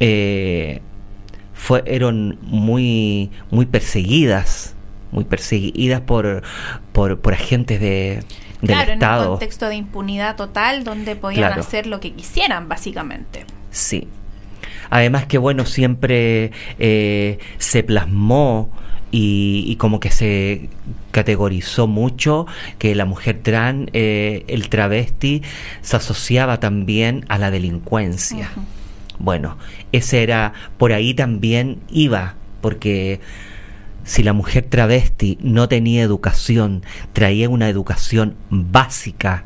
eh, 0.00 0.80
fueron 1.52 2.38
muy 2.42 3.30
muy 3.50 3.66
perseguidas 3.66 4.74
muy 5.10 5.24
perseguidas 5.24 6.00
por 6.00 6.42
por, 6.92 7.20
por 7.20 7.34
agentes 7.34 7.80
de 7.80 8.20
del 8.60 8.70
Claro, 8.74 8.82
en 8.92 8.98
un 8.98 9.02
estado 9.02 9.30
contexto 9.30 9.68
de 9.68 9.76
impunidad 9.76 10.36
total 10.36 10.82
donde 10.82 11.14
podían 11.14 11.46
Claro. 11.48 11.60
hacer 11.60 11.86
lo 11.86 12.00
que 12.00 12.12
quisieran, 12.12 12.68
básicamente. 12.68 13.44
Sí. 13.70 14.08
Además 14.90 15.26
que 15.26 15.38
bueno, 15.38 15.64
siempre 15.64 16.50
eh, 16.80 17.38
se 17.58 17.84
plasmó 17.84 18.70
y, 19.10 19.64
y 19.66 19.76
como 19.76 20.00
que 20.00 20.10
se 20.10 20.68
categorizó 21.10 21.86
mucho 21.86 22.46
que 22.78 22.94
la 22.94 23.04
mujer 23.04 23.40
trans, 23.42 23.88
eh, 23.92 24.44
el 24.48 24.68
travesti, 24.68 25.42
se 25.80 25.96
asociaba 25.96 26.60
también 26.60 27.24
a 27.28 27.38
la 27.38 27.50
delincuencia. 27.50 28.50
Bueno, 29.18 29.56
ese 29.92 30.22
era, 30.22 30.52
por 30.76 30.92
ahí 30.92 31.14
también 31.14 31.80
iba, 31.90 32.36
porque 32.60 33.20
si 34.04 34.22
la 34.22 34.32
mujer 34.32 34.66
travesti 34.68 35.38
no 35.40 35.68
tenía 35.68 36.02
educación, 36.02 36.82
traía 37.12 37.48
una 37.48 37.68
educación 37.68 38.36
básica, 38.48 39.44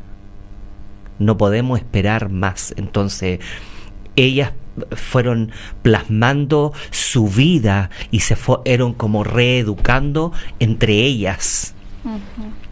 no 1.19 1.37
podemos 1.37 1.79
esperar 1.79 2.29
más. 2.29 2.73
Entonces, 2.77 3.39
ellas 4.15 4.51
fueron 4.91 5.51
plasmando 5.81 6.73
su 6.91 7.27
vida 7.27 7.89
y 8.11 8.21
se 8.21 8.35
fueron 8.35 8.93
como 8.93 9.23
reeducando 9.23 10.31
entre 10.59 10.93
ellas 11.03 11.75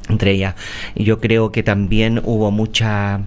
entre 0.10 0.32
ellas. 0.32 0.56
Yo 0.96 1.22
creo 1.22 1.52
que 1.54 1.64
también 1.64 2.20
hubo 2.26 2.52
mucha 2.52 3.22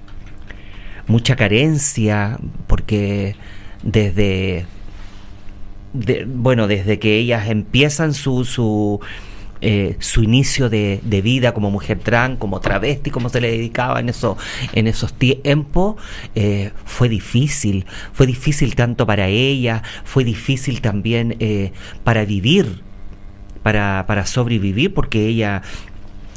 mucha 1.07 1.37
carencia 1.37 2.39
porque 2.67 3.37
desde 3.83 4.67
de- 5.93 6.25
bueno 6.29 6.67
desde 6.67 6.99
que 6.99 7.17
ellas 7.17 7.49
empiezan 7.49 8.13
su 8.15 8.45
su 8.45 9.01
eh, 9.61 9.97
su 9.99 10.23
inicio 10.23 10.69
de, 10.69 11.01
de 11.03 11.23
vida 11.23 11.53
como 11.55 11.71
mujer 11.71 11.99
trans, 11.99 12.39
como 12.39 12.61
travesti, 12.61 13.11
como 13.11 13.29
se 13.29 13.41
le 13.41 13.51
dedicaba 13.51 14.01
en, 14.01 14.09
eso, 14.09 14.37
en 14.73 14.87
esos 14.87 15.13
tiempos, 15.15 15.97
eh, 16.35 16.73
fue 16.85 17.09
difícil. 17.09 17.87
Fue 18.13 18.27
difícil 18.27 18.75
tanto 18.75 19.07
para 19.07 19.29
ella, 19.29 19.83
fue 20.05 20.25
difícil 20.25 20.81
también 20.81 21.37
eh, 21.41 21.73
para 22.03 22.25
vivir, 22.25 22.83
para, 23.63 24.05
para 24.07 24.27
sobrevivir, 24.27 24.93
porque 24.93 25.27
ella 25.27 25.63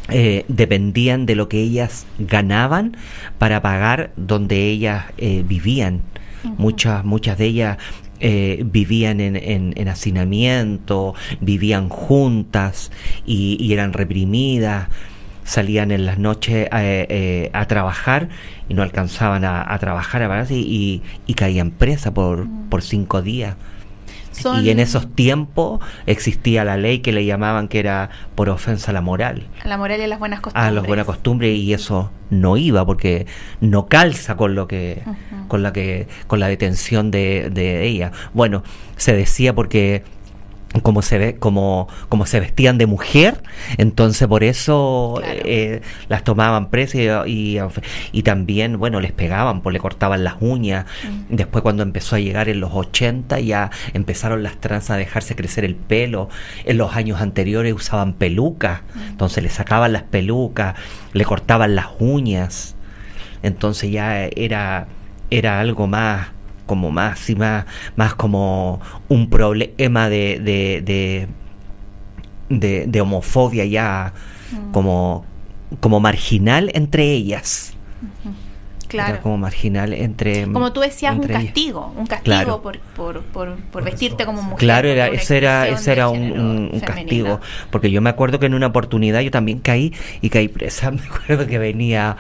eh, 0.09 0.45
dependían 0.47 1.26
de 1.26 1.36
lo 1.36 1.49
que 1.49 1.59
ellas 1.59 2.05
ganaban 2.18 2.95
para 3.38 3.61
pagar 3.61 4.11
donde 4.15 4.68
ellas 4.70 5.05
eh, 5.18 5.43
vivían. 5.45 6.01
Muchas, 6.57 7.03
muchas 7.03 7.38
de 7.38 7.45
ellas 7.45 7.78
eh, 8.20 8.63
vivían 8.65 9.20
en, 9.22 9.36
en- 9.36 9.74
en 9.76 9.88
hacinamiento, 9.88 11.13
vivían 11.41 11.89
juntas 11.89 12.91
y, 13.26 13.57
y 13.59 13.74
eran 13.74 13.93
reprimidas. 13.93 14.89
Salían 15.43 15.91
en 15.91 16.05
las 16.05 16.18
noches 16.20 16.68
eh, 16.74 17.05
eh, 17.09 17.49
a 17.53 17.65
trabajar 17.68 18.28
y 18.68 18.74
no 18.74 18.82
alcanzaban 18.84 19.45
a, 19.45 19.74
a 19.74 19.80
trabajar 19.80 20.22
a 20.22 20.28
y, 20.57 21.01
y 21.26 21.34
caían 21.36 21.72
presa 21.72 22.13
por, 22.13 22.47
por 22.70 22.82
cinco 22.82 23.22
días. 23.22 23.55
Son- 24.41 24.63
Y 24.65 24.69
en 24.69 24.79
esos 24.79 25.13
tiempos 25.15 25.79
existía 26.05 26.63
la 26.63 26.77
ley 26.77 26.99
que 26.99 27.11
le 27.11 27.25
llamaban 27.25 27.67
que 27.67 27.79
era 27.79 28.09
por 28.35 28.49
ofensa 28.49 28.91
a 28.91 28.93
la 28.93 29.01
moral, 29.01 29.47
A 29.63 29.67
la 29.67 29.77
moral 29.77 29.99
y 29.99 30.03
a 30.03 30.07
las 30.07 30.19
buenas 30.19 30.39
costumbres. 30.41 30.67
a 30.69 30.71
las 30.71 30.85
buenas 30.85 31.05
costumbres 31.05 31.57
y 31.57 31.73
eso 31.73 32.11
no 32.29 32.57
iba 32.57 32.85
porque 32.85 33.25
no 33.61 33.88
calza 33.88 34.35
con 34.38 34.53
lo 34.55 34.67
que 34.67 35.01
con 35.47 35.63
la 35.63 35.71
que 35.73 36.07
con 36.27 36.39
la 36.39 36.47
detención 36.47 37.09
de, 37.11 37.49
de 37.51 37.85
ella. 37.85 38.11
Bueno, 38.33 38.63
se 38.97 39.13
decía 39.15 39.55
porque 39.55 40.03
como 40.80 41.01
se 41.01 41.17
ve 41.17 41.36
como 41.36 41.88
como 42.09 42.25
se 42.25 42.39
vestían 42.39 42.78
de 42.78 42.86
mujer 42.86 43.41
entonces 43.78 44.28
por 44.28 44.43
eso 44.43 45.15
Claro. 45.17 45.39
eh, 45.45 45.82
las 46.09 46.23
tomaban 46.23 46.69
presas 46.69 47.28
y, 47.28 47.57
y, 47.57 47.59
y 48.11 48.23
también 48.23 48.78
bueno 48.80 48.99
les 48.99 49.11
pegaban 49.11 49.61
pues 49.61 49.73
le 49.73 49.80
cortaban 49.80 50.23
las 50.23 50.36
uñas 50.39 50.86
Mm. 51.30 51.36
después 51.36 51.61
cuando 51.61 51.84
empezó 51.84 52.15
a 52.15 52.19
llegar 52.19 52.49
en 52.49 52.59
los 52.59 52.71
80 52.73 53.39
ya 53.39 53.69
empezaron 53.93 54.43
las 54.43 54.57
trans 54.59 54.89
a 54.89 54.97
dejarse 54.97 55.36
crecer 55.36 55.63
el 55.65 55.75
pelo 55.75 56.30
en 56.65 56.78
los 56.78 56.95
años 56.95 57.21
anteriores 57.21 57.73
usaban 57.73 58.13
pelucas 58.13 58.82
entonces 59.09 59.43
le 59.43 59.49
sacaban 59.49 59.93
las 59.93 60.03
pelucas 60.03 60.75
le 61.13 61.25
cortaban 61.25 61.75
las 61.75 61.88
uñas 61.99 62.75
entonces 63.43 63.91
ya 63.91 64.25
era 64.25 64.88
era 65.30 65.59
algo 65.59 65.88
más 65.88 66.28
como 66.68 66.91
más 66.91 67.28
y 67.32 67.36
más 67.36 67.65
más 67.95 68.13
como 68.13 68.80
un 69.09 69.30
problema 69.32 70.09
de 70.09 70.39
de, 70.39 70.82
de, 70.86 71.28
de- 72.49 72.86
de 72.88 73.01
homofobia 73.01 73.65
ya 73.65 74.13
Mm. 74.51 74.72
como 74.72 75.26
como 75.82 75.99
marginal 75.99 76.72
entre 76.76 77.03
ellas 77.11 77.74
Claro. 78.88 79.15
Era 79.15 79.22
como 79.22 79.38
marginal 79.38 79.91
entre 79.91 80.49
Como 80.49 80.72
tú 80.72 80.80
decías, 80.80 81.13
un 81.18 81.26
ellas. 81.26 81.43
castigo, 81.43 81.93
un 81.97 82.07
castigo 82.07 82.24
Claro. 82.24 82.61
por, 82.61 82.80
por, 82.80 83.22
por, 83.22 83.55
por 83.57 83.84
vestirte 83.84 84.24
como 84.26 84.41
mujer. 84.41 84.59
Claro, 84.59 84.88
era, 84.88 85.07
ese 85.07 85.36
era, 85.36 85.68
ese 85.68 85.91
era 85.91 86.07
un, 86.07 86.72
castigo. 86.86 87.41
Porque 87.70 87.91
yo 87.91 87.99
me 88.01 88.09
acuerdo 88.09 88.39
que 88.39 88.45
en 88.45 88.53
una 88.53 88.68
oportunidad 88.68 89.20
yo 89.20 89.30
también 89.30 89.59
caí 89.59 89.91
y 90.22 90.30
caí 90.30 90.47
presa. 90.47 90.89
Me 90.91 91.01
acuerdo 91.01 91.47
que 91.47 91.57
venía 91.59 92.15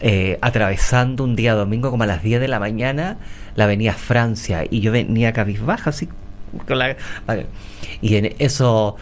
eh, 0.00 0.38
atravesando 0.40 1.24
un 1.24 1.36
día 1.36 1.54
domingo 1.54 1.90
como 1.90 2.04
a 2.04 2.06
las 2.06 2.22
10 2.22 2.40
de 2.40 2.48
la 2.48 2.58
mañana 2.60 3.18
la 3.54 3.64
avenida 3.64 3.92
Francia 3.92 4.64
y 4.68 4.80
yo 4.80 4.92
venía 4.92 5.32
cabizbaja 5.32 5.90
así. 5.90 6.08
Con 6.66 6.78
la, 6.78 6.96
y 8.00 8.16
en 8.16 8.34
eso 8.38 8.96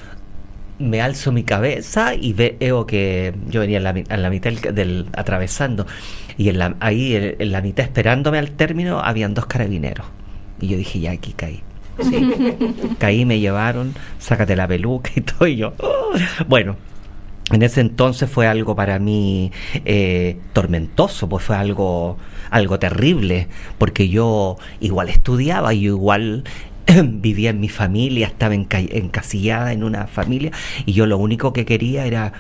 me 0.79 1.01
alzo 1.01 1.33
mi 1.33 1.43
cabeza 1.45 2.15
y 2.15 2.33
veo 2.35 2.87
que 2.87 3.35
yo 3.49 3.61
venía 3.61 3.79
en 3.79 3.85
la, 3.85 3.91
en 3.91 4.23
la 4.23 4.31
mitad 4.31 4.51
del, 4.53 4.75
del- 4.75 5.07
atravesando 5.15 5.87
y 6.37 6.51
en 6.51 6.59
la, 6.59 6.77
ahí 6.81 7.17
en, 7.17 7.37
en 7.39 7.53
la 7.53 7.61
mitad 7.63 7.85
esperándome 7.85 8.39
al 8.39 8.51
término 8.53 9.01
habían 9.01 9.35
dos 9.35 9.47
carabineros 9.47 10.07
y 10.61 10.69
yo 10.69 10.77
dije 10.77 11.01
ya 11.01 11.13
aquí 11.13 11.33
caí 11.33 11.63
Sí. 12.01 12.31
caí 13.01 13.25
me 13.25 13.41
llevaron 13.41 13.93
sácate 14.21 14.55
la 14.55 14.69
peluca 14.69 15.11
y 15.17 15.21
todo 15.23 15.49
y 15.49 15.57
yo 15.57 15.73
"Oh". 15.81 16.13
bueno 16.47 16.77
en 17.51 17.63
ese 17.63 17.81
entonces 17.81 18.31
fue 18.31 18.47
algo 18.47 18.77
para 18.77 18.99
mí 18.99 19.53
eh, 19.85 20.37
tormentoso, 20.53 21.29
pues 21.29 21.45
fue 21.45 21.57
algo, 21.57 22.19
algo 22.51 22.79
terrible, 22.79 23.49
porque 23.79 24.09
yo 24.09 24.57
igual 24.81 25.09
estudiaba, 25.09 25.73
yo 25.73 25.95
igual 25.95 26.45
vivía 27.05 27.51
en 27.51 27.61
mi 27.61 27.69
familia, 27.69 28.27
estaba 28.27 28.55
enca- 28.55 28.89
encasillada 28.93 29.73
en 29.73 29.83
una 29.85 30.07
familia, 30.07 30.51
y 30.85 30.93
yo 30.93 31.07
lo 31.07 31.19
único 31.19 31.53
que 31.53 31.65
quería 31.65 32.05
era 32.07 32.33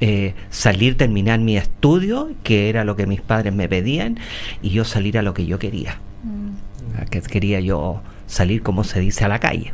eh, 0.00 0.34
salir, 0.50 0.96
terminar 0.96 1.40
mi 1.40 1.56
estudio, 1.56 2.30
que 2.42 2.68
era 2.68 2.84
lo 2.84 2.96
que 2.96 3.06
mis 3.06 3.20
padres 3.20 3.54
me 3.54 3.68
pedían, 3.68 4.18
y 4.62 4.70
yo 4.70 4.84
salir 4.84 5.18
a 5.18 5.22
lo 5.22 5.34
que 5.34 5.46
yo 5.46 5.58
quería. 5.58 5.98
Mm. 6.24 7.00
A 7.00 7.04
que 7.06 7.20
quería 7.22 7.60
yo 7.60 8.02
salir, 8.26 8.62
como 8.62 8.84
se 8.84 9.00
dice, 9.00 9.24
a 9.24 9.28
la 9.28 9.38
calle. 9.38 9.72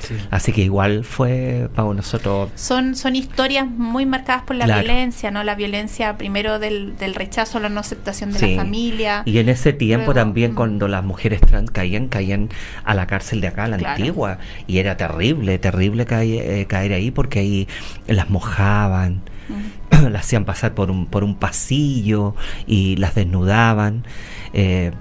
Sí. 0.00 0.14
Así 0.30 0.52
que 0.52 0.62
igual 0.62 1.04
fue 1.04 1.68
para 1.74 1.92
nosotros 1.92 2.50
Son, 2.54 2.94
son 2.96 3.16
historias 3.16 3.66
muy 3.68 4.06
marcadas 4.06 4.42
por 4.44 4.56
la 4.56 4.64
Claro. 4.64 4.82
violencia, 4.82 5.30
¿no? 5.30 5.42
La 5.44 5.54
violencia 5.54 6.16
primero 6.16 6.58
del, 6.58 6.96
del 6.98 7.14
rechazo, 7.14 7.60
la 7.60 7.68
no 7.68 7.80
aceptación 7.80 8.32
de 8.32 8.38
Sí. 8.38 8.54
la 8.56 8.62
familia. 8.62 9.22
Y 9.26 9.38
en 9.38 9.48
ese 9.48 9.72
tiempo 9.72 10.06
Luego, 10.06 10.20
también 10.20 10.52
mm. 10.52 10.54
cuando 10.54 10.88
las 10.88 11.04
mujeres 11.04 11.40
trans 11.40 11.70
caían, 11.70 12.08
caían 12.08 12.48
a 12.84 12.94
la 12.94 13.06
cárcel 13.06 13.40
de 13.40 13.48
acá, 13.48 13.68
la 13.68 13.76
Claro. 13.78 13.96
antigua. 13.96 14.38
Y 14.66 14.78
era 14.78 14.96
terrible, 14.96 15.58
terrible 15.58 16.06
caer, 16.06 16.50
eh, 16.50 16.66
caer 16.66 16.92
ahí 16.92 17.10
porque 17.10 17.40
ahí 17.40 17.68
las 18.06 18.30
mojaban, 18.30 19.22
Mm. 19.48 20.06
las 20.12 20.24
hacían 20.26 20.44
pasar 20.44 20.74
por 20.74 20.90
un, 20.90 21.06
por 21.06 21.24
un 21.24 21.34
pasillo 21.36 22.34
y 22.66 22.96
las 22.96 23.14
desnudaban. 23.16 24.04
eh, 24.52 24.92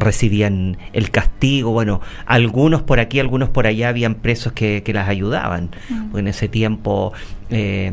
recibían 0.00 0.76
el 0.92 1.10
castigo, 1.10 1.70
bueno, 1.72 2.00
algunos 2.26 2.82
por 2.82 3.00
aquí, 3.00 3.20
algunos 3.20 3.48
por 3.48 3.66
allá 3.66 3.88
habían 3.88 4.14
presos 4.16 4.52
que, 4.52 4.82
que 4.82 4.92
las 4.92 5.08
ayudaban, 5.08 5.70
Mm. 5.90 6.16
en 6.18 6.28
ese 6.28 6.48
tiempo 6.48 7.12
eh, 7.50 7.92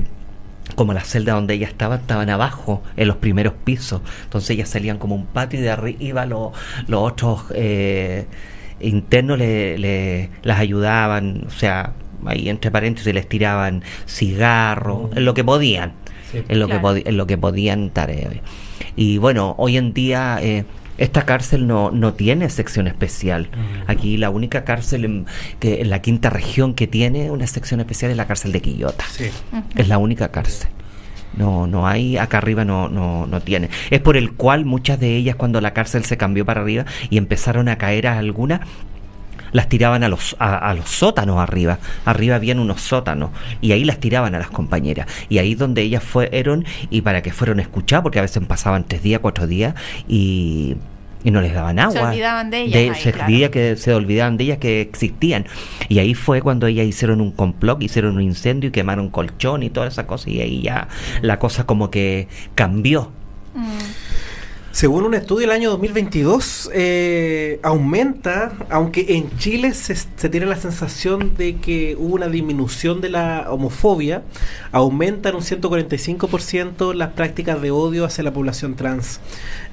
como 0.76 0.94
la 0.94 1.02
celda 1.02 1.34
donde 1.34 1.54
ellas 1.54 1.70
estaban, 1.70 2.00
estaban 2.02 2.30
abajo, 2.30 2.82
en 2.98 3.08
los 3.08 3.18
primeros 3.18 3.54
pisos. 3.64 4.02
Entonces 4.24 4.50
ellas 4.52 4.68
salían 4.70 4.98
como 4.98 5.14
un 5.16 5.26
patio 5.28 5.60
y 5.60 5.62
de 5.62 5.70
arriba 5.70 6.26
los, 6.26 6.52
los 6.88 7.02
otros 7.02 7.44
eh, 7.54 8.26
internos 8.82 9.38
le, 9.38 9.78
le- 9.78 10.30
las 10.44 10.60
ayudaban, 10.60 11.44
o 11.48 11.52
sea, 11.52 11.94
ahí 12.26 12.50
entre 12.50 12.72
paréntesis 12.72 13.14
les 13.14 13.30
tiraban 13.30 13.84
cigarros, 14.08 15.16
en 15.16 15.24
lo 15.26 15.34
que 15.34 15.44
podían, 15.44 15.94
Sí. 16.32 16.40
en, 16.50 16.60
lo 16.60 16.68
que 16.68 17.04
en 17.06 17.18
lo 17.18 17.28
que 17.28 17.38
podían 17.38 17.92
dar. 17.94 18.10
eh. 18.10 18.42
Y 18.96 19.20
bueno, 19.20 19.54
hoy 19.58 19.78
en 19.78 19.94
día... 19.94 20.40
eh, 20.42 20.66
esta 20.98 21.24
cárcel 21.24 21.68
no, 21.68 21.92
no 21.92 22.14
tiene 22.14 22.50
sección 22.50 22.88
especial. 22.88 23.50
Mm. 23.52 23.92
Aquí 23.92 24.18
la 24.18 24.30
única 24.30 24.64
cárcel 24.64 25.06
en, 25.06 25.26
que, 25.60 25.82
en 25.82 25.90
la 25.90 26.02
quinta 26.02 26.30
región 26.30 26.74
que 26.74 26.88
tiene 26.88 27.32
una 27.32 27.48
sección 27.48 27.80
especial 27.80 28.12
es 28.12 28.18
la 28.18 28.28
cárcel 28.28 28.52
de 28.52 28.62
Quillota. 28.62 29.04
Sí. 29.10 29.26
Es 29.76 29.88
la 29.88 29.98
única 29.98 30.30
cárcel. 30.30 30.70
No, 31.36 31.68
no 31.68 31.86
hay, 31.86 32.18
acá 32.18 32.38
arriba 32.38 32.64
no, 32.64 32.88
no, 32.88 33.28
no 33.28 33.42
tiene. 33.42 33.70
Es 33.90 34.00
por 34.00 34.16
el 34.16 34.34
cual 34.34 34.64
muchas 34.64 35.00
de 35.00 35.16
ellas 35.18 35.36
cuando 35.36 35.60
la 35.60 35.74
cárcel 35.74 36.06
se 36.06 36.18
cambió 36.18 36.46
para 36.46 36.62
arriba 36.62 36.86
y 37.10 37.18
empezaron 37.18 37.68
a 37.68 37.78
caer 37.78 38.08
a 38.08 38.18
algunas, 38.18 38.62
las 39.52 39.70
tiraban 39.70 40.04
a 40.04 40.10
los, 40.10 40.36
a, 40.40 40.58
a 40.58 40.74
los 40.74 40.90
sótanos 40.90 41.40
arriba. 41.40 41.80
Arriba 42.06 42.36
habían 42.36 42.60
unos 42.60 42.82
sótanos 42.82 43.32
y 43.62 43.72
ahí 43.72 43.84
las 43.84 44.00
tiraban 44.00 44.36
a 44.36 44.40
las 44.40 44.50
compañeras. 44.50 45.08
Y 45.30 45.38
ahí 45.38 45.56
donde 45.56 45.82
ellas 45.82 46.04
fueron 46.04 46.66
y 46.90 47.02
para 47.02 47.22
que 47.22 47.32
fueron 47.32 47.60
escuchadas, 47.60 48.04
porque 48.04 48.20
a 48.20 48.22
veces 48.22 48.44
pasaban 48.46 48.86
tres 48.86 49.04
días, 49.04 49.20
cuatro 49.22 49.48
días 49.48 49.76
y, 50.08 50.76
y 51.24 51.32
no 51.32 51.42
les 51.42 51.54
daban 51.54 51.80
agua. 51.80 52.10
olvidaban 52.10 52.52
de 52.52 52.62
ellas 52.62 52.98
ahí, 52.98 53.02
se 53.02 53.12
claro. 53.12 53.28
olvida 53.28 53.50
que 53.50 53.76
se 53.78 53.94
olvidaban 53.94 54.38
de 54.38 54.44
ellas 54.44 54.58
que 54.60 54.82
existían. 54.82 55.46
Y 55.90 56.00
ahí 56.00 56.14
fue 56.14 56.42
cuando 56.42 56.68
ellas 56.68 56.86
hicieron 56.86 57.22
un 57.22 57.32
complot, 57.32 57.82
hicieron 57.82 58.16
un 58.16 58.22
incendio 58.22 58.70
y 58.70 58.72
quemaron 58.72 59.10
colchón 59.10 59.64
y 59.64 59.70
todas 59.70 59.94
esas 59.94 60.06
cosas. 60.06 60.28
Y 60.28 60.42
ahí 60.42 60.62
ya 60.62 60.88
la 61.22 61.40
cosa 61.40 61.66
como 61.66 61.90
que 61.90 62.28
cambió. 62.54 63.12
Mm. 63.56 64.05
Según 64.76 65.06
un 65.06 65.14
estudio 65.14 65.48
del 65.48 65.52
año 65.52 65.70
2022, 65.70 66.70
eh, 66.74 67.62
aumenta, 67.64 68.52
aunque 68.70 69.06
en 69.16 69.38
Chile 69.38 69.74
se, 69.74 69.96
se 69.96 70.28
tiene 70.28 70.48
la 70.48 70.58
sensación 70.58 71.34
de 71.38 71.56
que 71.56 71.96
hubo 71.98 72.16
una 72.16 72.28
disminución 72.28 73.00
de 73.00 73.08
la 73.08 73.46
homofobia, 73.50 74.24
aumenta 74.74 75.30
en 75.30 75.36
un 75.36 75.44
145% 75.44 76.94
las 76.94 77.14
prácticas 77.14 77.62
de 77.62 77.72
odio 77.72 78.04
hacia 78.04 78.26
la 78.26 78.34
población 78.34 78.76
trans. 78.76 79.22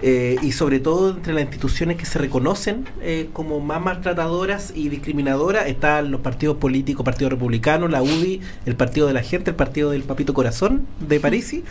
Eh, 0.03 0.37
y 0.41 0.53
sobre 0.53 0.79
todo 0.79 1.11
entre 1.11 1.33
las 1.33 1.43
instituciones 1.43 1.97
que 1.97 2.07
se 2.07 2.21
reconocen 2.21 2.89
eh, 3.01 3.29
como 3.33 3.59
más 3.59 3.83
maltratadoras 3.83 4.73
y 4.73 4.89
discriminadoras 4.89 5.67
están 5.67 6.13
los 6.13 6.21
partidos 6.21 6.59
políticos, 6.59 7.05
Partido 7.05 7.29
Republicano, 7.29 7.89
la 7.89 8.03
UDI, 8.03 8.41
el 8.67 8.77
Partido 8.77 9.09
de 9.09 9.15
la 9.15 9.23
Gente, 9.25 9.51
el 9.51 9.57
Partido 9.57 9.91
del 9.91 10.05
Papito 10.05 10.33
Corazón 10.33 10.87
de 11.01 11.19
Parisi 11.19 11.65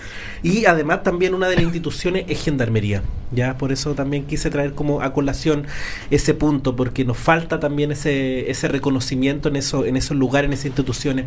y 0.43 0.65
además 0.65 1.03
también 1.03 1.33
una 1.33 1.47
de 1.47 1.55
las 1.55 1.63
instituciones 1.63 2.25
es 2.27 2.43
Gendarmería. 2.43 3.01
Ya 3.31 3.57
por 3.57 3.71
eso 3.71 3.93
también 3.95 4.25
quise 4.25 4.49
traer 4.49 4.73
como 4.73 5.01
a 5.01 5.13
colación 5.13 5.65
ese 6.09 6.33
punto 6.33 6.75
porque 6.75 7.05
nos 7.05 7.17
falta 7.17 7.59
también 7.59 7.91
ese 7.91 8.49
ese 8.51 8.67
reconocimiento 8.67 9.49
en 9.49 9.55
eso 9.55 9.85
en 9.85 9.95
esos 9.97 10.17
lugares, 10.17 10.47
en 10.49 10.53
esas 10.53 10.65
instituciones 10.67 11.25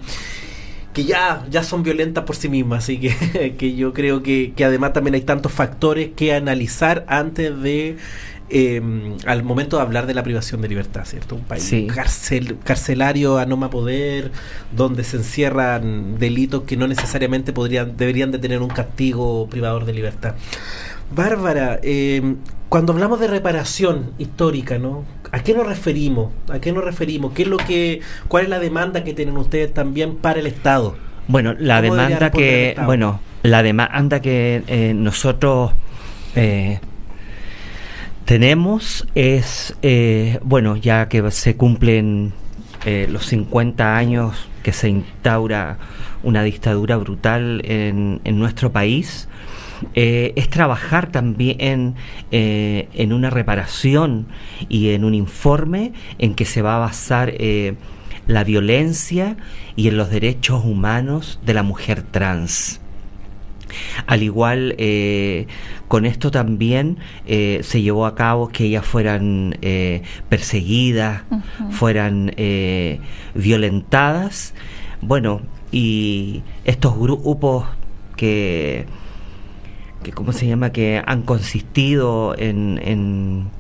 que 0.93 1.05
ya, 1.05 1.45
ya 1.51 1.65
son 1.65 1.83
violentas 1.83 2.23
por 2.25 2.37
sí 2.37 2.49
mismas, 2.49 2.85
así 2.85 2.99
que, 3.01 3.55
que 3.59 3.75
yo 3.75 3.93
creo 3.93 4.23
que, 4.23 4.53
que 4.55 4.65
además 4.65 4.93
también 4.93 5.15
hay 5.15 5.23
tantos 5.23 5.51
factores 5.51 6.11
que 6.15 6.33
analizar 6.33 7.05
antes 7.09 7.61
de 7.61 7.97
eh, 8.51 8.81
al 9.27 9.43
momento 9.43 9.77
de 9.79 9.83
hablar 9.83 10.07
de 10.07 10.15
la 10.15 10.23
privación 10.23 10.61
de 10.61 10.69
libertad, 10.69 11.05
¿cierto? 11.07 11.35
Un 11.35 11.43
país 11.45 11.65
Sí. 11.65 11.87
carcel, 11.87 12.59
carcelario 12.63 13.39
a 13.39 13.47
no 13.47 13.57
más 13.57 13.71
poder, 13.71 14.31
donde 14.71 15.03
se 15.03 15.17
encierran 15.17 16.19
delitos 16.19 16.63
que 16.63 16.77
no 16.77 16.87
necesariamente 16.87 17.53
podrían, 17.53 17.97
deberían 17.97 18.31
de 18.31 18.39
tener 18.39 18.61
un 18.63 18.69
castigo 18.69 19.49
privador 19.49 19.87
de 19.87 19.95
libertad. 19.95 20.35
Bárbara, 21.15 21.79
eh, 21.83 22.37
cuando 22.69 22.93
hablamos 22.93 23.21
de 23.21 23.29
reparación 23.29 24.13
histórica, 24.19 24.79
¿no? 24.79 25.05
¿A 25.31 25.43
qué 25.43 25.55
nos 25.55 25.67
referimos? 25.67 26.33
¿A 26.49 26.59
qué 26.59 26.73
nos 26.73 26.85
referimos? 26.85 27.33
¿Qué 27.33 27.43
es 27.43 27.49
lo 27.49 27.57
que, 27.57 28.01
cuál 28.29 28.45
es 28.45 28.51
la 28.51 28.59
demanda 28.59 29.05
que 29.05 29.15
tienen 29.15 29.37
ustedes 29.37 29.73
también 29.73 30.17
para 30.17 30.41
el 30.41 30.47
Estado? 30.47 30.97
Bueno, 31.29 31.55
la 31.59 31.81
¿Cómo 31.81 31.95
debería 31.95 32.17
demanda 32.17 32.31
que, 32.31 32.77
bueno, 32.85 33.21
la 33.43 33.63
demanda 33.63 34.21
que 34.21 34.63
eh, 34.67 34.93
nosotros 34.95 35.73
eh, 36.37 36.81
tenemos 38.25 39.07
es, 39.15 39.77
eh, 39.83 40.39
bueno, 40.43 40.77
ya 40.77 41.09
que 41.09 41.31
se 41.31 41.57
cumplen 41.57 42.33
eh, 42.85 43.07
los 43.11 43.27
50 43.27 43.97
años 43.97 44.49
que 44.63 44.73
se 44.73 44.89
instaura 44.89 45.79
una 46.23 46.43
dictadura 46.43 46.97
brutal 46.97 47.61
en, 47.65 48.21
en 48.25 48.39
nuestro 48.39 48.73
país, 48.73 49.29
eh, 49.95 50.33
es 50.37 50.49
trabajar 50.51 51.11
también 51.11 51.95
eh, 52.31 52.89
en 52.95 53.13
una 53.13 53.31
reparación 53.31 54.27
y 54.69 54.91
en 54.91 55.05
un 55.05 55.15
informe 55.15 55.93
en 56.19 56.35
que 56.35 56.45
se 56.45 56.63
va 56.63 56.77
a 56.77 56.79
basar 56.79 57.33
eh, 57.39 57.75
la 58.27 58.45
violencia 58.45 59.37
y 59.77 59.89
en 59.89 59.97
los 59.97 60.11
derechos 60.11 60.65
humanos 60.65 61.41
de 61.45 61.55
la 61.55 61.63
mujer 61.63 62.03
trans. 62.03 62.81
Al 64.07 64.23
igual, 64.23 64.77
con 65.89 66.07
esto 66.07 66.31
también 66.31 66.99
se 67.27 67.83
llevó 67.83 68.07
a 68.07 68.15
cabo 68.15 68.49
que 68.49 68.67
ellas 68.67 68.87
fueran 68.87 69.57
perseguidas, 70.29 71.23
fueran 71.71 72.33
violentadas. 73.35 74.55
Bueno, 75.01 75.41
y 75.73 76.43
estos 76.65 76.97
grupos 76.97 77.65
que 78.17 78.87
que 80.05 80.13
¿cómo 80.13 80.33
se 80.33 80.47
llama? 80.47 80.71
que 80.71 81.03
han 81.05 81.23
consistido 81.23 82.37
en, 82.39 82.81
en, 82.85 83.51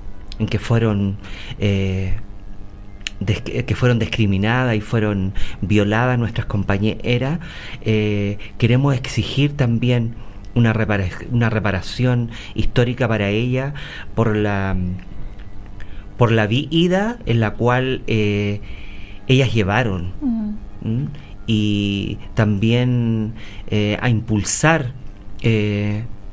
que 0.46 0.60
fueron 0.60 1.16
eh, 1.58 2.14
que 3.66 3.74
fueron 3.74 3.98
discriminadas 3.98 4.76
y 4.76 4.80
fueron 4.80 5.32
violadas 5.62 6.18
nuestras 6.18 6.46
compañeras, 6.46 7.38
eh, 7.80 8.38
queremos 8.58 8.94
exigir 8.94 9.56
también 9.56 10.14
una, 10.54 10.74
una 11.30 11.48
reparación 11.48 12.30
histórica 12.54 13.08
para 13.08 13.30
ella 13.30 13.72
por 14.14 14.36
la 14.36 14.76
por 16.18 16.32
la 16.32 16.46
vida 16.46 17.18
en 17.24 17.40
la 17.40 17.54
cual 17.54 18.02
eh, 18.06 18.60
ellas 19.26 19.54
llevaron 19.54 20.12
y 21.46 22.18
también 22.34 23.34
a 24.00 24.08
impulsar 24.08 24.92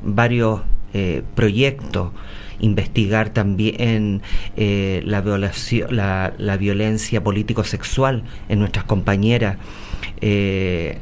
varios 0.03 0.61
eh, 0.93 1.23
proyectos, 1.35 2.11
investigar 2.61 3.29
también 3.31 4.21
eh, 4.55 5.01
la, 5.05 5.21
violación, 5.21 5.95
la, 5.95 6.33
la, 6.37 6.57
violencia 6.57 7.23
político-sexual 7.23 8.23
en 8.47 8.59
nuestras 8.59 8.85
compañeras. 8.85 9.57
Eh, 10.21 10.99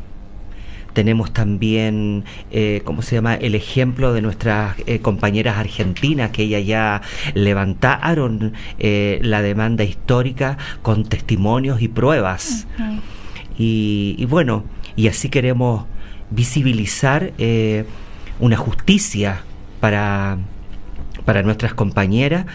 tenemos 0.94 1.32
también, 1.32 2.26
eh, 2.52 2.82
¿cómo 2.84 3.02
se 3.04 3.16
llama?, 3.16 3.36
el 3.36 3.56
ejemplo 3.56 4.12
de 4.12 4.22
nuestras 4.22 4.76
compañeras 5.02 5.58
argentinas 5.58 6.32
que 6.32 6.44
ellas 6.44 6.66
ya 6.66 7.02
levantaron 7.36 8.54
la 8.80 9.42
demanda 9.42 9.84
histórica 9.84 10.58
con 10.82 11.04
testimonios 11.04 11.82
y 11.82 11.88
pruebas. 11.88 12.68
y, 13.58 14.16
y, 14.18 14.26
bueno, 14.26 14.66
y 14.96 15.08
así 15.08 15.30
queremos 15.30 15.86
visibilizar 16.32 17.34
una 18.40 18.58
justicia 18.58 19.42
para, 19.80 20.38
para 21.26 21.44
nuestras 21.44 21.74
compañeras 21.74 22.46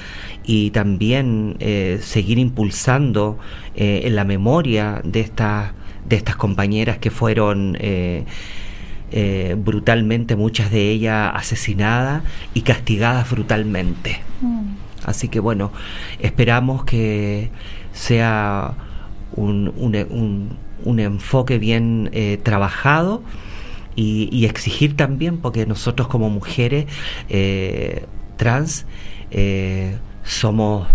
y 0.44 0.70
también 0.70 1.56
eh, 1.60 1.98
seguir 2.02 2.38
impulsando 2.38 3.38
eh, 3.76 4.02
en 4.04 4.16
la 4.16 4.24
memoria 4.24 5.00
de 5.04 5.20
estas 5.20 5.72
de 6.08 6.16
estas 6.16 6.36
compañeras 6.36 6.98
que 6.98 7.10
fueron 7.10 7.78
eh, 7.80 8.24
brutalmente 9.56 10.36
muchas 10.36 10.70
de 10.70 10.90
ellas 10.90 11.30
asesinadas 11.34 12.24
y 12.52 12.60
castigadas 12.60 13.30
brutalmente 13.30 14.20
mm. 14.42 14.64
así 15.06 15.28
que 15.28 15.40
bueno 15.40 15.72
esperamos 16.18 16.84
que 16.84 17.48
sea 17.92 18.74
un, 19.34 19.72
un, 19.76 20.58
un 20.84 21.00
enfoque 21.00 21.58
bien 21.58 22.10
trabajado 22.42 23.22
y, 23.96 24.44
exigir 24.46 24.96
también, 24.96 25.38
porque 25.38 25.66
nosotros 25.66 26.08
como 26.08 26.30
mujeres 26.30 26.86
eh, 27.28 28.04
trans 28.36 28.86
eh, 29.30 29.96
somos 30.24 30.88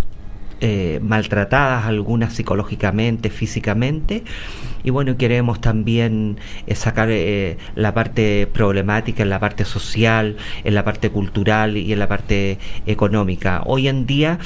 eh, 0.61 0.99
maltratadas 1.01 1.85
algunas 1.85 2.33
psicológicamente, 2.33 3.29
físicamente, 3.29 4.23
y 4.83 4.89
bueno, 4.89 5.17
queremos 5.17 5.61
también 5.61 6.37
sacar 6.73 7.09
la 7.75 7.93
parte 7.93 8.47
problemática 8.47 9.23
en 9.23 9.29
la 9.29 9.39
parte 9.39 9.65
social, 9.65 10.37
en 10.63 10.73
la 10.73 10.83
parte 10.83 11.09
cultural 11.09 11.77
y 11.77 11.91
en 11.91 11.99
la 11.99 12.07
parte 12.07 12.59
económica. 12.85 13.61
Hoy 13.65 13.87
en 13.89 14.05
día, 14.05 14.39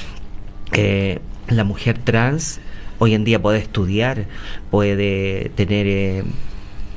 la 1.49 1.63
mujer 1.63 1.99
trans, 1.99 2.61
hoy 2.97 3.13
en 3.13 3.23
día 3.23 3.39
puede 3.39 3.59
estudiar, 3.59 4.25
puede 4.71 5.51
tener 5.55 6.25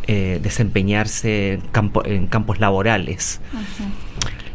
eh, 0.07 0.41
desempeñarse 0.43 1.55
en, 1.55 1.61
campo, 1.61 2.05
en, 2.05 2.27
campos 2.27 2.61
laborales. 2.61 3.41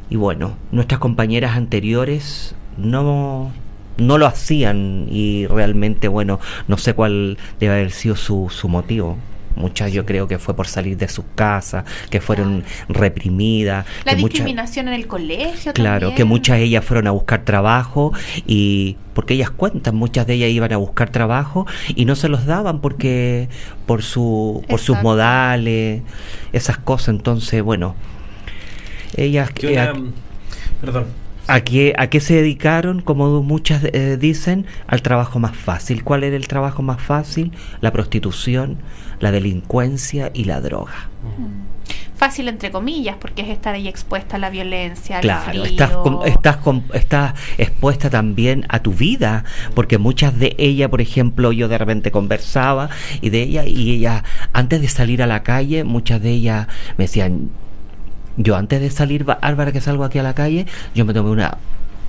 Y 0.10 0.16
bueno, 0.16 0.58
nuestras 0.72 1.00
compañeras 1.00 1.56
anteriores 1.56 2.56
no, 2.78 3.52
no 3.98 4.18
lo 4.18 4.26
hacían 4.26 5.08
y 5.10 5.48
realmente, 5.48 6.08
bueno, 6.08 6.40
no 6.68 6.78
sé 6.78 6.94
cuál 6.94 7.38
debe 7.60 7.74
haber 7.74 7.92
sido 7.92 8.16
su, 8.16 8.50
su 8.50 8.68
motivo. 8.70 9.18
Muchas 9.56 9.92
yo 9.92 10.06
creo 10.06 10.28
que 10.28 10.40
fue 10.40 10.56
por 10.56 10.68
salir 10.68 10.98
de 10.98 11.08
sus 11.08 11.26
casas, 11.36 11.86
que 12.10 12.22
fueron 12.22 12.64
reprimidas. 12.90 13.86
La 14.06 14.16
discriminación 14.16 14.88
en 14.88 14.94
el 14.94 15.08
colegio. 15.08 15.74
Claro, 15.74 16.14
que 16.16 16.24
muchas 16.24 16.58
de 16.58 16.64
ellas 16.64 16.86
fueron 16.86 17.08
a 17.08 17.12
buscar 17.12 17.44
trabajo 17.44 18.14
y 18.46 18.98
porque 19.14 19.34
ellas 19.34 19.52
cuentan, 19.52 19.96
muchas 19.96 20.26
de 20.28 20.36
ellas 20.36 20.50
iban 20.50 20.72
a 20.74 20.78
buscar 20.78 21.10
trabajo 21.10 21.68
y 21.88 22.06
no 22.06 22.16
se 22.16 22.30
los 22.30 22.46
daban 22.46 22.80
porque 22.80 23.50
por 23.86 24.04
su 24.04 24.64
por 24.70 24.80
sus 24.80 25.02
modales, 25.02 26.02
esas 26.54 26.78
cosas. 26.78 27.10
Entonces, 27.10 27.62
bueno, 27.62 27.96
ellas... 29.16 29.52
perdón. 30.80 31.22
¿A 31.48 31.62
qué, 31.62 31.94
¿A 31.98 32.08
qué 32.08 32.22
se 32.22 32.36
dedicaron? 32.36 33.02
Como 33.02 33.42
muchas 33.44 33.84
eh, 33.84 34.18
dicen, 34.18 34.66
al 34.88 35.02
trabajo 35.02 35.40
más 35.40 35.56
fácil. 35.56 36.04
¿Cuál 36.04 36.24
era 36.24 36.36
el 36.36 36.48
trabajo 36.48 36.82
más 36.82 37.02
fácil? 37.02 37.52
La 37.82 37.92
prostitución, 37.92 38.78
la 39.22 39.32
delincuencia 39.32 40.32
y 40.34 40.44
la 40.46 40.60
droga. 40.62 41.10
Mm. 41.24 41.72
Fácil 42.16 42.50
entre 42.50 42.70
comillas, 42.70 43.16
porque 43.20 43.42
es 43.42 43.48
estar 43.48 43.74
ahí 43.74 43.88
expuesta 43.88 44.36
a 44.36 44.40
la 44.40 44.52
violencia, 44.52 45.18
al 45.18 45.22
claro, 45.24 45.64
Estás, 45.64 45.92
estás, 46.26 46.58
estás 46.94 47.34
expuesta 47.58 48.12
también 48.12 48.66
a 48.70 48.80
tu 48.84 48.94
vida, 48.94 49.44
porque 49.74 49.98
muchas 49.98 50.38
de 50.38 50.56
ellas, 50.60 50.90
por 50.90 51.02
ejemplo, 51.02 51.52
yo 51.52 51.68
de 51.68 51.80
repente 51.80 52.12
conversaba 52.12 52.92
y 53.22 53.32
de 53.32 53.42
ella 53.42 53.66
y 53.66 53.92
ella 53.92 54.24
antes 54.54 54.82
de 54.82 54.88
salir 54.88 55.24
a 55.24 55.28
la 55.28 55.42
calle, 55.42 55.84
muchas 55.84 56.22
de 56.22 56.30
ellas 56.30 56.68
me 56.98 57.06
decían, 57.06 57.50
yo 58.38 58.56
antes 58.56 58.82
de 58.82 58.92
salir, 58.92 59.26
Álvaro, 59.42 59.72
que 59.72 59.82
salgo 59.82 60.04
aquí 60.04 60.20
a 60.20 60.24
la 60.24 60.36
calle, 60.36 60.68
yo 60.94 61.06
me 61.06 61.14
tomé 61.16 61.32
una 61.32 61.58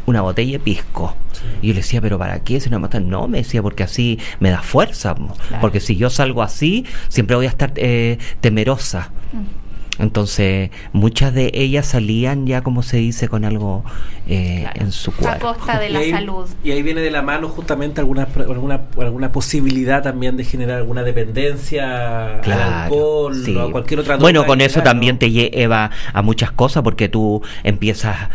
una 0.07 0.20
botella 0.22 0.53
de 0.53 0.59
pisco. 0.59 1.14
Y 1.61 1.68
yo 1.68 1.74
le 1.74 1.80
decía, 1.80 2.00
¿pero 2.00 2.18
para 2.18 2.40
qué? 2.40 2.61
Si 2.61 2.70
no 2.70 2.78
matan. 2.78 3.09
No, 3.09 3.28
me 3.28 3.38
decía, 3.38 3.62
porque 3.62 3.82
así 3.82 4.18
me 4.40 4.50
da 4.50 4.62
fuerza. 4.62 5.14
Porque 5.61 5.80
si 5.80 5.96
yo 5.96 6.11
salgo 6.11 6.42
así, 6.42 6.86
siempre 7.09 7.36
voy 7.36 7.46
a 7.46 7.50
estar 7.50 7.72
eh, 7.76 8.18
temerosa. 8.40 9.11
Mm. 9.32 9.62
Entonces, 9.98 10.70
muchas 10.92 11.34
de 11.34 11.50
ellas 11.53 11.86
salían 11.86 12.46
ya, 12.46 12.62
como 12.62 12.82
se 12.82 12.96
dice, 12.96 13.28
con 13.28 13.44
algo 13.44 13.84
eh, 14.26 14.66
en 14.74 14.90
su 14.90 15.12
cuerpo. 15.12 15.48
A 15.50 15.55
costa 15.55 15.78
de 15.78 15.90
la 15.90 16.03
salud. 16.09 16.48
Y 16.64 16.70
ahí 16.70 16.82
viene 16.82 17.03
de 17.03 17.11
la 17.11 17.20
mano 17.20 17.48
justamente 17.48 18.00
alguna, 18.00 18.26
alguna, 18.36 18.82
alguna 18.98 19.32
posibilidad 19.32 20.03
también 20.03 20.36
de 20.36 20.44
generar 20.44 20.78
alguna 20.78 21.03
dependencia 21.03 22.40
al 22.40 22.53
alcohol 22.53 23.57
o 23.57 23.61
a 23.61 23.70
cualquier 23.70 24.00
otra 24.00 24.16
Bueno, 24.16 24.46
con 24.46 24.61
eso 24.62 24.82
también 24.82 25.18
te 25.18 25.30
lleva 25.30 25.90
a 26.12 26.22
muchas 26.22 26.53
cosas 26.53 26.82
porque 26.82 27.09
tú 27.09 27.42
empiezas 27.62 28.30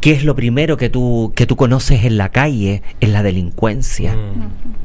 ¿Qué 0.00 0.12
es 0.12 0.24
lo 0.24 0.36
primero 0.36 0.76
que 0.76 0.88
tú, 0.88 1.32
que 1.34 1.46
tú 1.46 1.56
conoces 1.56 2.04
en 2.04 2.16
la 2.16 2.28
calle? 2.28 2.82
Es 3.00 3.08
la 3.08 3.22
delincuencia. 3.22 4.14
Mm. 4.14 4.76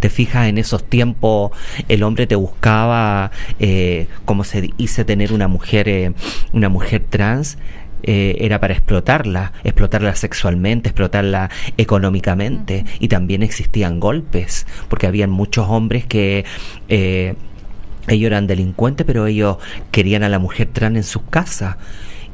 Te 0.00 0.10
fijas 0.10 0.48
en 0.48 0.58
esos 0.58 0.84
tiempos, 0.84 1.52
el 1.88 2.02
hombre 2.02 2.26
te 2.26 2.36
buscaba, 2.36 3.30
eh, 3.58 4.06
como 4.26 4.44
se 4.44 4.60
dice, 4.60 5.04
tener 5.04 5.32
una 5.32 5.48
mujer, 5.48 5.88
eh, 5.88 6.12
una 6.52 6.68
mujer 6.68 7.04
trans. 7.08 7.58
Eh, 8.06 8.36
era 8.40 8.60
para 8.60 8.74
explotarla, 8.74 9.54
explotarla 9.64 10.14
sexualmente, 10.14 10.90
explotarla 10.90 11.48
económicamente 11.78 12.84
y 12.98 13.08
también 13.08 13.42
existían 13.42 13.98
golpes, 13.98 14.66
porque 14.88 15.06
habían 15.06 15.30
muchos 15.30 15.66
hombres 15.70 16.04
que 16.04 16.44
ellos 16.86 18.26
eran 18.26 18.46
delincuentes, 18.46 19.06
pero 19.06 19.26
ellos 19.26 19.56
querían 19.90 20.22
a 20.22 20.28
la 20.28 20.38
mujer 20.38 20.68
trans 20.70 20.96
en 20.96 21.02
sus 21.02 21.22
casas 21.22 21.76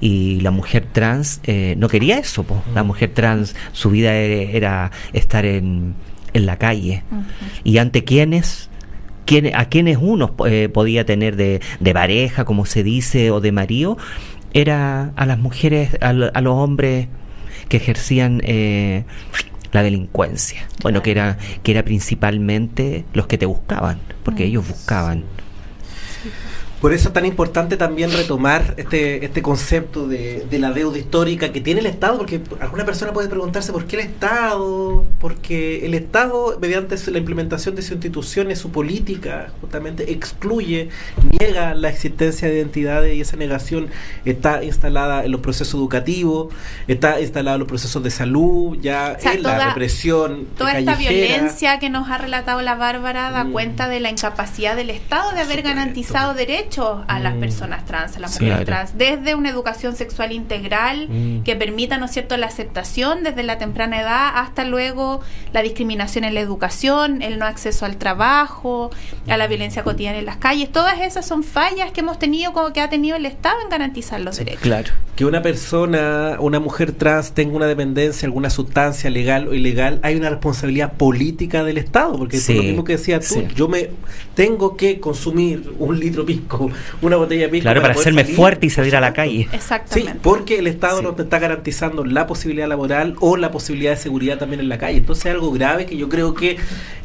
y 0.01 0.41
la 0.41 0.51
mujer 0.51 0.87
trans 0.91 1.41
eh, 1.45 1.75
no 1.79 1.89
quería 1.89 2.19
eso, 2.19 2.45
la 2.75 2.83
mujer 2.83 3.11
trans 3.15 3.55
su 3.73 3.91
vida 3.91 4.15
era, 4.15 4.91
estar 5.13 5.45
en, 5.45 5.95
en, 6.33 6.47
la 6.47 6.57
calle. 6.57 7.03
Y 7.65 7.79
ante 7.79 8.05
quienes 8.05 8.71
a 9.55 9.67
quienes 9.67 9.97
uno 10.01 10.35
eh, 10.47 10.69
podía 10.69 11.07
tener 11.07 11.37
de, 11.37 11.61
de, 11.79 11.95
pareja, 11.95 12.45
como 12.45 12.67
se 12.67 12.83
dice, 12.83 13.31
o 13.31 13.41
de 13.41 13.53
marido, 13.53 13.97
era 14.53 15.13
a 15.17 15.27
las 15.27 15.39
mujeres, 15.39 15.97
a, 16.01 16.13
los 16.13 16.55
hombres 16.55 17.09
que 17.69 17.77
ejercían 17.77 18.41
eh, 18.45 19.05
la 19.73 19.83
delincuencia. 19.83 20.67
Bueno, 20.83 21.03
que 21.03 21.13
era, 21.13 21.39
que 21.63 21.73
era 21.73 21.85
principalmente 21.85 23.05
los 23.13 23.27
que 23.27 23.39
te 23.39 23.47
buscaban, 23.47 24.01
porque 24.25 24.45
ellos 24.45 24.67
buscaban. 24.67 25.25
Por 26.81 26.95
eso 26.95 27.09
es 27.09 27.15
tan 27.15 27.27
importante 27.27 27.77
también 27.77 28.11
retomar 28.11 28.75
este, 28.79 29.23
este 29.25 29.43
concepto 29.43 30.09
de, 30.09 30.47
de, 30.51 30.59
la 30.59 30.71
deuda 30.73 30.97
histórica 30.97 31.53
que 31.53 31.61
tiene 31.61 31.81
el 31.81 31.87
Estado, 31.87 32.17
porque 32.17 32.41
alguna 32.59 32.87
persona 32.87 33.13
puede 33.13 33.29
preguntarse 33.29 33.71
por 33.71 33.85
qué 33.85 33.97
el 33.97 34.03
Estado, 34.07 35.05
porque 35.21 35.85
el 35.85 35.93
Estado, 35.93 36.57
mediante 36.59 36.97
la 37.11 37.19
implementación 37.19 37.75
de 37.75 37.83
sus 37.83 37.93
instituciones, 37.93 38.59
su 38.59 38.71
política, 38.71 39.53
justamente 39.61 40.11
excluye, 40.11 40.89
niega 41.39 41.75
la 41.75 41.91
existencia 41.91 42.49
de 42.49 42.55
identidades 42.57 43.15
y 43.15 43.21
esa 43.21 43.37
negación 43.37 43.89
está 44.25 44.65
instalada 44.65 45.23
en 45.27 45.33
los 45.33 45.43
procesos 45.43 45.75
educativos, 45.75 46.53
está 46.89 47.21
instalada 47.21 47.57
en 47.57 47.61
los 47.61 47.69
procesos 47.69 48.03
de 48.03 48.11
salud, 48.11 48.79
ya 48.81 49.17
O 49.19 49.21
sea, 49.23 49.33
en 49.35 49.43
toda- 49.43 49.59
la 49.59 49.67
represión. 49.69 50.47
Toda 50.57 50.79
esta 50.79 50.95
violencia 50.95 51.79
que 51.79 51.91
nos 51.91 52.09
ha 52.09 52.17
relatado 52.17 52.63
la 52.63 52.75
Bárbara 52.75 53.31
da 53.33 53.45
Mm. 53.45 53.53
cuenta 53.53 53.89
de 53.89 54.01
la 54.01 54.09
incapacidad 54.09 54.77
del 54.77 54.89
Estado 54.89 55.33
de 55.33 55.41
haber 55.41 55.59
Supuesto. 55.59 55.69
garantizado 55.69 56.33
derechos 56.35 56.70
a 56.79 57.19
las 57.19 57.35
Mm. 57.35 57.41
personas 57.41 57.85
trans, 57.85 58.17
a 58.17 58.21
las 58.21 58.35
Sí, 58.35 58.45
mujeres 58.45 58.65
claro. 58.67 58.87
trans, 58.87 58.99
desde 58.99 59.35
una 59.35 59.51
educación 59.51 59.97
sexual 59.97 60.33
integral 60.33 61.09
Mm. 61.09 61.43
que 61.43 61.57
permita, 61.57 61.99
¿no 61.99 62.07
es 62.07 62.13
cierto?, 62.13 62.37
la 62.37 62.47
aceptación 62.47 63.23
desde 63.25 63.43
la 63.43 63.59
temprana 63.59 64.01
edad 64.01 64.31
hasta 64.37 64.65
luego 64.65 65.21
la 65.53 65.63
discriminación 65.63 66.25
en 66.25 66.35
la 66.35 66.41
educación, 66.41 67.23
el 67.23 67.39
no 67.39 67.47
acceso 67.47 67.85
al 67.87 67.97
trabajo, 67.97 68.91
a 69.29 69.37
la 69.37 69.47
violencia 69.47 69.83
cotidiana 69.83 70.19
en 70.19 70.27
las 70.27 70.37
calles. 70.37 70.71
Todas 70.71 71.01
esas 71.01 71.27
son 71.27 71.43
fallas 71.43 71.91
que 71.93 72.01
hemos 72.01 72.19
tenido, 72.19 72.53
como 72.53 72.73
que 72.73 72.81
ha 72.81 72.89
tenido 72.89 73.17
el 73.17 73.27
Estado 73.27 73.57
en 73.63 73.69
garantizar 73.69 74.21
los 74.21 74.37
derechos. 74.39 74.61
Claro. 74.63 74.91
que 75.17 75.27
una 75.27 75.43
persona, 75.43 76.37
una 76.41 76.61
mujer 76.61 76.93
trans 76.93 77.33
tenga 77.33 77.55
una 77.55 77.67
dependencia, 77.67 78.25
alguna 78.25 78.49
sustancia 78.49 79.11
legal 79.11 79.49
o 79.49 79.53
ilegal, 79.55 80.01
hay 80.03 80.17
una 80.17 80.31
responsabilidad 80.31 80.95
política 80.95 81.63
del 81.63 81.77
Estado, 81.77 82.17
porque 82.17 82.39
Sí, 82.39 82.53
es 82.53 82.57
lo 82.59 82.63
mismo 82.65 82.85
que 82.85 82.93
decías 82.93 83.29
tú, 83.29 83.35
sí. 83.35 83.47
yo 83.55 83.69
me 83.69 83.91
tengo 84.35 84.79
que 84.79 84.99
consumir 84.99 85.75
un 85.79 86.01
litro 86.01 86.25
pisco, 86.25 86.60
una 87.03 87.17
botella 87.17 87.43
de 87.45 87.49
pisco 87.49 87.63
Claro, 87.65 87.81
para 87.83 87.95
hacerme 87.95 88.23
salir. 88.23 88.37
fuerte 88.37 88.67
y 88.67 88.71
salir 88.71 88.97
a 88.97 89.01
la 89.01 89.13
calle. 89.13 89.49
Sí, 89.51 89.57
Exactamente. 89.57 90.19
porque 90.23 90.59
el 90.59 90.67
Estado 90.67 90.99
Sí. 90.99 91.05
no 91.05 91.15
te 91.15 91.23
está 91.23 91.39
garantizando 91.39 92.05
la 92.05 92.27
posibilidad 92.27 92.69
laboral 92.69 93.15
o 93.21 93.37
la 93.37 93.51
posibilidad 93.51 93.93
de 93.93 93.97
seguridad 93.97 94.39
también 94.39 94.61
en 94.61 94.69
la 94.69 94.79
calle. 94.79 94.99
Entonces 94.99 95.27
es 95.27 95.33
algo 95.33 95.51
grave 95.53 95.87
que 95.87 95.97
yo 95.97 96.09
creo 96.09 96.35
que 96.35 96.57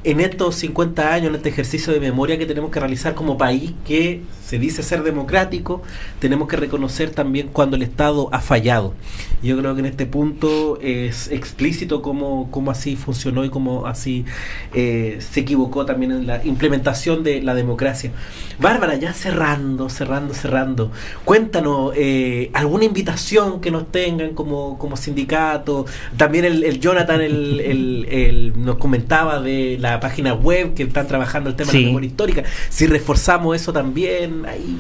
en 0.04 0.20
estos 0.20 0.56
50 0.56 1.14
años, 1.14 1.30
en 1.30 1.36
este 1.36 1.50
ejercicio 1.50 1.92
de 1.94 2.00
memoria 2.00 2.38
que 2.38 2.46
tenemos 2.46 2.72
que 2.72 2.80
realizar 2.80 3.16
como 3.16 3.38
país, 3.38 3.72
que 3.88 4.22
se 4.46 4.60
dice 4.60 4.84
ser 4.84 5.02
democrático, 5.04 5.82
tenemos 6.20 6.48
que 6.48 6.56
reconocer 6.58 7.10
también 7.10 7.50
cuando 7.52 7.76
el 7.76 7.82
Estado 7.82 8.30
ha 8.32 8.40
fallado. 8.42 8.94
Yo 9.42 9.58
creo 9.58 9.74
que 9.74 9.80
en 9.80 9.86
este 9.88 10.06
punto 10.06 10.80
es 10.82 11.30
explícito 11.32 12.02
cómo, 12.02 12.50
cómo 12.52 12.72
así 12.72 12.96
funcionó 12.96 13.44
y 13.46 13.50
cómo 13.50 13.86
así 13.88 14.26
eh, 14.74 15.18
se 15.20 15.40
equivocó 15.42 15.86
también 15.86 16.12
en 16.12 16.28
la 16.28 16.44
implementación 16.46 17.24
de 17.24 17.42
la 17.42 17.56
democracia. 17.56 18.12
Bárbara, 18.60 18.96
ya 18.96 19.14
cerrando, 19.14 19.90
cerrando, 19.90 20.34
cerrando, 20.34 20.92
cuéntanos 21.26 21.92
eh, 21.96 22.50
alguna 22.54 22.86
invitación 22.86 23.62
que 23.62 23.72
nos 23.72 23.92
tengan 23.92 24.34
como, 24.34 24.78
como 24.78 24.96
sindicato. 24.98 25.86
También 26.18 26.46
el, 26.46 26.64
el 26.64 26.80
Jonathan 26.80 27.22
el, 27.22 27.60
el- 27.60 28.54
nos 28.58 28.78
comentaba 28.78 29.40
de 29.42 29.78
la 29.80 30.00
página 30.00 30.34
web 30.34 30.74
que 30.74 30.84
están 30.84 31.08
trabajando 31.08 31.50
el 31.50 31.56
tema 31.56 31.72
de 31.72 31.78
Sí. 31.78 31.82
la 31.84 31.88
memoria 31.88 32.08
histórica. 32.08 32.44
Si 32.70 32.88
reforzamos 32.88 33.56
eso 33.56 33.74
también, 33.74 34.35
ahí. 34.44 34.80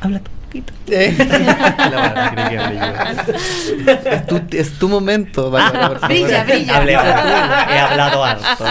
Habla 0.00 0.20
tú, 0.20 0.30
poquito. 0.50 0.72
Eh. 0.92 1.14
Es, 4.10 4.26
tu, 4.26 4.40
es 4.50 4.72
tu 4.72 4.88
momento, 4.88 5.52
Bárbara, 5.52 5.88
por 5.88 6.00
favor. 6.00 6.16
Brilla, 6.16 6.42
brilla. 6.42 6.76
Hablé 6.76 6.92
he 6.94 7.78
hablado 7.78 8.24
harto. 8.24 8.64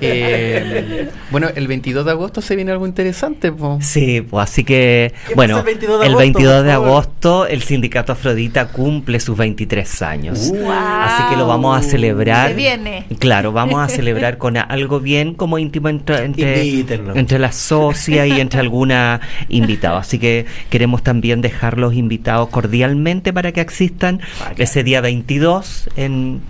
Eh, 0.00 1.08
bueno, 1.30 1.48
el 1.54 1.68
22 1.68 2.04
de 2.04 2.10
agosto 2.10 2.40
se 2.40 2.56
viene 2.56 2.72
algo 2.72 2.84
interesante. 2.84 3.52
po. 3.52 3.78
Sí, 3.80 4.22
pues 4.22 4.50
así 4.50 4.64
que, 4.64 5.14
¿Qué 5.28 5.34
bueno, 5.34 5.58
el 5.58 5.64
22 5.64 6.00
de 6.00 6.06
el 6.06 6.12
agosto, 6.12 6.18
22 6.18 6.64
de 6.64 6.72
agosto 6.72 7.46
el 7.46 7.62
sindicato 7.62 8.12
Afrodita 8.12 8.66
cumple 8.68 9.20
sus 9.20 9.36
23 9.36 10.02
años. 10.02 10.50
Uh. 10.52 10.68
Así 10.68 11.22
que 11.30 11.36
lo 11.36 11.46
vamos 11.46 11.78
a 11.78 11.82
celebrar. 11.82 12.48
Se 12.48 12.54
viene. 12.54 13.06
Claro, 13.20 13.52
vamos 13.52 13.80
a 13.80 13.88
celebrar 13.88 14.38
con 14.38 14.56
algo 14.56 14.98
bien 14.98 15.34
como 15.34 15.58
íntimo 15.58 15.88
entre, 15.88 16.24
entre, 16.24 16.80
entre 17.14 17.38
la 17.38 17.52
socia 17.52 18.26
y 18.26 18.40
entre 18.40 18.58
alguna 18.58 19.20
invitada. 19.48 20.00
Así 20.00 20.18
que 20.18 20.46
queremos 20.70 20.95
también 21.02 21.40
dejar 21.40 21.78
los 21.78 21.94
invitados 21.94 22.48
cordialmente 22.48 23.32
para 23.32 23.52
que 23.52 23.60
existan 23.60 24.20
ese 24.56 24.84
día 24.84 25.00
22 25.00 25.88
en, 25.96 26.40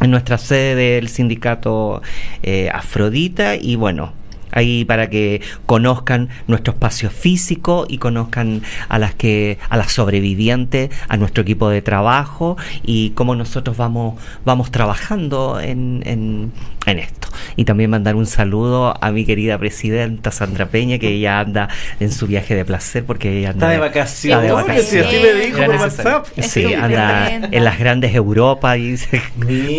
en 0.00 0.10
nuestra 0.10 0.38
sede 0.38 0.74
del 0.74 1.08
sindicato 1.08 2.02
eh, 2.42 2.70
Afrodita 2.72 3.56
y 3.56 3.76
bueno. 3.76 4.12
Ahí 4.52 4.84
para 4.84 5.08
que 5.10 5.40
conozcan 5.66 6.28
nuestro 6.46 6.72
espacio 6.74 7.10
físico 7.10 7.86
y 7.88 7.98
conozcan 7.98 8.62
a 8.88 8.98
las 8.98 9.14
que 9.14 9.58
a 9.68 9.76
las 9.76 9.92
sobrevivientes, 9.92 10.90
a 11.08 11.16
nuestro 11.16 11.42
equipo 11.42 11.68
de 11.68 11.82
trabajo 11.82 12.56
y 12.82 13.10
cómo 13.10 13.34
nosotros 13.34 13.76
vamos 13.76 14.14
vamos 14.44 14.70
trabajando 14.70 15.60
en, 15.60 16.02
en, 16.06 16.52
en 16.86 16.98
esto. 16.98 17.28
Y 17.56 17.64
también 17.64 17.90
mandar 17.90 18.16
un 18.16 18.26
saludo 18.26 18.94
a 19.02 19.10
mi 19.10 19.24
querida 19.24 19.58
presidenta 19.58 20.30
Sandra 20.30 20.66
Peña 20.66 20.98
que 20.98 21.08
ella 21.08 21.40
anda 21.40 21.68
en 22.00 22.10
su 22.12 22.26
viaje 22.26 22.54
de 22.54 22.64
placer 22.64 23.04
porque 23.04 23.38
ella 23.38 23.50
anda 23.50 23.66
Está 23.66 23.70
de 23.70 23.78
vacaciones. 23.88 24.42
De 24.42 24.48
Sí, 24.82 24.98
así 24.98 24.98
vacaciones. 24.98 25.34
me 25.34 25.40
dijo 25.46 25.58
por. 25.64 25.76
WhatsApp. 25.76 26.26
Sí, 26.40 26.74
anda 26.74 27.30
en 27.34 27.64
las 27.64 27.78
grandes 27.78 28.14
Europa 28.14 28.76
y 28.76 28.96
se- 28.96 29.20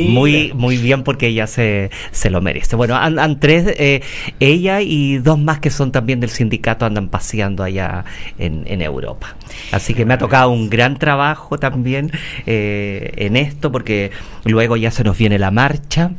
muy 0.08 0.52
muy 0.54 0.78
bien 0.78 1.04
porque 1.04 1.28
ella 1.28 1.48
se, 1.48 1.90
se 2.12 2.30
lo 2.30 2.42
merece. 2.42 2.76
Bueno, 2.76 2.96
andan 2.96 3.40
tres, 3.40 3.66
eh, 3.78 4.02
ella 4.40 4.59
y 4.60 5.18
dos 5.18 5.40
más 5.40 5.60
que 5.60 5.70
son 5.70 5.92
también 5.92 6.20
del 6.20 6.30
sindicato 6.30 6.86
andan 6.86 7.10
paseando 7.10 7.64
allá 7.64 8.06
en, 8.38 8.64
en 8.68 8.82
Europa. 8.82 9.36
Así 9.72 9.94
que 9.94 10.06
me 10.06 10.14
ha 10.14 10.18
tocado 10.18 10.52
un 10.52 10.70
gran 10.70 10.98
trabajo 10.98 11.58
también 11.58 12.12
eh, 12.46 13.12
en 13.18 13.36
esto 13.36 13.72
porque 13.72 14.12
luego 14.46 14.78
ya 14.78 14.92
se 14.92 15.04
nos 15.04 15.18
viene 15.18 15.40
la 15.40 15.52
marcha. 15.52 16.12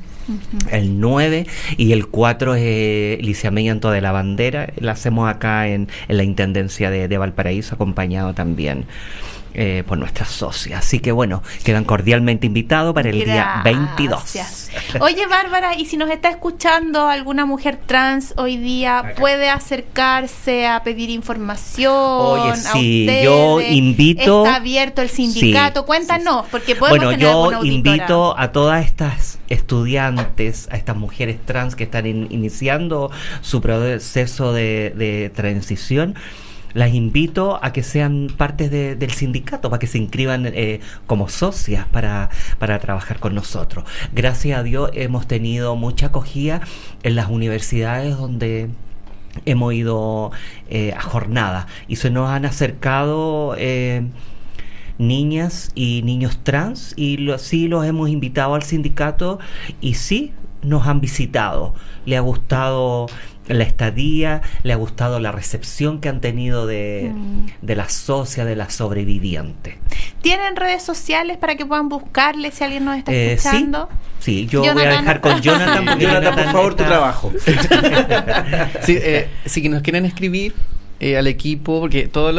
El 0.70 1.00
9 1.00 1.46
y 1.76 1.90
el 1.90 2.06
4 2.06 2.54
es 2.54 2.62
eh, 2.64 3.18
liciamiento 3.20 3.90
de 3.90 4.00
la 4.00 4.12
bandera. 4.12 4.72
La 4.76 4.92
hacemos 4.92 5.28
acá 5.28 5.66
en, 5.66 5.88
en 6.06 6.16
la 6.16 6.22
Intendencia 6.22 6.88
de, 6.90 7.08
de 7.08 7.18
Valparaíso, 7.18 7.74
acompañado 7.74 8.32
también 8.32 8.86
eh, 9.54 9.82
por 9.86 9.98
nuestras 9.98 10.28
socias. 10.30 10.78
Así 10.80 11.00
que 11.00 11.12
bueno, 11.12 11.42
quedan 11.64 11.84
cordialmente 11.84 12.46
invitados 12.46 12.94
para 12.94 13.10
el 13.10 13.24
día 13.24 13.60
22. 13.64 14.08
Gracias. 14.34 14.70
Oye, 15.00 15.26
Bárbara, 15.26 15.74
y 15.76 15.86
si 15.86 15.96
nos 15.96 16.10
está 16.10 16.28
escuchando 16.30 17.08
alguna 17.08 17.46
mujer 17.46 17.78
trans 17.86 18.34
hoy 18.36 18.56
día, 18.56 19.14
puede 19.18 19.48
acercarse 19.48 20.66
a 20.66 20.82
pedir 20.82 21.10
información. 21.10 21.92
Oye, 21.94 22.56
sí, 22.56 23.08
yo 23.24 23.60
invito- 23.60 24.44
Está 24.44 24.56
abierto 24.56 25.02
el 25.02 25.08
sindicato. 25.08 25.80
Sí, 25.80 25.86
Cuéntanos, 25.86 26.46
porque 26.50 26.76
podemos 26.76 26.98
Bueno, 27.04 27.10
tener 27.10 27.26
yo 27.26 27.64
invito 27.64 28.38
a 28.38 28.52
todas 28.52 28.84
estas 28.84 29.38
estudiantes, 29.48 30.68
a 30.70 30.76
estas 30.76 30.96
mujeres 30.96 31.38
trans 31.44 31.74
que 31.74 31.84
están 31.84 32.06
in- 32.06 32.28
iniciando 32.30 33.10
su 33.40 33.60
proceso 33.60 34.52
de, 34.52 34.92
de 34.96 35.30
transición. 35.34 36.14
Las 36.74 36.94
invito 36.94 37.58
a 37.62 37.72
que 37.72 37.82
sean 37.82 38.28
partes 38.36 38.70
de- 38.70 38.94
del 38.96 39.10
sindicato, 39.10 39.70
para 39.70 39.78
que 39.80 39.86
se 39.86 39.98
inscriban 39.98 40.46
eh, 40.46 40.80
como 41.06 41.28
socias 41.28 41.86
para, 41.90 42.30
para 42.58 42.78
trabajar 42.78 43.18
con 43.18 43.34
nosotros. 43.34 43.84
Gracias 44.12 44.58
a 44.58 44.62
Dios 44.62 44.90
hemos 44.94 45.26
tenido 45.26 45.76
mucha 45.76 46.06
acogida 46.06 46.60
en 47.02 47.16
las 47.16 47.28
universidades 47.28 48.16
donde 48.16 48.70
hemos 49.46 49.72
ido 49.74 50.32
eh, 50.68 50.92
a 50.96 51.00
jornada 51.02 51.66
y 51.86 51.96
se 51.96 52.10
nos 52.10 52.28
han 52.30 52.44
acercado 52.44 53.54
eh, 53.58 54.02
niñas 54.98 55.70
y 55.74 56.02
niños 56.02 56.40
trans 56.42 56.92
y 56.96 57.16
lo, 57.16 57.38
sí 57.38 57.68
los 57.68 57.86
hemos 57.86 58.08
invitado 58.10 58.54
al 58.54 58.62
sindicato 58.62 59.38
y 59.80 59.94
sí 59.94 60.32
nos 60.62 60.86
han 60.86 61.00
visitado. 61.00 61.74
Le 62.04 62.16
ha 62.16 62.20
gustado 62.20 63.06
la 63.54 63.64
estadía, 63.64 64.42
le 64.62 64.72
ha 64.72 64.76
gustado 64.76 65.20
la 65.20 65.32
recepción 65.32 66.00
que 66.00 66.08
han 66.08 66.20
tenido 66.20 66.66
de, 66.66 67.10
Mm. 67.14 67.46
de 67.62 67.76
la 67.76 67.88
socia, 67.88 68.44
de 68.44 68.56
la 68.56 68.70
sobreviviente. 68.70 69.78
¿Tienen 70.22 70.56
redes 70.56 70.82
sociales 70.82 71.36
para 71.38 71.54
que 71.56 71.64
puedan 71.66 71.88
buscarle 71.88 72.50
si 72.50 72.64
alguien 72.64 72.84
nos 72.84 72.96
está 72.98 73.12
Eh, 73.12 73.36
sí, 73.38 73.46
escuchando? 73.48 73.88
sí, 74.18 74.46
yo 74.46 74.60
voy 74.72 74.82
a 74.84 74.88
dejar 74.90 75.20
con 75.20 75.40
Jonathan. 75.42 75.84
porque 75.86 76.04
Jonathan, 76.04 76.34
por 76.34 76.44
favor, 76.52 76.74
tu 76.74 76.84
trabajo. 76.84 77.32
Sí, 78.82 78.96
eh, 79.00 79.28
si 79.44 79.68
nos 79.68 79.82
quieren 79.82 80.04
escribir 80.06 80.54
eh, 81.00 81.16
al 81.16 81.26
equipo, 81.26 81.80
porque 81.80 82.06
todas 82.08 82.34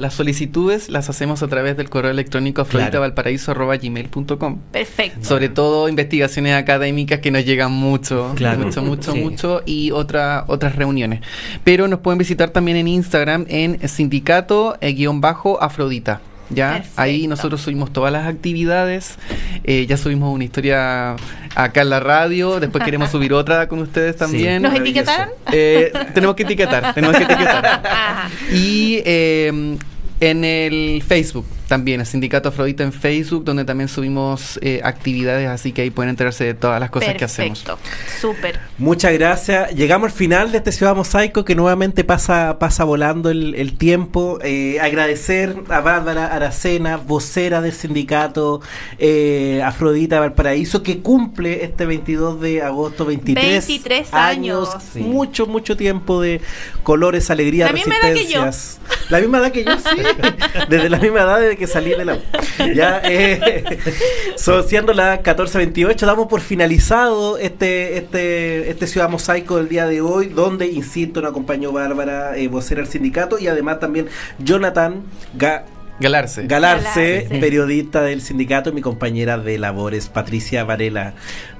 las 0.00 0.14
solicitudes 0.14 0.88
las 0.88 1.10
hacemos 1.10 1.42
a 1.42 1.48
través 1.48 1.76
del 1.76 1.90
correo 1.90 2.12
electrónico 2.12 2.62
afroditavalparaíso.gmail.com 2.62 4.58
Perfecto. 4.72 5.24
Sobre 5.24 5.48
todo 5.48 5.88
investigaciones 5.88 6.54
académicas 6.54 7.20
que 7.20 7.30
nos 7.30 7.44
llegan 7.44 7.72
mucho, 7.72 8.32
Claro. 8.36 8.66
mucho, 8.66 8.82
mucho, 8.82 9.12
Sí. 9.12 9.20
mucho, 9.20 9.62
y 9.66 9.90
otra, 9.90 10.44
otras 10.48 10.76
reuniones. 10.76 11.20
Pero 11.64 11.88
nos 11.88 12.00
pueden 12.00 12.18
visitar 12.18 12.50
también 12.50 12.76
en 12.76 12.88
Instagram 12.88 13.46
en 13.48 13.88
sindicato-afrodita. 13.88 16.20
¿Ya? 16.50 16.72
Perfecto. 16.72 17.00
Ahí 17.00 17.26
nosotros 17.26 17.60
subimos 17.60 17.92
todas 17.92 18.12
las 18.12 18.26
actividades, 18.26 19.16
eh, 19.64 19.86
ya 19.86 19.96
subimos 19.96 20.34
una 20.34 20.44
historia 20.44 21.16
acá 21.54 21.82
en 21.82 21.90
la 21.90 22.00
radio, 22.00 22.60
después 22.60 22.84
queremos 22.84 23.10
subir 23.10 23.32
otra 23.34 23.68
con 23.68 23.78
ustedes 23.80 24.16
también. 24.16 24.62
¿Nos 24.62 24.74
etiquetaron? 24.74 25.30
Eh, 25.52 25.92
tenemos 26.12 26.36
que 26.36 26.42
etiquetar, 26.42 26.94
tenemos 26.94 27.16
que 27.16 27.24
etiquetar. 27.24 27.82
Y 28.52 29.02
eh, 29.04 29.76
en 30.20 30.44
el 30.44 31.02
Facebook 31.06 31.46
también, 31.66 32.00
el 32.00 32.06
Sindicato 32.06 32.48
Afrodita 32.50 32.82
en 32.84 32.92
Facebook, 32.92 33.44
donde 33.44 33.64
también 33.64 33.88
subimos 33.88 34.58
eh, 34.62 34.80
actividades, 34.84 35.48
así 35.48 35.72
que 35.72 35.82
ahí 35.82 35.90
pueden 35.90 36.10
enterarse 36.10 36.44
de 36.44 36.54
todas 36.54 36.78
las 36.80 36.90
cosas 36.90 37.14
que 37.14 37.24
hacemos. 37.24 37.62
Perfecto, 37.62 37.90
súper. 38.20 38.60
Muchas 38.78 39.12
gracias. 39.14 39.74
Llegamos 39.74 40.12
al 40.12 40.16
final 40.16 40.52
de 40.52 40.58
este 40.58 40.72
Ciudad 40.72 40.94
Mosaico 40.94 41.44
que 41.44 41.54
nuevamente 41.54 42.04
pasa, 42.04 42.58
pasa 42.58 42.84
volando 42.84 43.30
el, 43.30 43.54
el 43.54 43.76
tiempo. 43.78 44.38
Eh, 44.42 44.78
agradecer 44.80 45.56
a 45.68 45.80
Bárbara 45.80 46.26
Aracena, 46.26 46.96
vocera 46.96 47.60
del 47.60 47.72
sindicato 47.72 48.60
eh, 48.98 49.62
Afrodita 49.64 50.20
Valparaíso, 50.20 50.82
que 50.82 51.00
cumple 51.00 51.64
este 51.64 51.86
22 51.86 52.40
de 52.40 52.62
agosto 52.62 53.04
23, 53.04 53.66
23 53.66 54.12
años. 54.14 54.68
Sí. 54.92 55.00
Mucho, 55.00 55.46
mucho 55.46 55.76
tiempo 55.76 56.20
de 56.20 56.40
colores, 56.82 57.30
alegría, 57.30 57.66
La 57.66 57.72
misma 57.72 57.94
edad 57.96 58.14
que 58.14 58.26
yo. 58.26 58.44
resistencias. 58.44 58.80
La 59.10 59.20
misma 59.20 59.38
edad 59.38 59.52
que 59.52 59.64
yo, 59.64 59.76
sí. 59.78 60.02
Desde 60.68 60.88
la 60.90 60.98
misma 60.98 61.20
edad 61.20 61.53
que 61.56 61.66
salí 61.66 61.90
de 61.90 62.04
la. 62.04 62.18
Ya, 62.74 63.00
eh, 63.04 63.62
son 64.36 64.66
siendo 64.66 64.92
las 64.92 65.20
14.28, 65.20 66.06
damos 66.06 66.26
por 66.28 66.40
finalizado 66.40 67.38
este, 67.38 67.96
este, 67.98 68.70
este 68.70 68.86
Ciudad 68.86 69.08
Mosaico 69.08 69.56
del 69.56 69.68
día 69.68 69.86
de 69.86 70.00
hoy, 70.00 70.26
donde, 70.28 70.66
insisto, 70.66 71.20
nos 71.20 71.30
acompañó 71.30 71.72
Bárbara, 71.72 72.36
eh, 72.36 72.48
vocera 72.48 72.80
del 72.82 72.90
sindicato, 72.90 73.38
y 73.38 73.48
además 73.48 73.80
también 73.80 74.08
Jonathan 74.38 75.02
Ga- 75.38 75.64
Galarse. 76.00 76.46
Galarse, 76.46 77.12
Galarse. 77.22 77.40
periodista 77.40 78.02
del 78.02 78.20
sindicato, 78.20 78.70
y 78.70 78.72
mi 78.72 78.80
compañera 78.80 79.38
de 79.38 79.58
labores, 79.58 80.08
Patricia 80.08 80.64
Varela, 80.64 81.14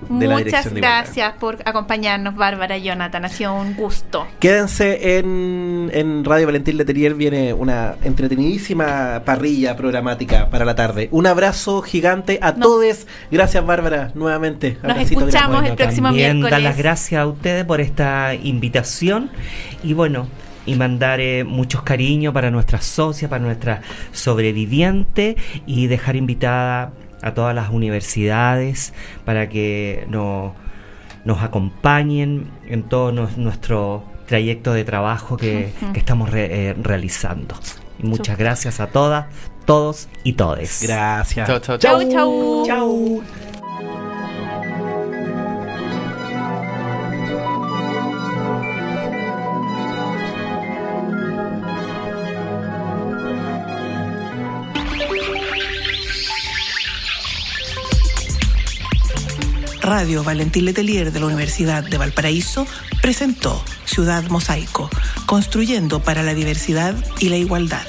de 0.09 0.27
la 0.27 0.35
Muchas 0.35 0.45
Dirección 0.45 0.75
de 0.75 0.81
gracias 0.81 1.33
por 1.35 1.59
acompañarnos, 1.65 2.35
Bárbara 2.35 2.77
y 2.77 2.83
Jonathan. 2.83 3.25
Ha 3.25 3.29
sido 3.29 3.55
un 3.55 3.75
gusto. 3.75 4.27
Quédense 4.41 5.19
en, 5.19 5.91
en 5.95 6.25
Radio 6.25 6.47
Valentín 6.47 6.77
Letelier, 6.77 7.15
viene 7.15 7.53
una 7.53 7.95
entretenidísima 8.03 9.23
parrilla 9.25 9.77
programática 9.77 10.51
para 10.51 10.65
la 10.65 10.75
tarde. 10.75 11.09
Un 11.13 11.27
abrazo 11.27 11.81
gigante 11.83 12.39
a 12.43 12.53
No. 12.53 12.67
todos. 12.67 13.07
Gracias, 13.31 13.65
Bárbara, 13.65 14.11
nuevamente. 14.15 14.77
Nos 14.83 14.93
Abracito 14.93 15.21
escuchamos 15.21 15.65
el 15.65 15.75
próximo 15.77 16.09
también 16.09 16.33
miércoles. 16.39 16.51
dar 16.51 16.61
las 16.61 16.77
gracias 16.77 17.21
a 17.21 17.27
ustedes 17.27 17.65
por 17.65 17.81
esta 17.81 18.35
invitación 18.35 19.31
y 19.83 19.93
bueno, 19.93 20.27
y 20.67 20.75
mandar 20.77 21.21
eh, 21.21 21.45
muchos 21.45 21.83
cariños 21.83 22.33
para 22.35 22.51
nuestras 22.51 22.85
socias, 22.85 23.29
para 23.31 23.45
nuestra 23.45 23.83
sobreviviente 24.13 25.37
y 25.67 25.87
dejar 25.87 26.17
invitada 26.17 26.93
a 27.23 27.33
todas 27.35 27.55
las 27.55 27.71
universidades 27.71 28.93
para 29.25 29.49
que 29.49 30.05
no- 30.09 30.55
nos 31.25 31.43
acompañen 31.43 32.51
en 32.67 32.83
todo 32.83 33.11
nuestro 33.13 34.05
trayecto 34.27 34.73
de 34.75 34.85
trabajo 34.85 35.37
que, 35.37 35.71
que 35.93 35.99
estamos 35.99 36.31
re- 36.31 36.69
eh, 36.71 36.75
realizando. 36.83 37.55
Y 38.03 38.07
muchas 38.07 38.37
gracias 38.37 38.81
a 38.81 38.89
todas, 38.89 39.27
todos 39.65 40.09
y 40.23 40.35
todes. 40.35 40.83
Gracias. 40.87 41.47
Chao, 41.47 41.61
chao, 41.61 41.79
Chau, 41.79 42.01
chau. 42.11 42.63
Chau. 42.67 43.23
Radio 59.85 60.25
Valentín 60.25 60.65
Letelier 60.65 61.13
de 61.13 61.21
la 61.21 61.27
Universidad 61.27 61.85
de 61.85 61.99
Valparaíso 61.99 62.67
presentó 63.03 63.63
Ciudad 63.85 64.25
Mosaico, 64.31 64.89
construyendo 65.27 66.01
para 66.01 66.23
la 66.23 66.33
diversidad 66.33 66.95
y 67.21 67.29
la 67.29 67.37
igualdad. 67.37 67.83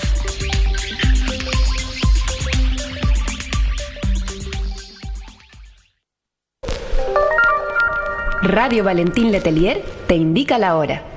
Radio 8.41 8.83
Valentín 8.83 9.31
Letelier 9.31 9.81
te 10.07 10.15
indica 10.15 10.57
la 10.57 10.75
hora. 10.75 11.14